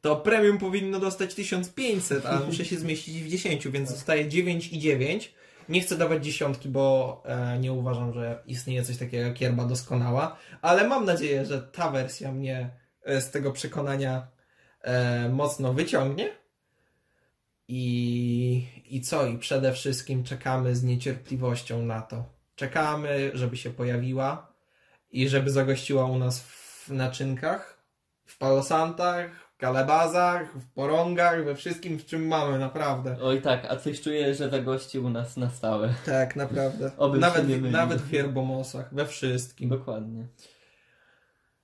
to 0.00 0.16
premium 0.16 0.58
powinno 0.58 1.00
dostać 1.00 1.34
1500, 1.34 2.26
a 2.26 2.40
muszę 2.40 2.64
się 2.64 2.76
zmieścić 2.76 3.22
w 3.22 3.28
10, 3.28 3.68
więc 3.68 3.90
zostaje 3.90 4.28
9 4.28 4.72
i 4.72 4.78
9. 4.78 5.34
Nie 5.68 5.80
chcę 5.80 5.96
dawać 5.96 6.24
dziesiątki, 6.24 6.68
bo 6.68 7.22
e, 7.24 7.58
nie 7.58 7.72
uważam, 7.72 8.12
że 8.12 8.42
istnieje 8.46 8.84
coś 8.84 8.96
takiego 8.96 9.28
jak 9.28 9.40
yerba 9.40 9.64
doskonała, 9.64 10.36
ale 10.62 10.88
mam 10.88 11.04
nadzieję, 11.04 11.44
że 11.44 11.62
ta 11.62 11.90
wersja 11.90 12.32
mnie 12.32 12.70
e, 13.02 13.20
z 13.20 13.30
tego 13.30 13.52
przekonania 13.52 14.26
e, 14.80 15.28
mocno 15.28 15.72
wyciągnie. 15.72 16.30
I, 17.68 18.68
I 18.90 19.00
co? 19.00 19.26
I 19.26 19.38
przede 19.38 19.72
wszystkim 19.72 20.24
czekamy 20.24 20.76
z 20.76 20.82
niecierpliwością 20.82 21.82
na 21.82 22.02
to. 22.02 22.24
Czekamy, 22.56 23.30
żeby 23.34 23.56
się 23.56 23.70
pojawiła 23.70 24.52
i 25.10 25.28
żeby 25.28 25.50
zagościła 25.50 26.04
u 26.04 26.18
nas 26.18 26.42
w 26.42 26.88
naczynkach, 26.90 27.82
w 28.26 28.38
palosantach, 28.38 29.45
kalebazach, 29.56 30.58
w 30.58 30.66
porągach, 30.66 31.44
we 31.44 31.54
wszystkim, 31.54 31.98
w 31.98 32.06
czym 32.06 32.26
mamy, 32.26 32.58
naprawdę. 32.58 33.16
Oj 33.22 33.42
tak, 33.42 33.64
a 33.64 33.76
coś 33.76 34.00
czuję, 34.00 34.34
że 34.34 34.50
zagości 34.50 34.98
u 34.98 35.10
nas 35.10 35.36
na 35.36 35.50
stałe. 35.50 35.94
Tak, 36.06 36.36
naprawdę. 36.36 36.90
Obym 36.98 37.20
nawet, 37.20 37.48
mylił. 37.48 37.70
nawet 37.70 38.02
w 38.02 38.08
wierbomosach, 38.08 38.94
we 38.94 39.06
wszystkim. 39.06 39.68
Dokładnie. 39.68 40.26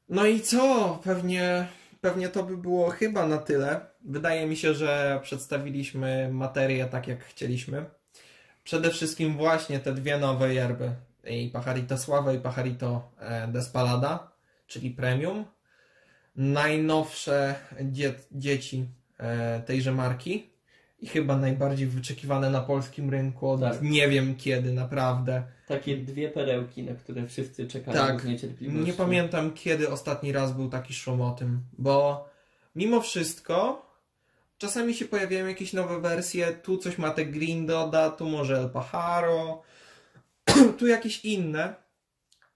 No 0.09 0.27
i 0.27 0.41
co? 0.41 0.99
Pewnie, 1.05 1.67
pewnie 2.01 2.29
to 2.29 2.43
by 2.43 2.57
było 2.57 2.91
chyba 2.91 3.27
na 3.27 3.39
tyle. 3.39 3.81
Wydaje 4.05 4.47
mi 4.47 4.57
się, 4.57 4.75
że 4.75 5.21
przedstawiliśmy 5.23 6.29
materię 6.33 6.87
tak, 6.87 7.09
jak 7.09 7.25
chcieliśmy. 7.25 7.85
Przede 8.65 8.91
wszystkim 8.91 9.37
właśnie 9.37 9.79
te 9.81 9.95
dwie 9.95 10.19
nowe 10.19 10.55
yerby. 10.55 10.91
I 11.25 11.51
Pajarito 11.53 11.99
Sława 11.99 12.33
i 12.33 12.39
Pajarito 12.39 13.11
e, 13.19 13.49
Despalada, 13.49 14.33
czyli 14.67 14.91
premium. 14.91 15.45
Najnowsze 16.37 17.55
dzie 17.83 18.15
dzieci 18.33 18.87
e, 19.19 19.61
tejże 19.61 19.93
marki. 19.93 20.53
I 21.01 21.07
chyba 21.07 21.37
najbardziej 21.37 21.87
wyczekiwane 21.87 22.51
na 22.51 22.61
polskim 22.61 23.11
rynku 23.11 23.51
od 23.51 23.61
Tak. 23.61 23.83
nie 23.83 24.09
wiem 24.09 24.35
kiedy, 24.37 24.73
naprawdę. 24.73 25.43
Takie 25.69 25.97
dwie 25.97 26.29
perełki, 26.29 26.83
na 26.83 26.95
które 26.95 27.27
wszyscy 27.27 27.67
czekają 27.67 28.07
Tak. 28.07 28.21
z 28.21 28.25
niecierpliwością. 28.25 28.87
Nie 28.87 28.93
pamiętam, 28.93 29.53
kiedy 29.53 29.91
ostatni 29.91 30.33
raz 30.33 30.53
był 30.53 30.69
taki 30.69 30.95
szum 30.95 31.21
o 31.21 31.31
tym, 31.31 31.61
bo 31.79 32.29
mimo 32.77 33.01
wszystko 33.01 33.87
czasami 34.59 34.95
się 34.95 35.05
pojawiają 35.05 35.47
jakieś 35.47 35.73
nowe 35.73 36.01
wersje, 36.01 36.53
tu 36.53 36.79
coś 36.79 36.99
ma 36.99 37.11
te 37.11 37.27
Green 37.27 37.67
Doda, 37.67 38.11
tu 38.11 38.27
może 38.29 38.59
El 38.59 38.71
Pajaro, 38.71 39.63
tu 40.79 40.87
jakieś 40.87 41.25
inne, 41.25 41.75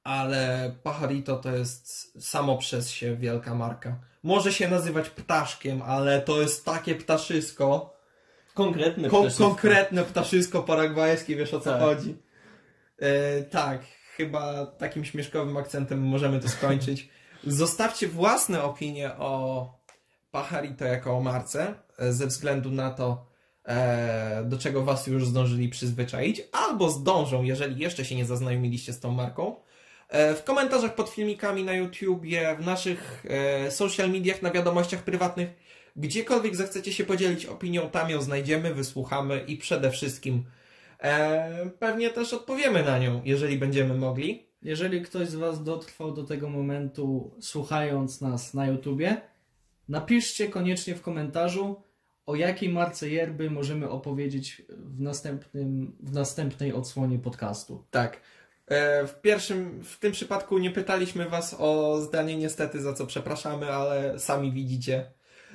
ale 0.06 0.72
Pajarito 0.82 1.36
to 1.36 1.50
jest 1.56 2.12
samo 2.26 2.58
przez 2.58 2.90
się 2.90 3.16
wielka 3.16 3.54
marka. 3.54 3.96
Może 4.22 4.52
się 4.52 4.68
nazywać 4.68 5.10
ptaszkiem, 5.10 5.82
ale 5.82 6.20
to 6.20 6.40
jest 6.40 6.64
takie 6.64 6.94
ptaszysko, 6.94 7.96
Konkretny 8.54 9.08
Kon- 9.10 9.20
ptaszysko. 9.22 9.44
konkretne 9.44 10.04
ptaszysko 10.04 10.62
paragwajskie, 10.62 11.36
wiesz 11.36 11.54
o 11.54 11.60
co 11.60 11.70
Tak. 11.70 11.80
chodzi. 11.80 12.16
E, 12.98 13.42
tak, 13.42 13.80
chyba 14.16 14.66
takim 14.66 15.04
śmieszkowym 15.04 15.56
akcentem 15.56 16.00
możemy 16.02 16.40
to 16.40 16.48
skończyć. 16.48 17.08
Zostawcie 17.44 18.08
własne 18.08 18.62
opinie 18.62 19.10
o 19.18 19.72
Pajarito 20.30 20.84
jako 20.84 21.16
o 21.16 21.20
marce, 21.20 21.74
e, 21.98 22.12
ze 22.12 22.26
względu 22.26 22.70
na 22.70 22.90
to, 22.90 23.26
e, 23.64 24.44
do 24.44 24.58
czego 24.58 24.82
was 24.82 25.06
już 25.06 25.26
zdążyli 25.26 25.68
przyzwyczaić, 25.68 26.42
albo 26.52 26.90
zdążą, 26.90 27.42
jeżeli 27.42 27.82
jeszcze 27.82 28.04
się 28.04 28.14
nie 28.14 28.24
zaznajomiliście 28.26 28.92
z 28.92 29.00
tą 29.00 29.10
marką. 29.12 29.56
E, 30.08 30.34
W 30.34 30.44
komentarzach 30.44 30.94
pod 30.94 31.08
filmikami 31.08 31.64
na 31.64 31.72
YouTubie, 31.72 32.56
w 32.60 32.66
naszych 32.66 33.26
e, 33.28 33.70
social 33.70 34.10
mediach, 34.10 34.42
na 34.42 34.50
wiadomościach 34.50 35.02
prywatnych, 35.02 35.48
gdziekolwiek 35.96 36.56
zechcecie 36.56 36.92
się 36.92 37.04
podzielić 37.04 37.46
opinią, 37.46 37.90
tam 37.90 38.10
ją 38.10 38.22
znajdziemy, 38.22 38.74
wysłuchamy 38.74 39.40
i 39.40 39.56
przede 39.56 39.90
wszystkim 39.90 40.44
e, 41.00 41.70
pewnie 41.78 42.10
też 42.10 42.34
odpowiemy 42.34 42.82
na 42.82 42.98
nią, 42.98 43.22
jeżeli 43.24 43.58
będziemy 43.58 43.94
mogli. 43.94 44.46
Jeżeli 44.62 45.02
ktoś 45.02 45.28
z 45.28 45.34
Was 45.34 45.64
dotrwał 45.64 46.12
do 46.12 46.24
tego 46.24 46.50
momentu, 46.50 47.34
słuchając 47.40 48.20
nas 48.20 48.54
na 48.54 48.66
YouTubie, 48.66 49.20
napiszcie 49.88 50.48
koniecznie 50.48 50.94
w 50.94 51.02
komentarzu, 51.02 51.82
o 52.26 52.34
jakiej 52.34 52.68
marce 52.68 53.08
yerby 53.08 53.50
możemy 53.50 53.90
opowiedzieć 53.90 54.62
w, 54.68 55.00
następnym, 55.00 55.96
w 56.00 56.12
następnej 56.12 56.72
odsłonie 56.72 57.18
podcastu. 57.18 57.84
Tak. 57.90 58.20
E, 58.66 59.06
W 59.06 59.20
pierwszym, 59.20 59.80
w 59.84 59.98
tym 59.98 60.12
przypadku 60.12 60.58
nie 60.58 60.70
pytaliśmy 60.70 61.28
Was 61.28 61.56
o 61.58 62.00
zdanie 62.00 62.36
niestety, 62.36 62.80
za 62.82 62.92
co 62.92 63.06
przepraszamy, 63.06 63.72
ale 63.72 64.18
sami 64.18 64.52
widzicie. 64.52 65.10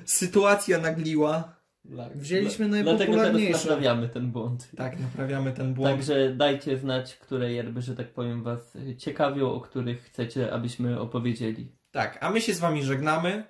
Sytuacja 0.05 0.77
nagliła. 0.77 1.61
Tak, 1.97 2.17
Wzięliśmy 2.17 2.65
Dlatego 2.69 2.87
teraz 2.95 2.99
najpopularniejsze. 2.99 3.53
naprawiamy 3.69 4.09
ten 4.09 4.31
błąd. 4.31 4.67
Tak, 4.77 4.99
naprawiamy 4.99 5.51
ten 5.51 5.73
błąd. 5.73 5.91
Także 5.95 6.33
dajcie 6.35 6.77
znać, 6.77 7.15
które 7.15 7.51
yerby, 7.53 7.81
że 7.81 7.95
tak 7.95 8.13
powiem, 8.13 8.43
Was 8.43 8.77
ciekawią, 8.97 9.51
o 9.51 9.61
których 9.61 10.03
chcecie, 10.03 10.53
abyśmy 10.53 10.99
opowiedzieli. 10.99 11.71
Tak, 11.91 12.17
a 12.21 12.29
my 12.31 12.41
się 12.41 12.53
z 12.53 12.59
Wami 12.59 12.83
żegnamy. 12.83 13.43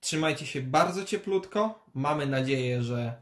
Trzymajcie 0.00 0.46
się 0.46 0.60
bardzo 0.62 1.04
cieplutko. 1.04 1.84
Mamy 1.94 2.26
nadzieję, 2.26 2.82
że 2.82 3.14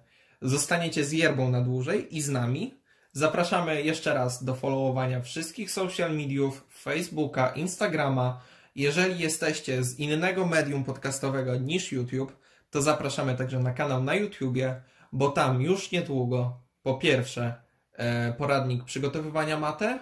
zostaniecie 0.42 1.05
z 1.05 1.12
yerbą 1.12 1.51
na 1.51 1.61
dłużej 1.61 2.16
i 2.16 2.22
z 2.22 2.28
nami. 2.28 2.74
Zapraszamy 3.17 3.83
jeszcze 3.83 4.15
raz 4.15 4.45
do 4.45 4.55
followowania 4.55 5.21
wszystkich 5.21 5.71
social 5.71 6.17
mediów, 6.17 6.67
Facebooka, 6.71 7.49
Instagrama. 7.49 8.41
Jeżeli 8.75 9.19
jesteście 9.19 9.85
z 9.85 9.99
innego 9.99 10.47
medium 10.47 10.85
podcastowego 10.85 11.57
niż 11.57 11.93
YouTube, 11.93 12.37
to 12.71 12.83
zapraszamy 12.83 13.37
także 13.37 13.59
na 13.59 13.73
kanał 13.73 14.03
na 14.03 14.15
YouTubie, 14.15 14.83
bo 15.12 15.31
tam 15.31 15.62
już 15.62 15.91
niedługo 15.91 16.61
po 16.83 16.95
pierwsze 16.95 17.55
e, 17.93 18.33
poradnik 18.33 18.85
przygotowywania 18.85 19.59
mate, 19.59 19.99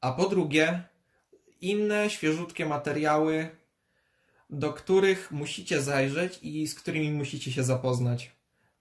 a 0.00 0.12
po 0.12 0.28
drugie 0.28 0.82
inne 1.60 2.10
świeżutkie 2.10 2.66
materiały, 2.66 3.48
do 4.50 4.72
których 4.72 5.30
musicie 5.30 5.82
zajrzeć 5.82 6.38
i 6.42 6.66
z 6.66 6.74
którymi 6.74 7.10
musicie 7.10 7.52
się 7.52 7.64
zapoznać. 7.64 8.36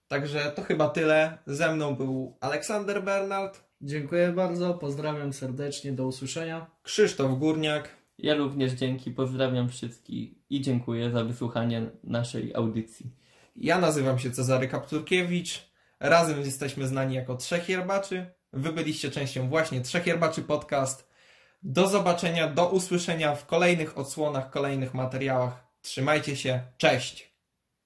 Także 0.07 0.51
to 0.51 0.63
chyba 0.63 0.89
tyle. 0.89 1.37
Ze 1.47 1.75
mną 1.75 1.95
był 1.95 2.37
Aleksander 2.41 3.03
Bernard, 3.03 3.64
Dziękuję 3.81 4.31
bardzo, 4.31 4.73
pozdrawiam 4.73 5.33
serdecznie, 5.33 5.91
do 5.91 6.07
usłyszenia. 6.07 6.65
Krzysztof 6.83 7.39
Górniak. 7.39 7.89
Ja 8.17 8.35
również 8.35 8.71
dzięki, 8.71 9.11
pozdrawiam 9.11 9.69
wszystkich 9.69 10.31
i 10.49 10.61
dziękuję 10.61 11.11
za 11.11 11.23
wysłuchanie 11.23 11.89
naszej 12.03 12.55
audycji. 12.55 13.11
Ja 13.55 13.79
nazywam 13.79 14.19
się 14.19 14.31
Cezary 14.31 14.67
Kapturkiewicz. 14.67 15.69
Razem 15.99 16.41
jesteśmy 16.41 16.87
znani 16.87 17.15
jako 17.15 17.35
Trzech 17.35 17.69
Jerbaczy. 17.69 18.25
Wy 18.53 18.73
byliście 18.73 19.11
częścią 19.11 19.49
właśnie 19.49 19.81
Trzech 19.81 20.07
Jerbaczy 20.07 20.41
Podcast. 20.41 21.09
Do 21.63 21.87
zobaczenia, 21.87 22.47
do 22.47 22.69
usłyszenia 22.69 23.35
w 23.35 23.45
kolejnych 23.45 23.97
odsłonach, 23.97 24.49
kolejnych 24.49 24.93
materiałach. 24.93 25.67
Trzymajcie 25.81 26.35
się. 26.35 26.61
Cześć! 26.77 27.34